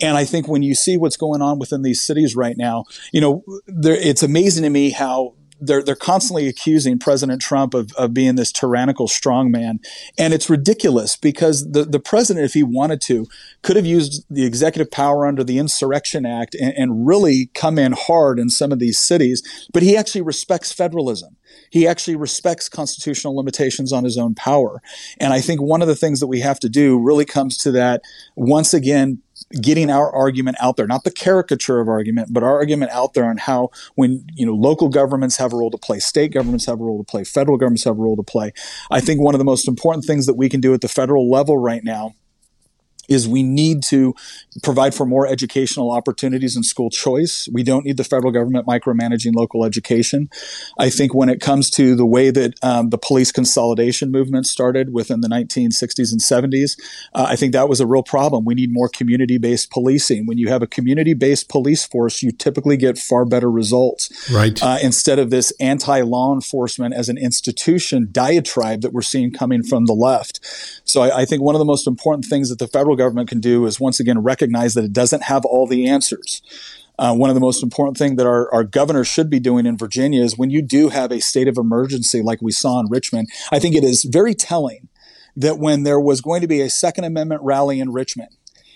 And 0.00 0.16
I 0.16 0.24
think 0.24 0.48
when 0.48 0.62
you 0.62 0.74
see 0.74 0.96
what's 0.96 1.16
going 1.16 1.42
on 1.42 1.60
within 1.60 1.82
these 1.82 2.00
cities 2.00 2.34
right 2.34 2.56
now, 2.56 2.84
you 3.12 3.20
know, 3.20 3.44
there, 3.66 3.94
it's 3.94 4.22
amazing 4.22 4.64
to 4.64 4.70
me 4.70 4.90
how 4.90 5.34
they're 5.62 5.82
they're 5.82 5.94
constantly 5.94 6.48
accusing 6.48 6.98
President 6.98 7.40
Trump 7.40 7.72
of, 7.72 7.92
of 7.92 8.12
being 8.12 8.34
this 8.34 8.50
tyrannical 8.50 9.06
strongman, 9.06 9.78
and 10.18 10.34
it's 10.34 10.50
ridiculous 10.50 11.16
because 11.16 11.70
the 11.70 11.84
the 11.84 12.00
president, 12.00 12.44
if 12.44 12.54
he 12.54 12.62
wanted 12.62 13.00
to, 13.02 13.26
could 13.62 13.76
have 13.76 13.86
used 13.86 14.24
the 14.28 14.44
executive 14.44 14.90
power 14.90 15.26
under 15.26 15.44
the 15.44 15.58
Insurrection 15.58 16.26
Act 16.26 16.54
and, 16.56 16.74
and 16.76 17.06
really 17.06 17.50
come 17.54 17.78
in 17.78 17.92
hard 17.92 18.38
in 18.38 18.50
some 18.50 18.72
of 18.72 18.80
these 18.80 18.98
cities. 18.98 19.42
But 19.72 19.82
he 19.82 19.96
actually 19.96 20.22
respects 20.22 20.72
federalism. 20.72 21.36
He 21.70 21.86
actually 21.86 22.16
respects 22.16 22.68
constitutional 22.68 23.36
limitations 23.36 23.92
on 23.92 24.04
his 24.04 24.18
own 24.18 24.34
power, 24.34 24.82
and 25.20 25.32
I 25.32 25.40
think 25.40 25.60
one 25.60 25.82
of 25.82 25.88
the 25.88 25.96
things 25.96 26.20
that 26.20 26.26
we 26.26 26.40
have 26.40 26.58
to 26.60 26.68
do 26.68 26.98
really 26.98 27.24
comes 27.24 27.56
to 27.58 27.70
that 27.72 28.02
once 28.34 28.74
again 28.74 29.22
getting 29.60 29.90
our 29.90 30.10
argument 30.14 30.56
out 30.60 30.76
there, 30.76 30.86
not 30.86 31.04
the 31.04 31.10
caricature 31.10 31.80
of 31.80 31.88
argument, 31.88 32.32
but 32.32 32.42
our 32.42 32.54
argument 32.54 32.90
out 32.92 33.14
there 33.14 33.24
on 33.24 33.36
how 33.36 33.70
when, 33.94 34.26
you 34.34 34.46
know, 34.46 34.54
local 34.54 34.88
governments 34.88 35.36
have 35.36 35.52
a 35.52 35.56
role 35.56 35.70
to 35.70 35.78
play, 35.78 35.98
state 35.98 36.32
governments 36.32 36.66
have 36.66 36.80
a 36.80 36.84
role 36.84 36.98
to 36.98 37.04
play, 37.04 37.24
federal 37.24 37.56
governments 37.56 37.84
have 37.84 37.98
a 37.98 38.02
role 38.02 38.16
to 38.16 38.22
play. 38.22 38.52
I 38.90 39.00
think 39.00 39.20
one 39.20 39.34
of 39.34 39.38
the 39.38 39.44
most 39.44 39.68
important 39.68 40.04
things 40.04 40.26
that 40.26 40.34
we 40.34 40.48
can 40.48 40.60
do 40.60 40.74
at 40.74 40.80
the 40.80 40.88
federal 40.88 41.30
level 41.30 41.58
right 41.58 41.84
now 41.84 42.14
is 43.12 43.28
we 43.28 43.42
need 43.42 43.82
to 43.84 44.14
provide 44.62 44.94
for 44.94 45.06
more 45.06 45.26
educational 45.26 45.92
opportunities 45.92 46.56
and 46.56 46.64
school 46.64 46.90
choice. 46.90 47.48
We 47.52 47.62
don't 47.62 47.84
need 47.84 47.96
the 47.96 48.04
federal 48.04 48.32
government 48.32 48.66
micromanaging 48.66 49.34
local 49.34 49.64
education. 49.64 50.28
I 50.78 50.90
think 50.90 51.14
when 51.14 51.28
it 51.28 51.40
comes 51.40 51.70
to 51.70 51.94
the 51.94 52.06
way 52.06 52.30
that 52.30 52.54
um, 52.62 52.90
the 52.90 52.98
police 52.98 53.32
consolidation 53.32 54.10
movement 54.10 54.46
started 54.46 54.92
within 54.92 55.20
the 55.20 55.28
1960s 55.28 56.12
and 56.12 56.20
70s, 56.20 56.78
uh, 57.14 57.26
I 57.28 57.36
think 57.36 57.52
that 57.52 57.68
was 57.68 57.80
a 57.80 57.86
real 57.86 58.02
problem. 58.02 58.44
We 58.44 58.54
need 58.54 58.72
more 58.72 58.88
community 58.88 59.38
based 59.38 59.70
policing. 59.70 60.26
When 60.26 60.38
you 60.38 60.48
have 60.48 60.62
a 60.62 60.66
community 60.66 61.14
based 61.14 61.48
police 61.48 61.84
force, 61.84 62.22
you 62.22 62.32
typically 62.32 62.76
get 62.76 62.98
far 62.98 63.24
better 63.24 63.50
results. 63.50 64.30
Right. 64.30 64.62
Uh, 64.62 64.78
instead 64.82 65.18
of 65.18 65.30
this 65.30 65.52
anti 65.60 66.02
law 66.02 66.34
enforcement 66.34 66.94
as 66.94 67.08
an 67.08 67.18
institution 67.18 68.08
diatribe 68.10 68.82
that 68.82 68.92
we're 68.92 69.02
seeing 69.02 69.32
coming 69.32 69.62
from 69.62 69.86
the 69.86 69.92
left. 69.92 70.40
So 70.84 71.02
I, 71.02 71.22
I 71.22 71.24
think 71.24 71.42
one 71.42 71.54
of 71.54 71.58
the 71.58 71.64
most 71.64 71.86
important 71.86 72.26
things 72.26 72.48
that 72.48 72.58
the 72.58 72.68
federal 72.68 72.96
government 73.02 73.28
can 73.28 73.40
do 73.40 73.66
is 73.66 73.80
once 73.80 74.00
again 74.00 74.18
recognize 74.20 74.74
that 74.74 74.84
it 74.84 74.92
doesn't 74.92 75.24
have 75.24 75.44
all 75.44 75.66
the 75.66 75.88
answers. 75.88 76.42
Uh, 76.98 77.14
one 77.14 77.30
of 77.30 77.34
the 77.34 77.40
most 77.40 77.62
important 77.62 77.96
things 77.96 78.16
that 78.16 78.26
our, 78.26 78.52
our 78.54 78.64
governor 78.64 79.02
should 79.02 79.28
be 79.30 79.40
doing 79.40 79.66
in 79.66 79.76
Virginia 79.76 80.22
is 80.22 80.38
when 80.38 80.50
you 80.50 80.62
do 80.62 80.88
have 80.88 81.10
a 81.10 81.20
state 81.20 81.48
of 81.48 81.56
emergency 81.56 82.22
like 82.22 82.40
we 82.42 82.52
saw 82.52 82.78
in 82.80 82.86
Richmond, 82.88 83.28
I 83.50 83.58
think 83.58 83.74
it 83.74 83.82
is 83.82 84.04
very 84.04 84.34
telling 84.34 84.88
that 85.34 85.58
when 85.58 85.82
there 85.82 85.98
was 85.98 86.20
going 86.20 86.42
to 86.42 86.46
be 86.46 86.60
a 86.60 86.70
Second 86.70 87.04
Amendment 87.04 87.42
rally 87.42 87.80
in 87.80 87.92
Richmond, 87.92 88.30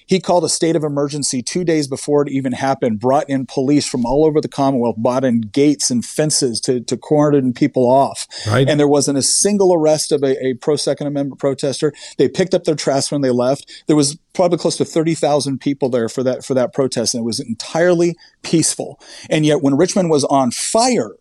he 0.06 0.20
called 0.20 0.44
a 0.44 0.48
state 0.48 0.76
of 0.76 0.84
emergency 0.84 1.42
two 1.42 1.64
days 1.64 1.88
before 1.88 2.22
it 2.22 2.28
even 2.28 2.52
happened, 2.52 3.00
brought 3.00 3.28
in 3.28 3.44
police 3.44 3.86
from 3.86 4.06
all 4.06 4.24
over 4.24 4.40
the 4.40 4.48
Commonwealth, 4.48 4.96
brought 4.96 5.24
in 5.24 5.40
gates 5.40 5.90
and 5.90 6.04
fences 6.04 6.60
to, 6.60 6.80
to 6.80 6.96
cordon 6.96 7.52
people 7.52 7.90
off. 7.90 8.26
Right. 8.46 8.68
And 8.68 8.78
there 8.78 8.88
wasn't 8.88 9.18
a 9.18 9.22
single 9.22 9.74
arrest 9.74 10.12
of 10.12 10.22
a, 10.22 10.46
a 10.46 10.54
pro 10.54 10.76
Second 10.76 11.08
Amendment 11.08 11.40
protester. 11.40 11.92
They 12.18 12.28
picked 12.28 12.54
up 12.54 12.64
their 12.64 12.76
trash 12.76 13.10
when 13.10 13.20
they 13.20 13.30
left. 13.30 13.84
There 13.88 13.96
was 13.96 14.16
probably 14.32 14.58
close 14.58 14.76
to 14.76 14.84
30,000 14.84 15.60
people 15.60 15.88
there 15.88 16.08
for 16.08 16.22
that, 16.22 16.44
for 16.44 16.54
that 16.54 16.72
protest. 16.72 17.14
And 17.14 17.22
it 17.22 17.26
was 17.26 17.40
entirely 17.40 18.16
peaceful. 18.42 19.00
And 19.28 19.44
yet 19.44 19.62
when 19.62 19.76
Richmond 19.76 20.10
was 20.10 20.24
on 20.24 20.52
fire, 20.52 21.12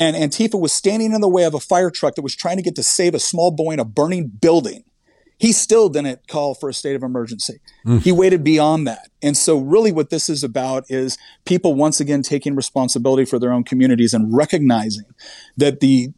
and 0.00 0.16
Antifa 0.16 0.58
was 0.58 0.72
standing 0.72 1.12
in 1.12 1.20
the 1.20 1.28
way 1.28 1.44
of 1.44 1.54
a 1.54 1.60
fire 1.60 1.90
truck 1.90 2.14
that 2.14 2.22
was 2.22 2.36
trying 2.36 2.56
to 2.56 2.62
get 2.62 2.76
to 2.76 2.82
save 2.82 3.14
a 3.14 3.18
small 3.18 3.50
boy 3.50 3.72
in 3.72 3.80
a 3.80 3.84
burning 3.84 4.28
building 4.28 4.84
he 5.38 5.52
still 5.52 5.88
didn't 5.88 6.26
call 6.26 6.54
for 6.54 6.68
a 6.68 6.74
state 6.74 6.96
of 6.96 7.02
emergency. 7.02 7.60
Mm. 7.86 8.02
He 8.02 8.12
waited 8.12 8.42
beyond 8.42 8.86
that. 8.88 9.08
And 9.22 9.36
so 9.36 9.56
really 9.56 9.92
what 9.92 10.10
this 10.10 10.28
is 10.28 10.42
about 10.42 10.84
is 10.88 11.16
people 11.44 11.74
once 11.74 12.00
again 12.00 12.22
taking 12.22 12.56
responsibility 12.56 13.24
for 13.24 13.38
their 13.38 13.52
own 13.52 13.64
communities 13.64 14.12
and 14.12 14.34
recognizing 14.34 15.04
that 15.56 15.80
the 15.80 16.12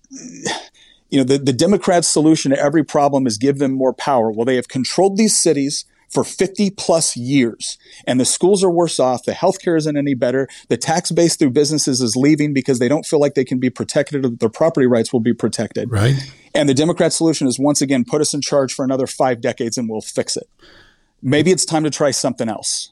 you 1.11 1.19
know 1.19 1.25
the, 1.25 1.39
the 1.39 1.53
Democrats' 1.53 2.09
solution 2.09 2.51
to 2.51 2.59
every 2.59 2.85
problem 2.85 3.27
is 3.27 3.37
give 3.37 3.59
them 3.59 3.73
more 3.73 3.93
power. 3.93 4.31
Well, 4.31 4.45
they 4.45 4.57
have 4.57 4.69
controlled 4.69 5.17
these 5.17 5.39
cities 5.39 5.85
for 6.11 6.25
50 6.25 6.71
plus 6.71 7.17
years. 7.17 7.79
And 8.07 8.21
the 8.21 8.25
schools 8.25 8.63
are 8.65 8.71
worse 8.71 8.99
off. 8.99 9.25
The 9.25 9.33
healthcare 9.33 9.77
isn't 9.79 9.97
any 9.97 10.15
better. 10.15 10.49
The 10.69 10.77
tax 10.77 11.11
base 11.11 11.37
through 11.37 11.51
businesses 11.51 12.01
is 12.01 12.17
leaving 12.17 12.53
because 12.53 12.79
they 12.79 12.89
don't 12.89 13.07
feel 13.07 13.21
like 13.21 13.35
they 13.35 13.45
can 13.45 13.59
be 13.59 13.71
protected 13.71 14.25
or 14.25 14.31
their 14.31 14.49
property 14.49 14.87
rights 14.87 15.13
will 15.13 15.21
be 15.21 15.33
protected. 15.33 15.91
Right. 15.91 16.17
And 16.55 16.69
the 16.69 16.75
Democrat 16.75 17.13
solution 17.13 17.47
is 17.47 17.59
once 17.59 17.81
again 17.81 18.05
put 18.05 18.21
us 18.21 18.35
in 18.35 18.41
charge 18.41 18.75
for 18.75 18.85
another 18.85 19.07
five 19.07 19.41
decades 19.41 19.79
and 19.79 19.89
we'll 19.89 20.01
fix 20.01 20.37
it. 20.37 20.49
Maybe 21.23 21.51
it's 21.51 21.65
time 21.65 21.85
to 21.85 21.91
try 21.91 22.11
something 22.11 22.49
else. 22.49 22.91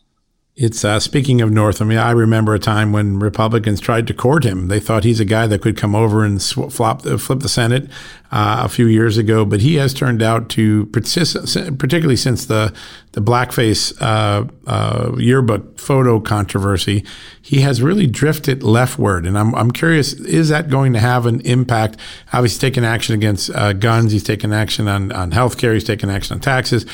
It's 0.60 0.84
uh, 0.84 0.98
speaking 0.98 1.40
of 1.40 1.52
Northam. 1.52 1.92
Yeah, 1.92 2.04
I 2.04 2.10
remember 2.10 2.52
a 2.52 2.58
time 2.58 2.90
when 2.90 3.20
Republicans 3.20 3.78
tried 3.78 4.08
to 4.08 4.12
court 4.12 4.42
him. 4.42 4.66
They 4.66 4.80
thought 4.80 5.04
he's 5.04 5.20
a 5.20 5.24
guy 5.24 5.46
that 5.46 5.62
could 5.62 5.76
come 5.76 5.94
over 5.94 6.24
and 6.24 6.42
sw- 6.42 6.68
flop, 6.68 7.06
uh, 7.06 7.16
flip 7.16 7.38
the 7.38 7.48
Senate 7.48 7.88
uh, 8.32 8.62
a 8.64 8.68
few 8.68 8.86
years 8.86 9.16
ago, 9.18 9.44
but 9.44 9.60
he 9.60 9.76
has 9.76 9.94
turned 9.94 10.20
out 10.20 10.48
to, 10.50 10.86
particularly 10.86 12.16
since 12.16 12.46
the 12.46 12.74
the 13.12 13.22
blackface 13.22 13.96
uh, 14.02 14.48
uh, 14.66 15.12
yearbook 15.16 15.78
photo 15.78 16.18
controversy, 16.18 17.04
he 17.40 17.60
has 17.60 17.80
really 17.80 18.08
drifted 18.08 18.64
leftward. 18.64 19.26
And 19.26 19.38
I'm 19.38 19.54
I'm 19.54 19.70
curious, 19.70 20.12
is 20.12 20.48
that 20.48 20.68
going 20.68 20.92
to 20.92 20.98
have 20.98 21.24
an 21.24 21.40
impact? 21.42 21.98
Obviously, 22.32 22.56
he's 22.56 22.58
taken 22.58 22.82
action 22.82 23.14
against 23.14 23.50
uh, 23.50 23.74
guns. 23.74 24.10
He's 24.10 24.24
taken 24.24 24.52
action 24.52 24.88
on 24.88 25.12
on 25.12 25.30
health 25.30 25.56
care. 25.56 25.72
He's 25.72 25.84
taken 25.84 26.10
action 26.10 26.34
on 26.34 26.40
taxes 26.40 26.84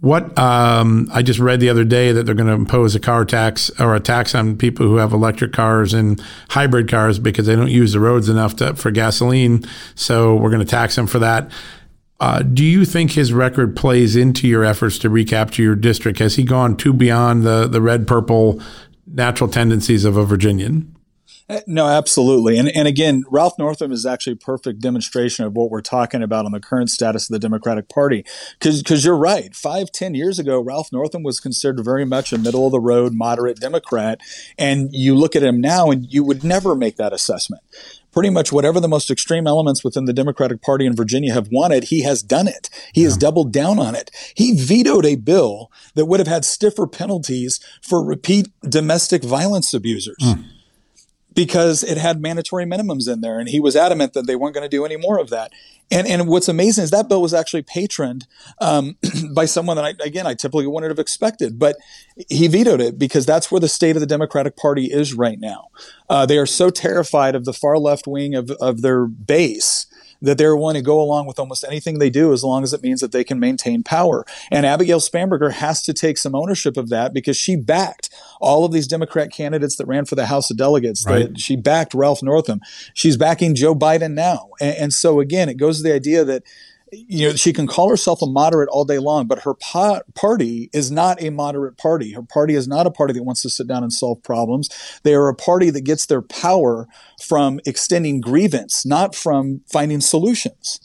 what 0.00 0.38
um, 0.38 1.08
I 1.12 1.22
just 1.22 1.38
read 1.38 1.60
the 1.60 1.70
other 1.70 1.84
day 1.84 2.12
that 2.12 2.24
they're 2.24 2.34
going 2.34 2.48
to 2.48 2.52
impose 2.52 2.94
a 2.94 3.00
car 3.00 3.24
tax 3.24 3.70
or 3.80 3.94
a 3.94 4.00
tax 4.00 4.34
on 4.34 4.56
people 4.56 4.86
who 4.86 4.96
have 4.96 5.12
electric 5.12 5.52
cars 5.52 5.94
and 5.94 6.22
hybrid 6.50 6.88
cars 6.88 7.18
because 7.18 7.46
they 7.46 7.56
don't 7.56 7.70
use 7.70 7.94
the 7.94 8.00
roads 8.00 8.28
enough 8.28 8.56
to, 8.56 8.74
for 8.74 8.90
gasoline. 8.90 9.64
So 9.94 10.36
we're 10.36 10.50
going 10.50 10.64
to 10.64 10.70
tax 10.70 10.96
them 10.96 11.06
for 11.06 11.18
that. 11.20 11.50
Uh, 12.18 12.42
do 12.42 12.64
you 12.64 12.84
think 12.84 13.12
his 13.12 13.32
record 13.32 13.76
plays 13.76 14.16
into 14.16 14.48
your 14.48 14.64
efforts 14.64 14.98
to 14.98 15.10
recapture 15.10 15.62
your 15.62 15.74
district? 15.74 16.18
Has 16.18 16.36
he 16.36 16.44
gone 16.44 16.76
too 16.76 16.94
beyond 16.94 17.42
the 17.42 17.66
the 17.66 17.82
red 17.82 18.06
purple 18.06 18.60
natural 19.06 19.50
tendencies 19.50 20.04
of 20.04 20.16
a 20.16 20.24
Virginian? 20.24 20.95
Uh, 21.48 21.60
no, 21.66 21.86
absolutely. 21.86 22.58
And, 22.58 22.68
and 22.74 22.88
again, 22.88 23.22
Ralph 23.30 23.56
Northam 23.56 23.92
is 23.92 24.04
actually 24.04 24.32
a 24.32 24.36
perfect 24.36 24.80
demonstration 24.80 25.44
of 25.44 25.52
what 25.54 25.70
we're 25.70 25.80
talking 25.80 26.22
about 26.22 26.44
on 26.44 26.50
the 26.50 26.60
current 26.60 26.90
status 26.90 27.30
of 27.30 27.32
the 27.32 27.38
Democratic 27.38 27.88
Party. 27.88 28.24
Because 28.58 29.04
you're 29.04 29.16
right. 29.16 29.54
Five, 29.54 29.92
ten 29.92 30.14
years 30.14 30.40
ago, 30.40 30.60
Ralph 30.60 30.92
Northam 30.92 31.22
was 31.22 31.38
considered 31.38 31.84
very 31.84 32.04
much 32.04 32.32
a 32.32 32.38
middle 32.38 32.66
of 32.66 32.72
the 32.72 32.80
road, 32.80 33.12
moderate 33.14 33.60
Democrat. 33.60 34.20
And 34.58 34.88
you 34.92 35.14
look 35.14 35.36
at 35.36 35.44
him 35.44 35.60
now 35.60 35.90
and 35.90 36.12
you 36.12 36.24
would 36.24 36.42
never 36.42 36.74
make 36.74 36.96
that 36.96 37.12
assessment. 37.12 37.62
Pretty 38.10 38.30
much 38.30 38.50
whatever 38.50 38.80
the 38.80 38.88
most 38.88 39.10
extreme 39.10 39.46
elements 39.46 39.84
within 39.84 40.06
the 40.06 40.12
Democratic 40.12 40.62
Party 40.62 40.86
in 40.86 40.96
Virginia 40.96 41.34
have 41.34 41.48
wanted, 41.52 41.84
he 41.84 42.02
has 42.02 42.22
done 42.22 42.48
it. 42.48 42.70
He 42.92 43.02
yeah. 43.02 43.08
has 43.08 43.16
doubled 43.16 43.52
down 43.52 43.78
on 43.78 43.94
it. 43.94 44.10
He 44.34 44.58
vetoed 44.58 45.04
a 45.04 45.16
bill 45.16 45.70
that 45.94 46.06
would 46.06 46.18
have 46.18 46.26
had 46.26 46.44
stiffer 46.44 46.86
penalties 46.86 47.60
for 47.82 48.04
repeat 48.04 48.48
domestic 48.62 49.22
violence 49.22 49.72
abusers. 49.74 50.16
Mm 50.20 50.55
because 51.36 51.84
it 51.84 51.98
had 51.98 52.20
mandatory 52.20 52.64
minimums 52.64 53.12
in 53.12 53.20
there. 53.20 53.38
And 53.38 53.48
he 53.48 53.60
was 53.60 53.76
adamant 53.76 54.14
that 54.14 54.26
they 54.26 54.34
weren't 54.34 54.54
going 54.54 54.68
to 54.68 54.74
do 54.74 54.86
any 54.86 54.96
more 54.96 55.18
of 55.18 55.28
that. 55.28 55.52
And, 55.90 56.06
and 56.08 56.26
what's 56.26 56.48
amazing 56.48 56.82
is 56.84 56.90
that 56.90 57.08
bill 57.08 57.22
was 57.22 57.34
actually 57.34 57.62
patroned 57.62 58.26
um, 58.58 58.96
by 59.34 59.44
someone 59.44 59.76
that, 59.76 59.84
I, 59.84 59.94
again, 60.04 60.26
I 60.26 60.34
typically 60.34 60.66
wouldn't 60.66 60.90
have 60.90 60.98
expected, 60.98 61.58
but 61.58 61.76
he 62.28 62.48
vetoed 62.48 62.80
it 62.80 62.98
because 62.98 63.26
that's 63.26 63.52
where 63.52 63.60
the 63.60 63.68
state 63.68 63.94
of 63.94 64.00
the 64.00 64.06
Democratic 64.06 64.56
Party 64.56 64.86
is 64.86 65.14
right 65.14 65.38
now. 65.38 65.68
Uh, 66.08 66.26
they 66.26 66.38
are 66.38 66.46
so 66.46 66.70
terrified 66.70 67.34
of 67.34 67.44
the 67.44 67.52
far 67.52 67.78
left 67.78 68.08
wing 68.08 68.34
of, 68.34 68.50
of 68.52 68.80
their 68.80 69.06
base 69.06 69.86
that 70.22 70.38
they're 70.38 70.56
willing 70.56 70.74
to 70.74 70.82
go 70.82 71.00
along 71.00 71.26
with 71.26 71.38
almost 71.38 71.64
anything 71.64 71.98
they 71.98 72.10
do 72.10 72.32
as 72.32 72.42
long 72.42 72.62
as 72.62 72.72
it 72.72 72.82
means 72.82 73.00
that 73.00 73.12
they 73.12 73.24
can 73.24 73.38
maintain 73.38 73.82
power. 73.82 74.24
And 74.50 74.66
Abigail 74.66 75.00
Spanberger 75.00 75.52
has 75.52 75.82
to 75.82 75.92
take 75.92 76.18
some 76.18 76.34
ownership 76.34 76.76
of 76.76 76.88
that 76.88 77.12
because 77.12 77.36
she 77.36 77.56
backed 77.56 78.10
all 78.40 78.64
of 78.64 78.72
these 78.72 78.86
Democrat 78.86 79.30
candidates 79.30 79.76
that 79.76 79.86
ran 79.86 80.04
for 80.04 80.14
the 80.14 80.26
House 80.26 80.50
of 80.50 80.56
Delegates. 80.56 81.06
Right. 81.06 81.38
she 81.38 81.56
backed 81.56 81.94
Ralph 81.94 82.22
Northam. 82.22 82.60
She's 82.94 83.16
backing 83.16 83.54
Joe 83.54 83.74
Biden 83.74 84.14
now. 84.14 84.50
And, 84.60 84.76
and 84.76 84.94
so 84.94 85.20
again, 85.20 85.48
it 85.48 85.56
goes 85.56 85.78
to 85.78 85.82
the 85.82 85.94
idea 85.94 86.24
that 86.24 86.42
you 86.92 87.28
know, 87.28 87.34
she 87.34 87.52
can 87.52 87.66
call 87.66 87.88
herself 87.90 88.22
a 88.22 88.26
moderate 88.26 88.68
all 88.68 88.84
day 88.84 88.98
long, 88.98 89.26
but 89.26 89.40
her 89.40 89.54
party 90.14 90.70
is 90.72 90.90
not 90.90 91.20
a 91.20 91.30
moderate 91.30 91.76
party. 91.76 92.12
Her 92.12 92.22
party 92.22 92.54
is 92.54 92.68
not 92.68 92.86
a 92.86 92.90
party 92.90 93.12
that 93.14 93.24
wants 93.24 93.42
to 93.42 93.50
sit 93.50 93.66
down 93.66 93.82
and 93.82 93.92
solve 93.92 94.22
problems. 94.22 94.68
They 95.02 95.14
are 95.14 95.28
a 95.28 95.34
party 95.34 95.70
that 95.70 95.82
gets 95.82 96.06
their 96.06 96.22
power 96.22 96.86
from 97.20 97.60
extending 97.66 98.20
grievance, 98.20 98.86
not 98.86 99.14
from 99.14 99.62
finding 99.66 100.00
solutions. 100.00 100.80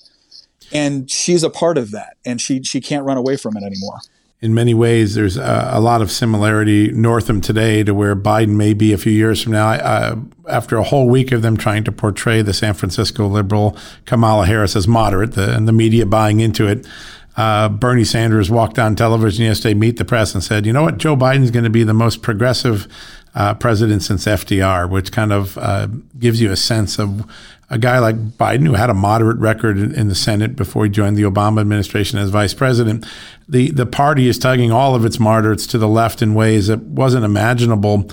And 0.73 1.11
she's 1.11 1.43
a 1.43 1.49
part 1.49 1.77
of 1.77 1.91
that, 1.91 2.17
and 2.25 2.39
she 2.39 2.63
she 2.63 2.79
can't 2.79 3.05
run 3.05 3.17
away 3.17 3.35
from 3.35 3.57
it 3.57 3.63
anymore 3.63 3.99
in 4.41 4.55
many 4.55 4.73
ways, 4.73 5.13
there's 5.13 5.37
a, 5.37 5.69
a, 5.73 5.79
lot 5.79 6.01
of 6.01 6.11
similarity 6.11 6.91
Northam 6.91 7.41
today 7.41 7.83
to 7.83 7.93
where 7.93 8.15
Biden 8.15 8.55
may 8.55 8.73
be 8.73 8.91
a 8.91 8.97
few 8.97 9.11
years 9.11 9.41
from 9.41 9.51
now. 9.51 9.67
I, 9.67 10.15
after 10.49 10.77
a 10.77 10.83
whole 10.83 11.07
week 11.07 11.31
of 11.31 11.43
them 11.43 11.57
trying 11.57 11.83
to 11.83 11.91
portray 11.91 12.41
the 12.41 12.53
San 12.53 12.73
Francisco 12.73 13.27
liberal 13.27 13.77
Kamala 14.05 14.47
Harris 14.47 14.75
as 14.75 14.87
moderate, 14.87 15.33
the, 15.33 15.55
and 15.55 15.67
the 15.67 15.71
media 15.71 16.07
buying 16.07 16.39
into 16.39 16.67
it, 16.67 16.87
uh, 17.37 17.69
Bernie 17.69 18.03
Sanders 18.03 18.49
walked 18.49 18.79
on 18.79 18.95
television 18.95 19.45
yesterday, 19.45 19.75
meet 19.75 19.97
the 19.97 20.05
press, 20.05 20.33
and 20.33 20.43
said, 20.43 20.65
"You 20.65 20.73
know 20.73 20.83
what? 20.83 20.97
Joe 20.97 21.15
Biden's 21.15 21.51
going 21.51 21.63
to 21.63 21.69
be 21.69 21.83
the 21.83 21.93
most 21.93 22.21
progressive 22.21 22.87
uh, 23.35 23.53
president 23.53 24.03
since 24.03 24.25
FDR," 24.25 24.89
which 24.89 25.11
kind 25.11 25.31
of 25.31 25.57
uh, 25.57 25.87
gives 26.19 26.41
you 26.41 26.51
a 26.51 26.57
sense 26.57 26.99
of 26.99 27.31
a 27.71 27.77
guy 27.77 27.99
like 27.99 28.17
Biden, 28.37 28.67
who 28.67 28.73
had 28.73 28.89
a 28.89 28.93
moderate 28.93 29.37
record 29.37 29.77
in, 29.77 30.09
the 30.09 30.15
Senate 30.15 30.57
before 30.57 30.83
he 30.83 30.89
joined 30.91 31.15
the 31.15 31.23
Obama 31.23 31.61
administration 31.61 32.19
as 32.19 32.29
vice 32.29 32.53
president, 32.53 33.05
the, 33.47 33.71
the 33.71 33.85
party 33.85 34.27
is 34.27 34.37
tugging 34.37 34.73
all 34.73 34.93
of 34.93 35.05
its 35.05 35.21
moderates 35.21 35.65
to 35.67 35.77
the 35.77 35.87
left 35.87 36.21
in 36.21 36.33
ways 36.33 36.67
that 36.67 36.81
wasn't 36.81 37.23
imaginable 37.23 38.11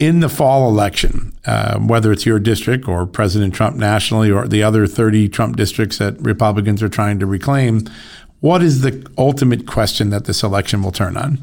in 0.00 0.18
the 0.18 0.28
fall 0.28 0.68
election, 0.68 1.32
uh, 1.46 1.78
whether 1.78 2.10
it's 2.10 2.26
your 2.26 2.40
district 2.40 2.88
or 2.88 3.06
President 3.06 3.54
Trump 3.54 3.76
nationally 3.76 4.32
or 4.32 4.48
the 4.48 4.64
other 4.64 4.86
30 4.86 5.28
Trump 5.28 5.56
districts 5.56 5.98
that 5.98 6.20
Republicans 6.20 6.82
are 6.82 6.88
trying 6.88 7.20
to 7.20 7.26
reclaim. 7.26 7.82
What 8.40 8.62
is 8.62 8.82
the 8.82 9.08
ultimate 9.16 9.66
question 9.66 10.10
that 10.10 10.24
this 10.24 10.42
election 10.42 10.82
will 10.82 10.92
turn 10.92 11.16
on? 11.16 11.38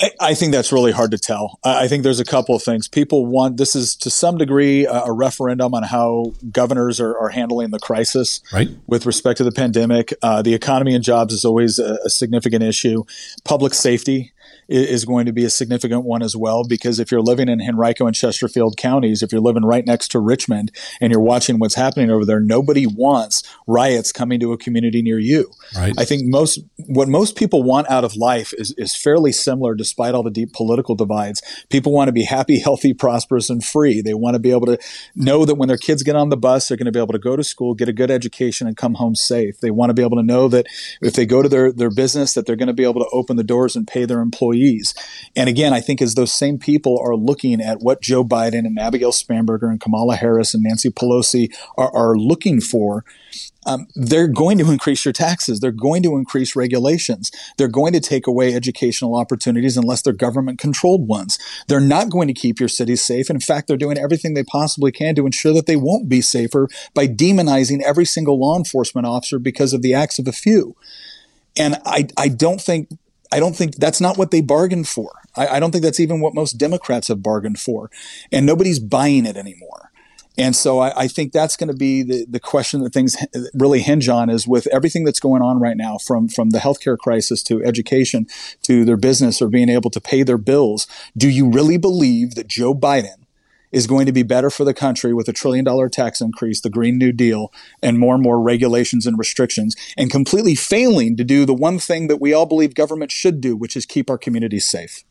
I, 0.00 0.10
I 0.20 0.34
think 0.34 0.52
that's 0.52 0.72
really 0.72 0.92
hard 0.92 1.10
to 1.10 1.18
tell. 1.18 1.58
I, 1.64 1.84
I 1.84 1.88
think 1.88 2.02
there's 2.02 2.20
a 2.20 2.24
couple 2.24 2.54
of 2.54 2.62
things. 2.62 2.88
People 2.88 3.26
want 3.26 3.56
this 3.56 3.74
is 3.74 3.94
to 3.96 4.10
some 4.10 4.38
degree 4.38 4.86
a, 4.86 5.04
a 5.04 5.12
referendum 5.12 5.74
on 5.74 5.82
how 5.82 6.32
governors 6.50 7.00
are, 7.00 7.16
are, 7.18 7.30
handling 7.30 7.70
the 7.70 7.78
crisis 7.78 8.40
right. 8.52 8.68
with 8.86 9.06
respect 9.06 9.38
to 9.38 9.44
the 9.44 9.52
pandemic. 9.52 10.12
Uh, 10.22 10.42
the 10.42 10.54
economy 10.54 10.94
and 10.94 11.04
jobs 11.04 11.32
is 11.32 11.44
always 11.44 11.78
a, 11.78 11.98
a 12.04 12.10
significant 12.10 12.62
issue. 12.62 13.04
Public 13.44 13.74
safety 13.74 14.32
is 14.70 15.04
going 15.04 15.26
to 15.26 15.32
be 15.32 15.44
a 15.44 15.50
significant 15.50 16.04
one 16.04 16.22
as 16.22 16.36
well. 16.36 16.64
Because 16.64 17.00
if 17.00 17.10
you're 17.10 17.20
living 17.20 17.48
in 17.48 17.60
Henrico 17.60 18.06
and 18.06 18.14
Chesterfield 18.14 18.76
counties, 18.76 19.22
if 19.22 19.32
you're 19.32 19.40
living 19.40 19.64
right 19.64 19.84
next 19.84 20.08
to 20.12 20.20
Richmond 20.20 20.70
and 21.00 21.12
you're 21.12 21.20
watching 21.20 21.58
what's 21.58 21.74
happening 21.74 22.10
over 22.10 22.24
there, 22.24 22.40
nobody 22.40 22.86
wants 22.86 23.42
riots 23.66 24.12
coming 24.12 24.38
to 24.40 24.52
a 24.52 24.58
community 24.58 25.02
near 25.02 25.18
you. 25.18 25.50
Right. 25.76 25.94
I 25.98 26.04
think 26.04 26.22
most 26.26 26.60
what 26.86 27.08
most 27.08 27.36
people 27.36 27.62
want 27.62 27.90
out 27.90 28.04
of 28.04 28.16
life 28.16 28.52
is, 28.56 28.74
is 28.78 28.94
fairly 28.94 29.32
similar 29.32 29.74
despite 29.74 30.14
all 30.14 30.22
the 30.22 30.30
deep 30.30 30.52
political 30.52 30.94
divides. 30.94 31.42
People 31.68 31.92
want 31.92 32.08
to 32.08 32.12
be 32.12 32.24
happy, 32.24 32.58
healthy, 32.58 32.94
prosperous, 32.94 33.50
and 33.50 33.64
free. 33.64 34.00
They 34.00 34.14
want 34.14 34.34
to 34.34 34.40
be 34.40 34.50
able 34.50 34.66
to 34.66 34.78
know 35.16 35.44
that 35.44 35.56
when 35.56 35.68
their 35.68 35.76
kids 35.76 36.02
get 36.02 36.16
on 36.16 36.28
the 36.28 36.36
bus, 36.36 36.68
they're 36.68 36.76
going 36.76 36.86
to 36.86 36.92
be 36.92 37.00
able 37.00 37.12
to 37.12 37.18
go 37.18 37.36
to 37.36 37.44
school, 37.44 37.74
get 37.74 37.88
a 37.88 37.92
good 37.92 38.10
education, 38.10 38.66
and 38.66 38.76
come 38.76 38.94
home 38.94 39.14
safe. 39.14 39.60
They 39.60 39.70
want 39.70 39.90
to 39.90 39.94
be 39.94 40.02
able 40.02 40.16
to 40.16 40.22
know 40.22 40.48
that 40.48 40.66
if 41.00 41.14
they 41.14 41.26
go 41.26 41.42
to 41.42 41.48
their, 41.48 41.72
their 41.72 41.90
business, 41.90 42.34
that 42.34 42.46
they're 42.46 42.56
going 42.56 42.68
to 42.68 42.72
be 42.72 42.84
able 42.84 43.02
to 43.02 43.10
open 43.12 43.36
the 43.36 43.44
doors 43.44 43.74
and 43.74 43.86
pay 43.86 44.04
their 44.04 44.20
employees 44.20 44.39
employees. 44.40 44.94
And 45.36 45.48
again, 45.48 45.72
I 45.72 45.80
think 45.80 46.00
as 46.02 46.14
those 46.14 46.32
same 46.32 46.58
people 46.58 46.98
are 46.98 47.14
looking 47.14 47.60
at 47.60 47.80
what 47.80 48.00
Joe 48.00 48.24
Biden 48.24 48.66
and 48.66 48.78
Abigail 48.78 49.12
Spanberger 49.12 49.70
and 49.70 49.80
Kamala 49.80 50.16
Harris 50.16 50.54
and 50.54 50.62
Nancy 50.62 50.90
Pelosi 50.90 51.54
are, 51.76 51.94
are 51.94 52.16
looking 52.16 52.60
for, 52.60 53.04
um, 53.66 53.86
they're 53.94 54.26
going 54.26 54.56
to 54.58 54.70
increase 54.70 55.04
your 55.04 55.12
taxes. 55.12 55.60
They're 55.60 55.70
going 55.70 56.02
to 56.04 56.16
increase 56.16 56.56
regulations. 56.56 57.30
They're 57.58 57.68
going 57.68 57.92
to 57.92 58.00
take 58.00 58.26
away 58.26 58.54
educational 58.54 59.16
opportunities 59.16 59.76
unless 59.76 60.00
they're 60.02 60.14
government 60.14 60.58
controlled 60.58 61.06
ones. 61.06 61.38
They're 61.68 61.78
not 61.78 62.08
going 62.08 62.28
to 62.28 62.34
keep 62.34 62.58
your 62.58 62.70
cities 62.70 63.04
safe. 63.04 63.28
And 63.28 63.36
in 63.36 63.40
fact, 63.40 63.68
they're 63.68 63.76
doing 63.76 63.98
everything 63.98 64.32
they 64.32 64.44
possibly 64.44 64.90
can 64.90 65.14
to 65.16 65.26
ensure 65.26 65.52
that 65.52 65.66
they 65.66 65.76
won't 65.76 66.08
be 66.08 66.22
safer 66.22 66.68
by 66.94 67.06
demonizing 67.06 67.82
every 67.82 68.06
single 68.06 68.38
law 68.38 68.56
enforcement 68.56 69.06
officer 69.06 69.38
because 69.38 69.74
of 69.74 69.82
the 69.82 69.92
acts 69.92 70.18
of 70.18 70.26
a 70.26 70.32
few. 70.32 70.74
And 71.56 71.76
I, 71.84 72.08
I 72.16 72.28
don't 72.28 72.60
think 72.60 72.88
I 73.32 73.40
don't 73.40 73.56
think 73.56 73.76
that's 73.76 74.00
not 74.00 74.18
what 74.18 74.30
they 74.30 74.40
bargained 74.40 74.88
for. 74.88 75.12
I, 75.36 75.46
I 75.46 75.60
don't 75.60 75.70
think 75.70 75.84
that's 75.84 76.00
even 76.00 76.20
what 76.20 76.34
most 76.34 76.54
Democrats 76.54 77.08
have 77.08 77.22
bargained 77.22 77.60
for. 77.60 77.90
And 78.32 78.44
nobody's 78.46 78.78
buying 78.78 79.26
it 79.26 79.36
anymore. 79.36 79.90
And 80.38 80.56
so 80.56 80.78
I, 80.78 81.02
I, 81.02 81.08
think 81.08 81.32
that's 81.32 81.56
going 81.56 81.68
to 81.68 81.76
be 81.76 82.02
the, 82.02 82.24
the 82.26 82.40
question 82.40 82.82
that 82.82 82.94
things 82.94 83.16
really 83.52 83.82
hinge 83.82 84.08
on 84.08 84.30
is 84.30 84.46
with 84.46 84.66
everything 84.68 85.04
that's 85.04 85.20
going 85.20 85.42
on 85.42 85.60
right 85.60 85.76
now, 85.76 85.98
from, 85.98 86.28
from 86.28 86.50
the 86.50 86.58
healthcare 86.58 86.96
crisis 86.96 87.42
to 87.44 87.62
education 87.62 88.26
to 88.62 88.84
their 88.84 88.96
business 88.96 89.42
or 89.42 89.48
being 89.48 89.68
able 89.68 89.90
to 89.90 90.00
pay 90.00 90.22
their 90.22 90.38
bills. 90.38 90.86
Do 91.16 91.28
you 91.28 91.50
really 91.50 91.76
believe 91.76 92.36
that 92.36 92.48
Joe 92.48 92.74
Biden 92.74 93.19
is 93.72 93.86
going 93.86 94.06
to 94.06 94.12
be 94.12 94.22
better 94.22 94.50
for 94.50 94.64
the 94.64 94.74
country 94.74 95.14
with 95.14 95.28
a 95.28 95.32
trillion 95.32 95.64
dollar 95.64 95.88
tax 95.88 96.20
increase, 96.20 96.60
the 96.60 96.70
Green 96.70 96.98
New 96.98 97.12
Deal, 97.12 97.52
and 97.82 97.98
more 97.98 98.14
and 98.14 98.22
more 98.22 98.40
regulations 98.40 99.06
and 99.06 99.18
restrictions, 99.18 99.76
and 99.96 100.10
completely 100.10 100.54
failing 100.54 101.16
to 101.16 101.24
do 101.24 101.44
the 101.44 101.54
one 101.54 101.78
thing 101.78 102.08
that 102.08 102.20
we 102.20 102.32
all 102.32 102.46
believe 102.46 102.74
government 102.74 103.12
should 103.12 103.40
do, 103.40 103.56
which 103.56 103.76
is 103.76 103.86
keep 103.86 104.10
our 104.10 104.18
communities 104.18 104.68
safe. 104.68 105.04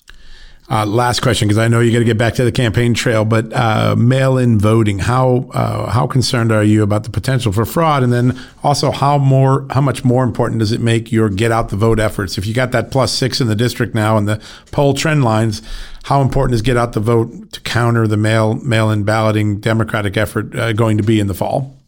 Uh, 0.72 0.86
last 0.86 1.22
question, 1.22 1.48
because 1.48 1.58
I 1.58 1.68
know 1.68 1.80
you 1.80 1.92
got 1.92 1.98
to 1.98 2.06
get 2.06 2.20
back 2.20 2.36
to 2.36 2.44
the 2.44 2.52
campaign 2.52 2.94
trail, 2.94 3.26
but 3.26 3.52
uh, 3.54 3.96
mail-in 3.98 4.60
voting. 4.60 5.00
How 5.00 5.50
uh, 5.52 5.90
how 5.90 6.06
concerned 6.06 6.52
are 6.52 6.64
you 6.64 6.84
about 6.84 7.06
the 7.06 7.10
potential 7.10 7.52
for 7.52 7.66
fraud? 7.66 8.04
And 8.04 8.14
then 8.14 8.40
also, 8.62 8.92
how 8.92 9.18
more 9.18 9.66
how 9.72 9.82
much 9.82 10.04
more 10.04 10.24
important 10.24 10.60
does 10.60 10.72
it 10.72 10.80
make 10.80 11.12
your 11.12 11.28
get 11.30 11.52
out 11.52 11.70
the 11.70 11.76
vote 11.76 12.00
efforts? 12.00 12.38
If 12.38 12.46
you 12.46 12.54
got 12.54 12.72
that 12.72 12.92
plus 12.92 13.12
six 13.12 13.42
in 13.42 13.48
the 13.48 13.56
district 13.56 13.96
now 13.96 14.16
and 14.16 14.28
the 14.28 14.40
poll 14.72 14.94
trend 14.94 15.24
lines, 15.24 15.64
how 16.04 16.22
important 16.22 16.54
is 16.54 16.62
get 16.62 16.78
out 16.78 16.94
the 16.94 17.00
vote 17.00 17.52
to 17.52 17.62
counter 17.62 18.06
the 18.06 18.18
mail 18.18 18.54
mail-in 18.54 19.04
balloting 19.04 19.60
Democratic 19.60 20.18
effort 20.18 20.56
uh, 20.56 20.72
going 20.74 20.98
to 20.98 21.04
be 21.04 21.20
in 21.20 21.26
the 21.26 21.34
fall? 21.34 21.79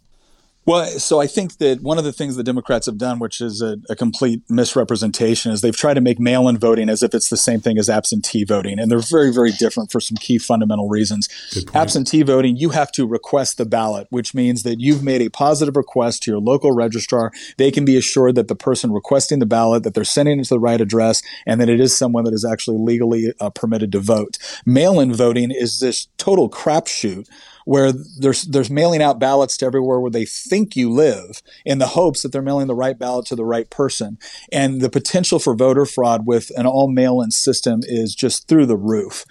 Well, 0.64 0.86
so 1.00 1.20
I 1.20 1.26
think 1.26 1.58
that 1.58 1.82
one 1.82 1.98
of 1.98 2.04
the 2.04 2.14
things 2.14 2.36
the 2.36 2.44
Democrats 2.44 2.86
have 2.86 3.00
done, 3.00 3.18
which 3.18 3.42
is 3.42 3.64
a, 3.64 3.78
a 3.90 3.96
complete 3.96 4.44
misrepresentation, 4.48 5.52
is 5.52 5.62
they've 5.62 5.76
tried 5.76 5.96
to 5.96 6.02
make 6.02 6.20
mail 6.20 6.48
in 6.48 6.60
voting 6.60 6.88
as 6.88 7.02
if 7.02 7.16
it's 7.16 7.30
the 7.30 7.38
same 7.38 7.60
thing 7.62 7.80
as 7.80 7.90
absentee 7.90 8.44
voting. 8.44 8.78
And 8.78 8.92
they're 8.92 9.00
very, 9.00 9.34
very 9.34 9.52
different 9.52 9.92
for 9.92 10.00
some 10.00 10.18
key 10.18 10.38
fundamental 10.38 10.88
reasons. 10.88 11.28
Absentee 11.74 12.22
voting, 12.22 12.58
you 12.58 12.70
have 12.70 12.92
to 12.92 13.08
request 13.08 13.58
the 13.58 13.66
ballot, 13.66 14.06
which 14.12 14.36
means 14.36 14.62
that 14.62 14.80
you've 14.80 15.04
made 15.04 15.22
a 15.22 15.30
positive 15.30 15.76
request 15.76 16.24
to 16.24 16.32
your 16.32 16.40
local 16.40 16.72
registrar. 16.72 17.32
They 17.58 17.72
can 17.72 17.84
be 17.84 17.98
assured 17.98 18.36
that 18.36 18.48
the 18.48 18.56
person 18.56 18.92
requesting 18.92 19.40
the 19.40 19.48
ballot, 19.48 19.82
that 19.82 19.96
they're 19.96 20.04
sending 20.04 20.40
it 20.40 20.44
to 20.44 20.54
the 20.54 20.60
right 20.60 20.80
address, 20.80 21.24
and 21.48 21.60
that 21.60 21.70
it 21.70 21.80
is 21.80 21.98
someone 21.98 22.24
that 22.26 22.36
is 22.36 22.46
actually 22.46 22.78
legally 22.78 23.34
uh, 23.40 23.50
permitted 23.50 23.92
to 23.94 24.00
vote. 24.00 24.38
Mail 24.64 25.00
in 25.00 25.12
voting 25.12 25.50
is 25.50 25.80
this 25.80 26.08
total 26.18 26.52
crapshoot 26.52 27.28
where 27.66 27.92
there's 27.92 28.44
there's 28.44 28.70
mailing 28.70 29.02
out 29.02 29.20
ballots 29.20 29.58
to 29.58 29.66
everywhere 29.66 30.00
where 30.00 30.12
they 30.12 30.26
think 30.26 30.76
you 30.76 30.92
live 30.92 31.42
in 31.66 31.78
the 31.78 31.88
hopes 31.88 32.22
that 32.22 32.32
they're 32.32 32.42
mailing 32.42 32.68
the 32.68 32.76
right 32.76 32.98
ballot 32.98 33.26
to 33.28 33.36
the 33.36 33.46
right 33.46 33.70
person. 33.70 34.18
And 34.52 34.82
the 34.82 34.90
potential 34.90 35.40
for 35.40 35.56
voter 35.56 35.86
fraud 35.86 36.26
with 36.26 36.52
an 36.58 36.66
all 36.66 36.90
mail-in 36.90 37.32
system 37.32 37.82
is 37.84 38.16
just 38.16 38.48
through 38.48 38.66
the 38.66 38.78
roof. 38.78 39.26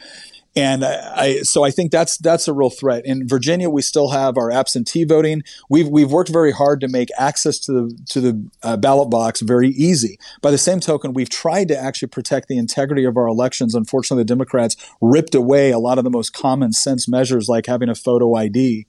And 0.57 0.85
I, 0.85 1.43
so 1.43 1.63
I 1.63 1.71
think 1.71 1.93
that's 1.93 2.19
that's 2.19 2.49
a 2.49 2.53
real 2.53 2.71
threat. 2.71 3.07
In 3.07 3.29
Virginia, 3.29 3.71
we 3.71 3.83
still 3.83 4.11
have 4.11 4.37
our 4.37 4.51
absentee 4.51 5.05
voting. 5.05 5.45
We've 5.69 5.87
we've 5.87 6.11
worked 6.11 6.31
very 6.31 6.51
hard 6.51 6.81
to 6.81 6.89
make 6.89 7.09
access 7.17 7.59
to 7.61 7.73
the 7.73 7.99
to 8.07 8.21
the 8.21 8.51
uh, 8.65 8.77
ballot 8.77 9.11
box 9.11 9.43
very 9.43 9.69
easy. 9.69 10.19
By 10.43 10.51
the 10.51 10.59
same 10.59 10.81
token, 10.81 11.13
we've 11.13 11.31
tried 11.31 11.69
to 11.69 11.79
actually 11.79 12.09
protect 12.09 12.49
the 12.49 12.59
integrity 12.59 13.05
of 13.05 13.17
our 13.17 13.29
elections. 13.29 13.77
Unfortunately, 13.77 14.23
the 14.23 14.29
Democrats 14.29 14.77
ripped 15.01 15.37
away 15.37 15.71
a 15.71 15.79
lot 15.79 15.99
of 15.99 16.05
the 16.05 16.11
most 16.11 16.33
common 16.33 16.73
sense 16.73 17.07
measures 17.07 17.49
like 17.49 17.67
having 17.67 17.89
a 17.89 17.95
photo 17.95 18.35
ID. 18.35 18.87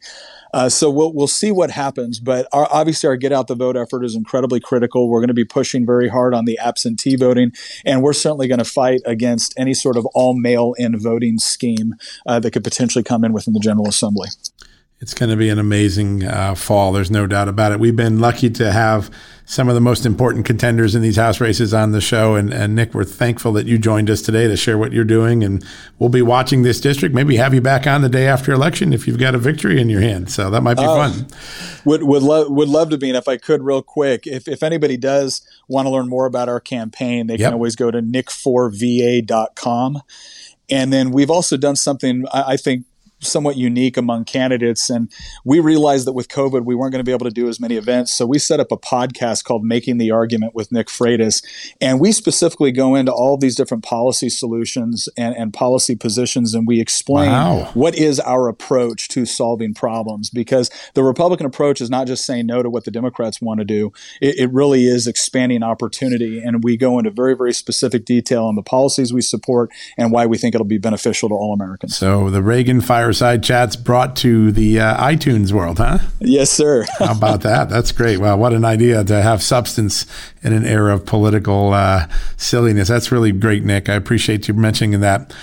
Uh, 0.54 0.68
so 0.68 0.90
we'll 0.90 1.14
we'll 1.14 1.28
see 1.28 1.52
what 1.52 1.72
happens. 1.72 2.20
But 2.20 2.48
our, 2.52 2.68
obviously, 2.72 3.08
our 3.08 3.16
get 3.16 3.32
out 3.32 3.48
the 3.48 3.56
vote 3.56 3.78
effort 3.78 4.04
is 4.04 4.16
incredibly 4.16 4.60
critical. 4.60 5.10
We're 5.10 5.20
going 5.20 5.28
to 5.28 5.34
be 5.34 5.46
pushing 5.46 5.86
very 5.86 6.10
hard 6.10 6.34
on 6.34 6.46
the 6.46 6.58
absentee 6.60 7.16
voting, 7.16 7.54
and 7.86 8.02
we're 8.02 8.14
certainly 8.14 8.48
going 8.48 8.60
to 8.60 8.66
fight 8.66 9.02
against 9.06 9.54
any 9.58 9.74
sort 9.74 9.96
of 9.96 10.06
all 10.08 10.34
mail 10.34 10.74
in 10.78 10.98
voting 11.00 11.38
scheme 11.52 11.96
uh, 12.26 12.40
that 12.40 12.52
could 12.52 12.64
potentially 12.64 13.04
come 13.04 13.24
in 13.24 13.34
within 13.34 13.54
the 13.54 13.60
General 13.60 13.88
Assembly. 13.88 14.30
It's 15.02 15.16
going 15.16 15.32
to 15.32 15.36
be 15.36 15.50
an 15.50 15.58
amazing 15.58 16.24
uh, 16.24 16.54
fall. 16.54 16.92
There's 16.92 17.10
no 17.10 17.26
doubt 17.26 17.48
about 17.48 17.72
it. 17.72 17.80
We've 17.80 17.96
been 17.96 18.20
lucky 18.20 18.52
to 18.52 18.72
have 18.72 19.10
some 19.46 19.68
of 19.68 19.74
the 19.74 19.82
most 19.82 20.06
important 20.06 20.46
contenders 20.46 20.94
in 20.94 21.02
these 21.02 21.16
House 21.16 21.42
races 21.42 21.74
on 21.74 21.92
the 21.92 22.00
show. 22.00 22.36
And, 22.36 22.54
and, 22.54 22.76
Nick, 22.76 22.94
we're 22.94 23.04
thankful 23.04 23.52
that 23.54 23.66
you 23.66 23.80
joined 23.80 24.12
us 24.12 24.22
today 24.22 24.48
to 24.48 24.56
share 24.56 24.78
what 24.78 24.94
you're 24.94 25.04
doing. 25.04 25.44
And 25.44 25.66
we'll 25.98 26.12
be 26.12 26.22
watching 26.22 26.62
this 26.62 26.80
district. 26.80 27.16
Maybe 27.16 27.36
have 27.38 27.52
you 27.52 27.62
back 27.62 27.88
on 27.88 28.04
the 28.04 28.10
day 28.10 28.28
after 28.28 28.52
election 28.54 28.94
if 28.94 29.08
you've 29.08 29.18
got 29.18 29.34
a 29.34 29.40
victory 29.40 29.82
in 29.82 29.90
your 29.90 30.02
hand. 30.02 30.30
So 30.32 30.52
that 30.52 30.62
might 30.62 30.78
be 30.78 30.84
uh, 30.84 30.96
fun. 30.96 31.28
Would 31.84 32.04
would 32.04 32.22
love 32.22 32.52
would 32.52 32.70
love 32.70 32.92
to 32.92 33.00
be. 33.00 33.10
And 33.10 33.18
if 33.18 33.28
I 33.28 33.38
could, 33.38 33.64
real 33.64 33.82
quick, 33.82 34.28
if 34.28 34.48
if 34.48 34.62
anybody 34.62 34.98
does 34.98 35.42
want 35.68 35.88
to 35.88 35.90
learn 35.90 36.08
more 36.08 36.28
about 36.28 36.48
our 36.48 36.60
campaign, 36.60 37.26
they 37.26 37.38
yep. 37.38 37.48
can 37.48 37.54
always 37.56 37.76
go 37.76 37.90
to 37.90 38.04
nick4va.com. 38.04 40.02
And 40.72 40.92
then 40.92 41.12
we've 41.12 41.30
also 41.30 41.58
done 41.58 41.76
something 41.76 42.26
I 42.34 42.58
think 42.58 42.86
somewhat 43.22 43.56
unique 43.58 43.98
among 43.98 44.26
candidates. 44.26 44.90
And 44.90 45.12
we 45.46 45.60
realized 45.60 46.08
that 46.08 46.14
with 46.14 46.28
COVID, 46.28 46.66
we 46.66 46.76
weren't 46.76 46.92
going 46.92 47.00
to 47.00 47.08
be 47.08 47.14
able 47.14 47.26
to 47.26 47.32
do 47.32 47.48
as 47.48 47.60
many 47.60 47.76
events. 47.76 48.12
So 48.12 48.26
we 48.26 48.40
set 48.40 48.60
up 48.60 48.72
a 48.72 48.78
podcast 48.78 49.44
called 49.44 49.64
Making 49.64 49.98
the 49.98 50.12
Argument 50.12 50.56
with 50.56 50.72
Nick 50.72 50.88
Freitas. 50.88 51.44
And 51.80 52.00
we 52.00 52.12
specifically 52.12 52.72
go 52.72 52.96
into 52.96 53.12
all 53.12 53.38
these 53.38 53.56
different 53.56 53.84
policy 53.84 54.30
solutions 54.30 55.08
and, 55.18 55.36
and 55.36 55.54
policy 55.54 55.96
positions. 55.96 56.54
And 56.54 56.68
we 56.68 56.82
explain 56.82 57.32
wow. 57.32 57.70
what 57.74 57.96
is 57.96 58.20
our 58.20 58.48
approach 58.48 59.08
to 59.10 59.26
solving 59.26 59.74
problems 59.74 60.30
because 60.30 60.70
the 60.94 61.04
Republican 61.04 61.46
approach 61.46 61.82
is 61.82 61.90
not 61.90 62.08
just 62.08 62.26
saying 62.26 62.48
no 62.48 62.64
to 62.64 62.70
what 62.70 62.86
the 62.86 62.92
Democrats 62.92 63.42
want 63.42 63.60
to 63.60 63.66
do. 63.66 63.92
It, 64.20 64.40
it 64.40 64.52
really 64.52 64.86
is 64.86 65.08
expanding 65.08 65.64
opportunity. 65.64 66.40
And 66.40 66.64
we 66.64 66.78
go 66.78 66.98
into 66.98 67.12
very, 67.12 67.36
very 67.36 67.54
specific 67.54 68.06
detail 68.06 68.46
on 68.46 68.56
the 68.56 68.64
policies 68.64 69.14
we 69.14 69.22
support 69.22 69.70
and 69.98 70.12
why 70.12 70.26
we 70.26 70.38
think 70.38 70.56
it'll 70.56 70.66
be 70.66 70.78
beneficial 70.78 71.30
to 71.30 71.36
all 71.36 71.54
Americans. 71.54 71.96
So 71.96 72.30
the 72.30 72.42
Reagan 72.42 72.82
fire 72.82 73.11
Fireside 73.12 73.44
Chats 73.44 73.76
brought 73.76 74.16
to 74.18 74.54
the 74.54 74.80
uh, 74.80 75.06
iTunes 75.06 75.52
world, 75.52 75.80
huh? 75.80 76.00
Yes, 76.22 76.50
sir. 76.50 76.86
How 77.00 77.12
about 77.12 77.42
that? 77.42 77.68
That's 77.68 77.92
great. 77.92 78.20
Well, 78.20 78.38
what 78.38 78.54
an 78.54 78.64
idea 78.64 79.04
to 79.04 79.22
have 79.22 79.44
substance 79.44 80.06
in 80.44 80.54
an 80.54 80.66
era 80.66 80.94
of 80.94 81.06
political 81.06 81.74
uh, 81.74 82.08
silliness. 82.38 82.88
That's 82.88 83.12
really 83.12 83.34
great, 83.34 83.66
Nick. 83.66 83.90
I 83.90 83.96
appreciate 83.96 84.48
you 84.48 84.54
mentioning 84.54 85.02
that. 85.02 85.34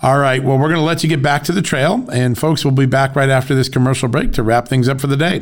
All 0.00 0.20
right. 0.20 0.44
Well, 0.44 0.58
we're 0.58 0.68
going 0.68 0.78
to 0.78 0.82
let 0.82 1.02
you 1.02 1.08
get 1.08 1.20
back 1.20 1.42
to 1.44 1.52
the 1.52 1.60
trail. 1.60 2.08
And, 2.12 2.38
folks, 2.38 2.64
we'll 2.64 2.72
be 2.72 2.86
back 2.86 3.16
right 3.16 3.30
after 3.30 3.52
this 3.52 3.68
commercial 3.68 4.08
break 4.08 4.32
to 4.34 4.44
wrap 4.44 4.68
things 4.68 4.88
up 4.88 5.00
for 5.00 5.08
the 5.08 5.16
day. 5.16 5.40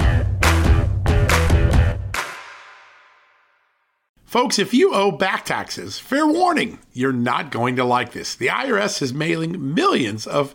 Folks, 4.37 4.59
if 4.59 4.75
you 4.75 4.93
owe 4.93 5.13
back 5.13 5.45
taxes, 5.45 5.99
fair 5.99 6.27
warning, 6.27 6.79
you're 6.93 7.13
not 7.13 7.51
going 7.51 7.77
to 7.77 7.85
like 7.85 8.13
this. 8.13 8.35
The 8.35 8.49
IRS 8.49 9.01
is 9.01 9.15
mailing 9.15 9.75
millions 9.75 10.27
of 10.27 10.55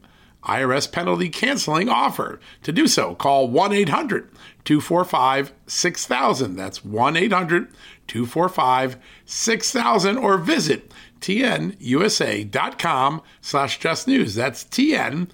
IRS 0.43 0.91
penalty 0.91 1.29
canceling 1.29 1.87
offer. 1.89 2.39
To 2.63 2.71
do 2.71 2.87
so, 2.87 3.13
call 3.15 3.47
1 3.47 3.73
800 3.73 4.29
245 4.63 5.53
6000. 5.67 6.55
That's 6.55 6.83
1 6.83 7.17
800 7.17 7.67
245 8.07 8.97
6000 9.25 10.17
or 10.17 10.37
visit 10.37 10.91
tnusa.com 11.21 13.21
slash 13.41 13.79
just 13.79 14.07
news. 14.07 14.35
That's 14.35 14.63
tnusa.com 14.65 15.27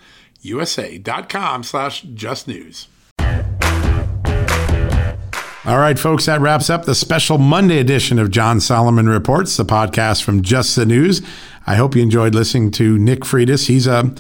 slash 1.64 2.02
just 2.02 2.48
news. 2.48 2.88
All 5.68 5.80
right, 5.80 6.00
folks, 6.00 6.28
that 6.28 6.40
wraps 6.40 6.70
up 6.70 6.86
the 6.86 6.96
special 6.96 7.38
Monday 7.38 7.80
edition 7.80 8.20
of 8.20 8.32
John 8.32 8.62
Solomon 8.62 9.10
Reports, 9.10 9.58
the 9.58 9.66
podcast 9.66 10.24
from 10.24 10.42
Just 10.42 10.78
the 10.78 10.86
News. 10.86 11.22
I 11.66 11.76
hope 11.76 11.94
you 11.94 12.02
enjoyed 12.02 12.34
listening 12.34 12.72
to 12.72 12.98
Nick 12.98 13.22
Freitas. 13.22 13.68
He's 13.68 13.86
a 13.86 14.16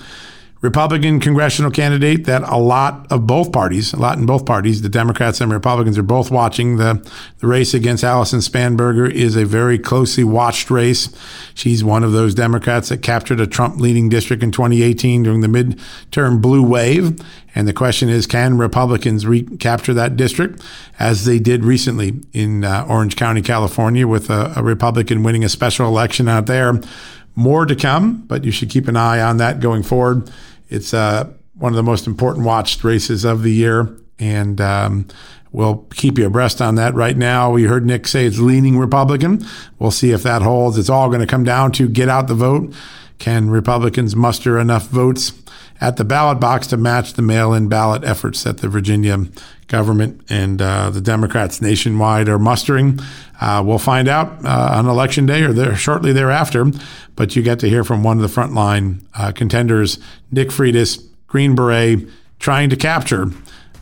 Republican 0.62 1.20
congressional 1.20 1.70
candidate 1.70 2.26
that 2.26 2.42
a 2.44 2.58
lot 2.58 3.06
of 3.12 3.28
both 3.28 3.52
parties, 3.52 3.94
a 3.94 3.98
lot 3.98 4.18
in 4.18 4.26
both 4.26 4.46
parties, 4.46 4.82
the 4.82 4.90
Democrats 4.90 5.40
and 5.40 5.52
Republicans 5.52 5.98
are 5.98 6.04
both 6.04 6.32
watching. 6.32 6.78
The, 6.78 7.08
the 7.38 7.48
race 7.48 7.74
against 7.74 8.04
Allison 8.04 8.40
Spanberger 8.40 9.10
is 9.12 9.36
a 9.36 9.46
very 9.46 9.78
closely 9.78 10.24
watched 10.24 10.72
race. 10.72 11.10
She's 11.54 11.84
one 11.84 12.04
of 12.04 12.12
those 12.12 12.34
Democrats 12.34 12.90
that 12.90 13.04
captured 13.04 13.40
a 13.40 13.48
Trump 13.48 13.80
leading 13.80 14.10
district 14.10 14.42
in 14.42 14.52
2018 14.52 15.24
during 15.24 15.42
the 15.42 15.48
midterm 15.48 16.42
blue 16.42 16.64
wave. 16.64 17.20
And 17.54 17.68
the 17.68 17.74
question 17.74 18.10
is, 18.10 18.28
can 18.28 18.58
Republicans 18.58 19.26
recapture 19.26 19.94
that 19.94 20.16
district 20.16 20.64
as 21.00 21.26
they 21.26 21.40
did 21.40 21.66
recently 21.66 22.22
in 22.34 22.64
uh, 22.64 22.86
Orange 22.88 23.16
County, 23.16 23.42
California, 23.42 24.08
with 24.08 24.30
a, 24.30 24.54
a 24.56 24.64
Republican 24.64 25.24
winning 25.24 25.44
a 25.44 25.50
special 25.50 25.88
election 25.88 26.28
out 26.28 26.46
there? 26.46 26.80
More 27.38 27.68
to 27.68 27.76
come, 27.76 28.24
but 28.26 28.44
you 28.44 28.52
should 28.52 28.72
keep 28.72 28.88
an 28.88 28.98
eye 28.98 29.22
on 29.22 29.38
that 29.38 29.60
going 29.60 29.84
forward. 29.84 30.32
It's 30.70 30.92
uh, 30.92 31.32
one 31.54 31.72
of 31.72 31.76
the 31.76 31.84
most 31.84 32.08
important 32.08 32.48
watched 32.48 32.84
races 32.84 33.24
of 33.24 33.44
the 33.44 33.52
year, 33.52 33.96
and 34.18 34.60
um, 34.60 35.08
we'll 35.52 35.86
keep 35.94 36.18
you 36.18 36.26
abreast 36.26 36.64
on 36.64 36.74
that. 36.76 36.96
Right 36.96 37.16
now, 37.16 37.52
we 37.52 37.66
heard 37.66 37.86
Nick 37.86 38.08
say 38.08 38.26
it's 38.26 38.40
leaning 38.40 38.80
Republican. 38.80 39.46
We'll 39.78 39.92
see 39.92 40.12
if 40.12 40.24
that 40.24 40.42
holds. 40.42 40.80
It's 40.80 40.90
all 40.90 41.10
going 41.10 41.22
to 41.22 41.28
come 41.28 41.44
down 41.44 41.74
to 41.74 41.88
get 41.88 42.10
out 42.10 42.28
the 42.28 42.34
vote. 42.34 42.74
Can 43.20 43.52
Republicans 43.52 44.16
muster 44.16 44.58
enough 44.58 44.88
votes 44.88 45.34
at 45.80 45.98
the 45.98 46.04
ballot 46.04 46.40
box 46.40 46.66
to 46.68 46.78
match 46.78 47.14
the 47.14 47.22
mail 47.22 47.54
in 47.54 47.70
ballot 47.70 48.04
efforts 48.04 48.44
that 48.44 48.60
the 48.60 48.68
Virginia 48.68 49.18
government 49.68 50.22
and 50.30 50.60
uh, 50.62 50.90
the 50.90 51.02
Democrats 51.02 51.62
nationwide 51.62 52.30
are 52.30 52.40
mustering? 52.40 53.00
Uh, 53.40 53.64
we'll 53.66 53.78
find 53.78 54.08
out 54.08 54.44
uh, 54.46 54.72
on 54.74 54.88
election 54.88 55.26
day 55.26 55.44
or 55.44 55.54
there, 55.54 55.76
shortly 55.76 56.12
thereafter. 56.12 56.66
But 57.16 57.36
you 57.36 57.44
get 57.44 57.60
to 57.60 57.70
hear 57.70 57.84
from 57.84 58.04
one 58.04 58.22
of 58.22 58.24
the 58.24 58.42
frontline 58.42 59.02
uh, 59.14 59.32
contenders, 59.32 60.00
Nick 60.32 60.50
Freitas, 60.50 61.04
Green 61.28 61.56
Beret, 61.56 62.08
trying 62.40 62.70
to 62.70 62.76
capture 62.76 63.28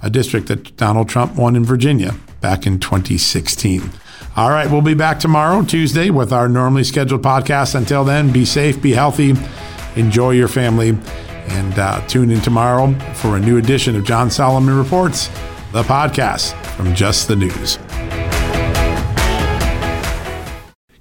a 0.01 0.09
district 0.09 0.47
that 0.47 0.75
Donald 0.77 1.09
Trump 1.09 1.35
won 1.35 1.55
in 1.55 1.63
Virginia 1.63 2.15
back 2.41 2.65
in 2.65 2.79
2016. 2.79 3.89
All 4.35 4.49
right, 4.49 4.69
we'll 4.69 4.81
be 4.81 4.93
back 4.93 5.19
tomorrow, 5.19 5.63
Tuesday, 5.63 6.09
with 6.09 6.33
our 6.33 6.49
normally 6.49 6.83
scheduled 6.83 7.21
podcast. 7.21 7.73
Until 7.73 8.03
then, 8.03 8.31
be 8.31 8.43
safe, 8.43 8.81
be 8.81 8.91
healthy, 8.91 9.33
enjoy 9.95 10.31
your 10.31 10.49
family, 10.49 10.97
and 11.47 11.79
uh, 11.79 12.05
tune 12.07 12.31
in 12.31 12.41
tomorrow 12.41 12.93
for 13.13 13.37
a 13.37 13.39
new 13.39 13.57
edition 13.57 13.95
of 13.95 14.03
John 14.03 14.29
Solomon 14.29 14.77
Reports, 14.77 15.27
the 15.71 15.83
podcast 15.83 16.53
from 16.75 16.93
Just 16.93 17.29
the 17.29 17.35
News. 17.35 17.79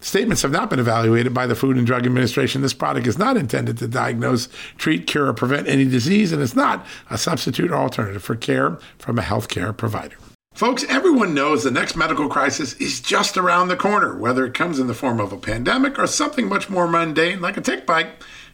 Statements 0.00 0.40
have 0.42 0.50
not 0.50 0.70
been 0.70 0.78
evaluated 0.78 1.34
by 1.34 1.46
the 1.46 1.54
Food 1.54 1.76
and 1.76 1.86
Drug 1.86 2.06
Administration. 2.06 2.62
This 2.62 2.72
product 2.72 3.06
is 3.06 3.18
not 3.18 3.36
intended 3.36 3.76
to 3.78 3.88
diagnose, 3.88 4.48
treat, 4.78 5.06
cure, 5.06 5.26
or 5.26 5.34
prevent 5.34 5.68
any 5.68 5.84
disease, 5.84 6.32
and 6.32 6.40
is 6.42 6.56
not 6.56 6.86
a 7.10 7.18
substitute 7.18 7.70
or 7.70 7.76
alternative 7.76 8.22
for 8.22 8.34
care 8.34 8.78
from 8.98 9.18
a 9.18 9.22
healthcare 9.22 9.76
provider. 9.76 10.16
Folks, 10.54 10.84
everyone 10.88 11.32
knows 11.32 11.62
the 11.62 11.70
next 11.70 11.96
medical 11.96 12.28
crisis 12.28 12.74
is 12.74 13.00
just 13.00 13.36
around 13.36 13.68
the 13.68 13.76
corner, 13.76 14.16
whether 14.16 14.44
it 14.44 14.54
comes 14.54 14.78
in 14.78 14.88
the 14.88 14.94
form 14.94 15.20
of 15.20 15.32
a 15.32 15.38
pandemic 15.38 15.98
or 15.98 16.06
something 16.06 16.48
much 16.48 16.68
more 16.68 16.88
mundane 16.88 17.40
like 17.40 17.56
a 17.56 17.60
tick 17.60 17.86
bite 17.86 18.08